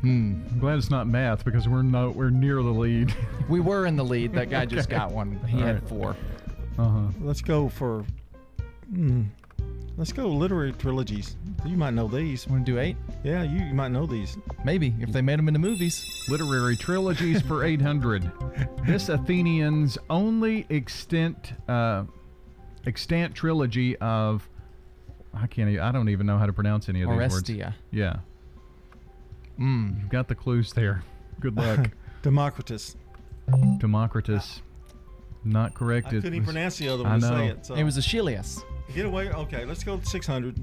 [0.03, 0.35] Hmm.
[0.51, 3.15] I'm glad it's not math because we're no we're near the lead.
[3.49, 4.33] We were in the lead.
[4.35, 5.39] That guy just got one.
[5.47, 5.89] He All had right.
[5.89, 6.17] four.
[6.79, 7.07] Uh huh.
[7.21, 8.05] Let's go for.
[8.95, 9.25] Hmm,
[9.97, 11.37] let's go literary trilogies.
[11.65, 12.47] You might know these.
[12.49, 12.97] Want to do eight?
[13.23, 14.37] Yeah, you, you might know these.
[14.65, 16.25] Maybe if they made them into movies.
[16.29, 18.31] Literary trilogies for 800.
[18.87, 22.05] This Athenian's only extant uh,
[22.87, 24.49] extant trilogy of
[25.33, 25.79] I can't.
[25.81, 27.35] I don't even know how to pronounce any of these words.
[27.43, 27.75] Oresteia.
[27.91, 28.17] Yeah.
[29.59, 30.01] Mm.
[30.01, 31.03] You've got the clues there.
[31.41, 31.91] Good luck.
[32.23, 32.97] Democritus.
[33.79, 34.63] Democritus.
[35.45, 36.07] Not correct.
[36.07, 37.37] I It couldn't even was- pronounce the other I one to know.
[37.37, 37.67] say it.
[37.67, 37.75] So.
[37.75, 38.65] It was Achilles.
[38.95, 39.31] Get away.
[39.31, 40.57] Okay, let's go 600.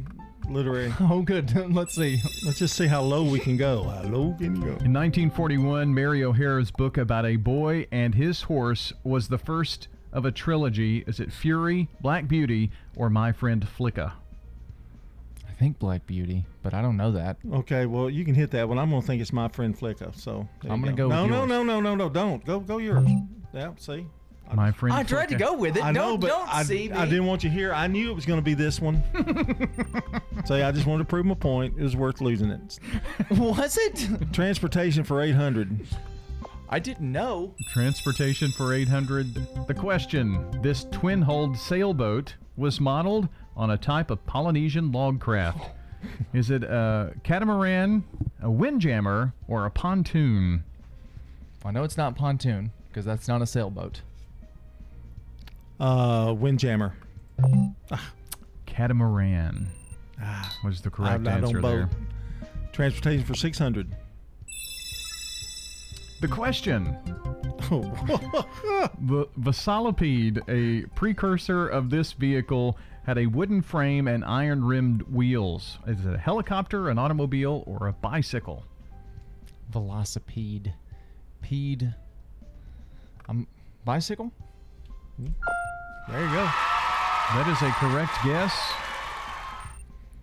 [0.49, 0.93] Literary.
[0.99, 1.55] Oh, good.
[1.73, 2.17] Let's see.
[2.45, 3.83] Let's just see how low we can go.
[3.83, 4.67] How low can you go?
[4.83, 10.25] In 1941, Mary O'Hara's book about a boy and his horse was the first of
[10.25, 11.03] a trilogy.
[11.07, 14.13] Is it Fury, Black Beauty, or My Friend Flicka?
[15.47, 17.37] I think Black Beauty, but I don't know that.
[17.53, 18.79] Okay, well you can hit that one.
[18.79, 20.17] I'm gonna think it's my friend Flicka.
[20.19, 21.49] So I'm gonna go No, with no, yours.
[21.49, 22.09] no, no, no, no.
[22.09, 22.59] Don't go.
[22.59, 23.07] Go yours.
[23.53, 23.71] Yeah.
[23.77, 24.07] See.
[24.53, 25.83] My Friend I tried to go with it.
[25.85, 26.95] I know, don't but don't I, see me.
[26.95, 27.71] I didn't want you here.
[27.73, 29.01] I knew it was going to be this one.
[30.45, 31.75] Say, I just wanted to prove my point.
[31.77, 32.77] It was worth losing it.
[33.37, 34.33] Was it?
[34.33, 35.87] Transportation for 800.
[36.71, 37.53] I didn't know.
[37.67, 39.67] Transportation for 800.
[39.67, 43.27] The question This twin hulled sailboat was modeled
[43.57, 45.69] on a type of Polynesian log craft.
[46.33, 48.03] Is it a catamaran,
[48.41, 50.63] a windjammer, or a pontoon?
[51.63, 54.01] I know it's not pontoon because that's not a sailboat.
[55.79, 56.93] Uh, Windjammer.
[58.65, 59.67] Catamaran
[60.63, 61.75] was the correct I, I answer don't boat.
[61.75, 61.89] there.
[62.71, 63.95] Transportation for 600.
[66.21, 66.97] The question.
[67.71, 75.79] The Vasalipede, a precursor of this vehicle, had a wooden frame and iron rimmed wheels.
[75.87, 78.65] Is it a helicopter, an automobile, or a bicycle?
[79.71, 80.73] Velocipede.
[81.41, 81.95] Pede.
[83.29, 83.47] Um,
[83.85, 84.33] bicycle?
[85.17, 86.49] There you go.
[87.33, 88.73] That is a correct guess.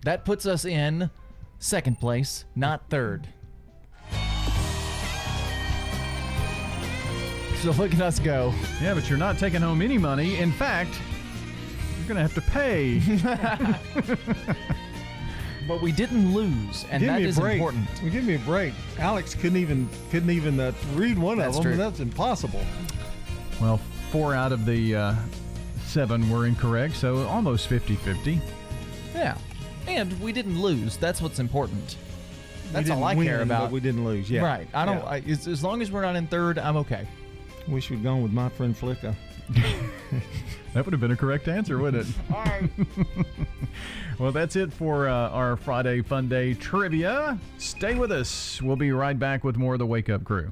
[0.03, 1.09] That puts us in
[1.57, 3.27] second place, not third.
[7.63, 8.53] So look at us go.
[8.81, 10.37] Yeah, but you're not taking home any money.
[10.37, 10.97] In fact,
[11.97, 13.01] you're going to have to pay.
[15.69, 17.53] But we didn't lose, and give that me a is break.
[17.59, 17.87] important.
[18.01, 18.73] Well, give me a break.
[18.97, 21.73] Alex couldn't even couldn't even uh, read one That's of them.
[21.73, 21.77] true.
[21.77, 22.61] That's impossible.
[23.61, 23.79] well,
[24.11, 25.15] four out of the uh,
[25.85, 28.41] seven were incorrect, so almost 50 50.
[29.13, 29.37] Yeah.
[29.85, 30.97] And we didn't lose.
[30.97, 31.97] That's what's important.
[32.71, 33.65] That's all didn't I care about.
[33.65, 34.27] But we didn't lose.
[34.29, 34.41] Yeah.
[34.41, 34.67] Right.
[34.73, 34.97] I don't.
[34.97, 35.05] Yeah.
[35.05, 37.07] I, as, as long as we're not in third, I'm okay.
[37.69, 39.15] Wish we'd gone with my friend Flicka.
[40.73, 42.15] That would have been a correct answer, wouldn't it?
[42.33, 42.69] All right.
[44.19, 47.39] well, that's it for uh, our Friday Fun Day trivia.
[47.57, 48.61] Stay with us.
[48.61, 50.51] We'll be right back with more of the Wake Up Crew.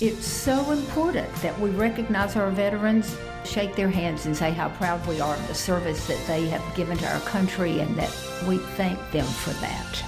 [0.00, 5.04] It's so important that we recognize our veterans, shake their hands, and say how proud
[5.06, 8.10] we are of the service that they have given to our country and that
[8.48, 10.04] we thank them for that.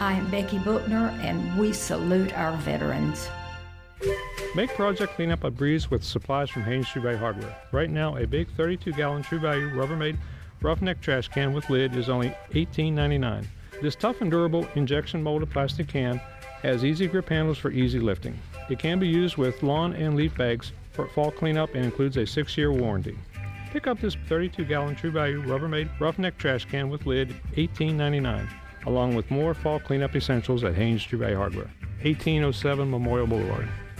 [0.00, 3.28] I am Becky Bookner, and we salute our veterans.
[4.54, 7.56] Make project cleanup a breeze with supplies from Haynes True Value Hardware.
[7.72, 10.18] Right now, a big 32 gallon True Value Rubbermaid
[10.60, 13.46] roughneck trash can with lid is only $18.99.
[13.80, 16.20] This tough and durable injection molded plastic can
[16.62, 18.38] has easy grip handles for easy lifting.
[18.70, 22.26] It can be used with lawn and leaf bags for fall cleanup and includes a
[22.26, 23.16] six year warranty.
[23.72, 28.46] Pick up this 32 gallon True Value Rubbermaid roughneck trash can with lid $18.99,
[28.86, 31.70] along with more fall cleanup essentials at Haynes True Value Hardware,
[32.02, 33.68] 1807 Memorial Boulevard.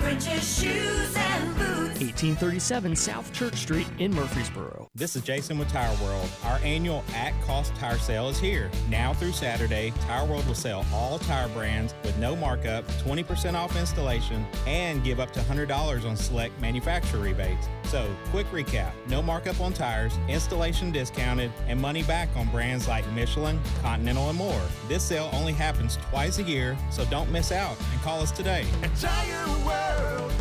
[0.00, 2.00] French's shoes and boots.
[2.00, 4.88] 1837 South Church Street in Murfreesboro.
[4.94, 6.28] This is Jason with Tire World.
[6.44, 8.70] Our annual at cost tire sale is here.
[8.88, 13.76] Now through Saturday, Tire World will sell all tire brands with no markup, 20% off
[13.76, 17.68] installation, and give up to $100 on select manufacturer rebates.
[17.84, 23.10] So, quick recap no markup on tires, installation discounted, and money back on brands like
[23.12, 24.62] Michelin, Continental, and more.
[24.88, 28.64] This sale only happens twice a year, so don't miss out and call us today.
[29.00, 29.89] Tire World,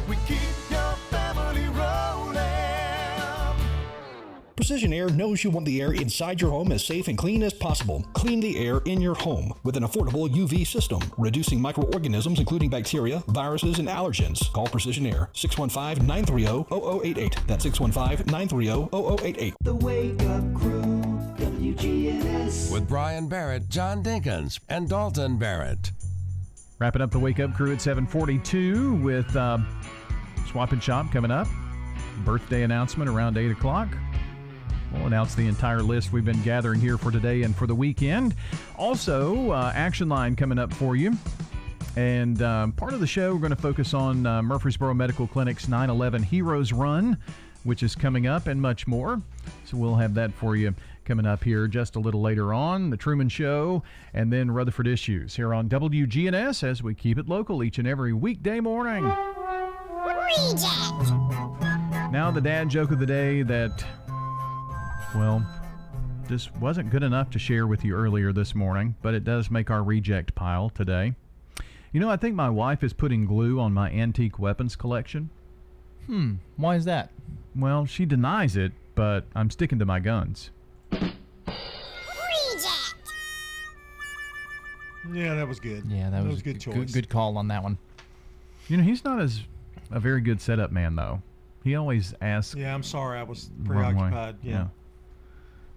[0.08, 0.40] we keep
[0.70, 2.10] your family rolling.
[4.56, 7.54] Precision Air knows you want the air inside your home as safe and clean as
[7.54, 8.06] possible.
[8.14, 13.24] Clean the air in your home with an affordable UV system, reducing microorganisms including bacteria,
[13.30, 14.52] viruses, and allergens.
[14.54, 17.38] Call Precision Air 615 930 0088.
[17.48, 18.90] That's 615 930
[19.24, 19.54] 0088.
[19.62, 20.82] The Wake Up Crew,
[21.38, 22.72] WGNS.
[22.72, 25.92] With Brian Barrett, John Dinkins, and Dalton Barrett.
[26.80, 29.58] Wrapping up the Wake Up Crew at 742 with uh,
[30.50, 31.46] Swap and Shop coming up.
[32.24, 33.90] Birthday announcement around 8 o'clock.
[34.94, 38.34] We'll announce the entire list we've been gathering here for today and for the weekend.
[38.78, 41.18] Also, uh, Action Line coming up for you.
[41.98, 45.68] And um, part of the show, we're going to focus on uh, Murfreesboro Medical Clinic's
[45.68, 47.18] 9 11 Heroes Run,
[47.66, 49.22] which is coming up, and much more.
[49.66, 50.74] So we'll have that for you
[51.10, 52.92] coming up here just a little later on.
[52.92, 53.82] The Truman Show,
[54.14, 58.14] and then Rutherford Issues here on WGNS as we keep it local each and every
[58.14, 59.04] weekday morning.
[62.12, 63.84] Now, the dad joke of the day that,
[65.16, 65.44] well,
[66.28, 69.72] this wasn't good enough to share with you earlier this morning, but it does make
[69.72, 71.16] our reject pile today.
[71.92, 75.32] You know, I think my wife is putting glue on my antique weapons collection.
[76.06, 76.36] Hmm.
[76.56, 77.10] Why is that?
[77.56, 80.52] Well, she denies it, but I'm sticking to my guns.
[85.12, 85.86] Yeah, that was good.
[85.88, 86.76] Yeah, that, was, a good choice.
[86.76, 87.78] Good, good call on that one.
[88.68, 89.42] You know, he's not as
[89.92, 91.22] a very good setup man, though.
[91.64, 92.56] He always asks.
[92.56, 94.38] Yeah, I'm sorry, I was preoccupied.
[94.44, 94.68] Yeah.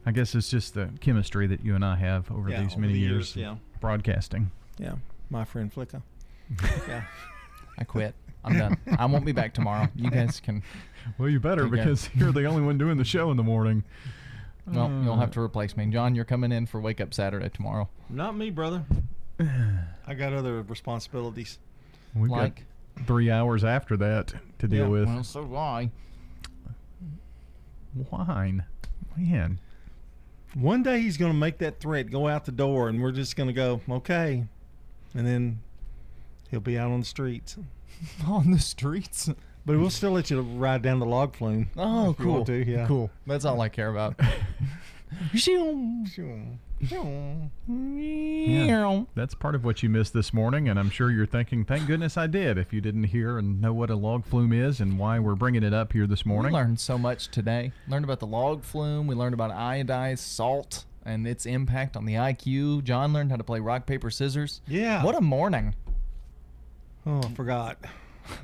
[0.05, 2.81] I guess it's just the chemistry that you and I have over Yeah, these over
[2.81, 3.57] many the years, years, yeah.
[3.81, 4.51] broadcasting.
[4.79, 4.95] Yeah,
[5.31, 6.03] my friend Flicka.
[6.89, 7.05] yeah.
[7.79, 8.15] I quit.
[8.45, 8.77] I'm done.
[8.99, 9.89] I won't be back tomorrow.
[9.95, 10.63] You guys can.
[11.19, 11.85] Well, you better Take care.
[11.85, 13.85] because you're the only one doing the show in the morning.
[14.67, 15.87] Well, you'll Uh, have to replace me.
[15.87, 17.89] John, you're coming in for Wake Up Saturday tomorrow.
[18.09, 18.85] Not me, brother.
[20.07, 21.59] I got other responsibilities.
[22.15, 22.65] We've Like?
[22.97, 25.07] got three hours after that to deal Yeah, with.
[25.07, 25.91] Well, so do I.
[28.11, 28.65] Wine,
[29.17, 29.59] man.
[30.55, 33.37] One day he's going to make that threat go out the door, and we're just
[33.37, 34.45] going to go, okay.
[35.15, 35.61] And then
[36.51, 37.57] he'll be out on the streets.
[38.27, 39.31] On the streets?
[39.65, 41.71] But we'll still let you ride down the log flume.
[41.77, 42.33] Oh, if you cool.
[42.35, 42.87] want to, yeah.
[42.87, 43.11] Cool.
[43.27, 44.19] That's all I care about.
[47.69, 51.87] Yeah, that's part of what you missed this morning, and I'm sure you're thinking, "Thank
[51.87, 54.99] goodness I did." If you didn't hear and know what a log flume is and
[54.99, 57.73] why we're bringing it up here this We morning, learned so much today.
[57.89, 59.07] Learned about the log flume.
[59.07, 62.83] We learned about iodized salt and its impact on the IQ.
[62.85, 64.61] John learned how to play rock, paper, scissors.
[64.67, 65.05] Yeah.
[65.05, 65.75] What a morning.
[67.07, 67.79] Oh, I forgot.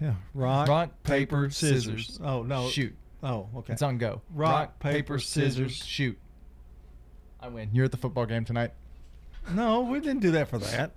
[0.00, 0.14] Yeah.
[0.34, 2.18] Rock, Rock, paper, scissors.
[2.22, 2.68] Oh, no.
[2.68, 2.94] Shoot.
[3.22, 3.72] Oh, okay.
[3.72, 4.22] It's on go.
[4.34, 5.76] Rock, paper, scissors.
[5.76, 6.18] shoot.
[7.40, 7.70] I win.
[7.72, 8.72] You're at the football game tonight.
[9.52, 10.92] No, we didn't do that for that.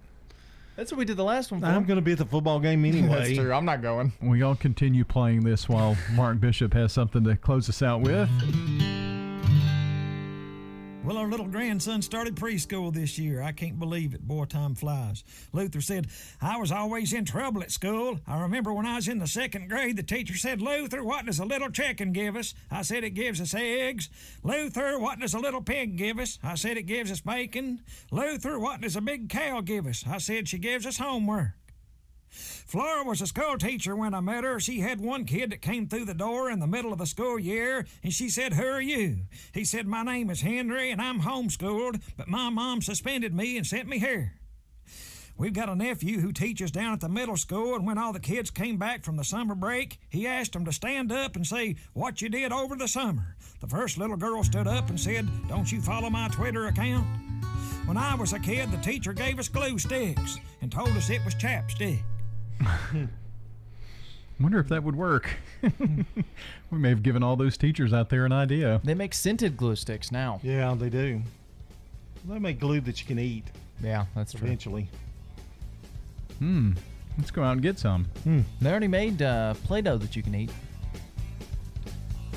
[0.75, 1.67] That's what we did the last one for.
[1.67, 3.07] I'm going to be at the football game anyway.
[3.09, 3.53] That's true.
[3.53, 4.13] I'm not going.
[4.21, 8.29] we all continue playing this while Mark Bishop has something to close us out with.
[11.03, 13.41] Well, our little grandson started preschool this year.
[13.41, 14.21] I can't believe it.
[14.21, 15.23] Boy, time flies.
[15.51, 16.07] Luther said,
[16.39, 18.19] I was always in trouble at school.
[18.27, 21.39] I remember when I was in the second grade, the teacher said, Luther, what does
[21.39, 22.53] a little chicken give us?
[22.69, 24.09] I said, it gives us eggs.
[24.43, 26.37] Luther, what does a little pig give us?
[26.43, 27.81] I said, it gives us bacon.
[28.11, 30.05] Luther, what does a big cow give us?
[30.07, 31.53] I said, she gives us homework.
[32.31, 34.59] Flora was a school teacher when I met her.
[34.59, 37.37] She had one kid that came through the door in the middle of the school
[37.37, 39.17] year, and she said, Who are you?
[39.53, 43.67] He said, My name is Henry, and I'm homeschooled, but my mom suspended me and
[43.67, 44.35] sent me here.
[45.37, 48.19] We've got a nephew who teaches down at the middle school, and when all the
[48.19, 51.75] kids came back from the summer break, he asked them to stand up and say
[51.93, 53.35] what you did over the summer.
[53.59, 57.07] The first little girl stood up and said, Don't you follow my Twitter account?
[57.85, 61.25] When I was a kid, the teacher gave us glue sticks and told us it
[61.25, 62.03] was chapstick.
[64.39, 65.29] Wonder if that would work.
[65.61, 68.81] we may have given all those teachers out there an idea.
[68.83, 70.39] They make scented glue sticks now.
[70.41, 71.21] Yeah, they do.
[72.25, 73.45] They make glue that you can eat.
[73.83, 74.47] Yeah, that's true.
[74.47, 74.89] Eventually.
[76.39, 76.73] Hmm.
[77.17, 78.05] Let's go out and get some.
[78.23, 78.41] Hmm.
[78.61, 80.51] They already made uh, Play-Doh that you can eat.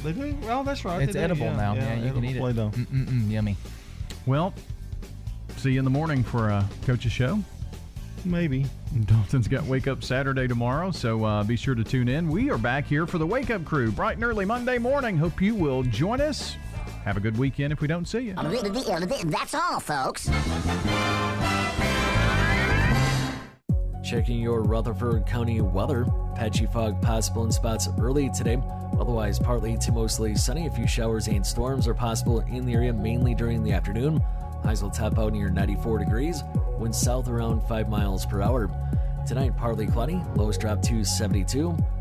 [0.03, 0.37] They do?
[0.45, 1.03] Oh, that's right.
[1.03, 1.57] It's they edible yeah.
[1.57, 1.75] now.
[1.75, 2.69] Yeah, Yeah, you can eat Play-Doh.
[2.69, 2.75] it.
[2.75, 3.57] Mm-mm-mm, yummy.
[4.27, 4.53] Well,
[5.57, 7.43] see you in the morning for uh, Coach's show.
[8.25, 8.67] Maybe.
[9.05, 12.29] Dalton's got Wake Up Saturday tomorrow, so uh, be sure to tune in.
[12.29, 15.17] We are back here for the Wake Up Crew, bright and early Monday morning.
[15.17, 16.57] Hope you will join us.
[17.05, 18.35] Have a good weekend if we don't see you.
[18.35, 20.31] That's all, folks.
[24.03, 26.07] Checking your Rutherford County weather.
[26.35, 28.59] Patchy fog possible in spots early today.
[28.99, 30.67] Otherwise, partly to mostly sunny.
[30.67, 34.23] A few showers and storms are possible in the area, mainly during the afternoon.
[34.65, 36.43] Highs will top out near 94 degrees.
[36.79, 38.71] Winds south around 5 miles per hour.
[39.27, 40.21] Tonight, partly cloudy.
[40.37, 41.77] Lows drop to 72.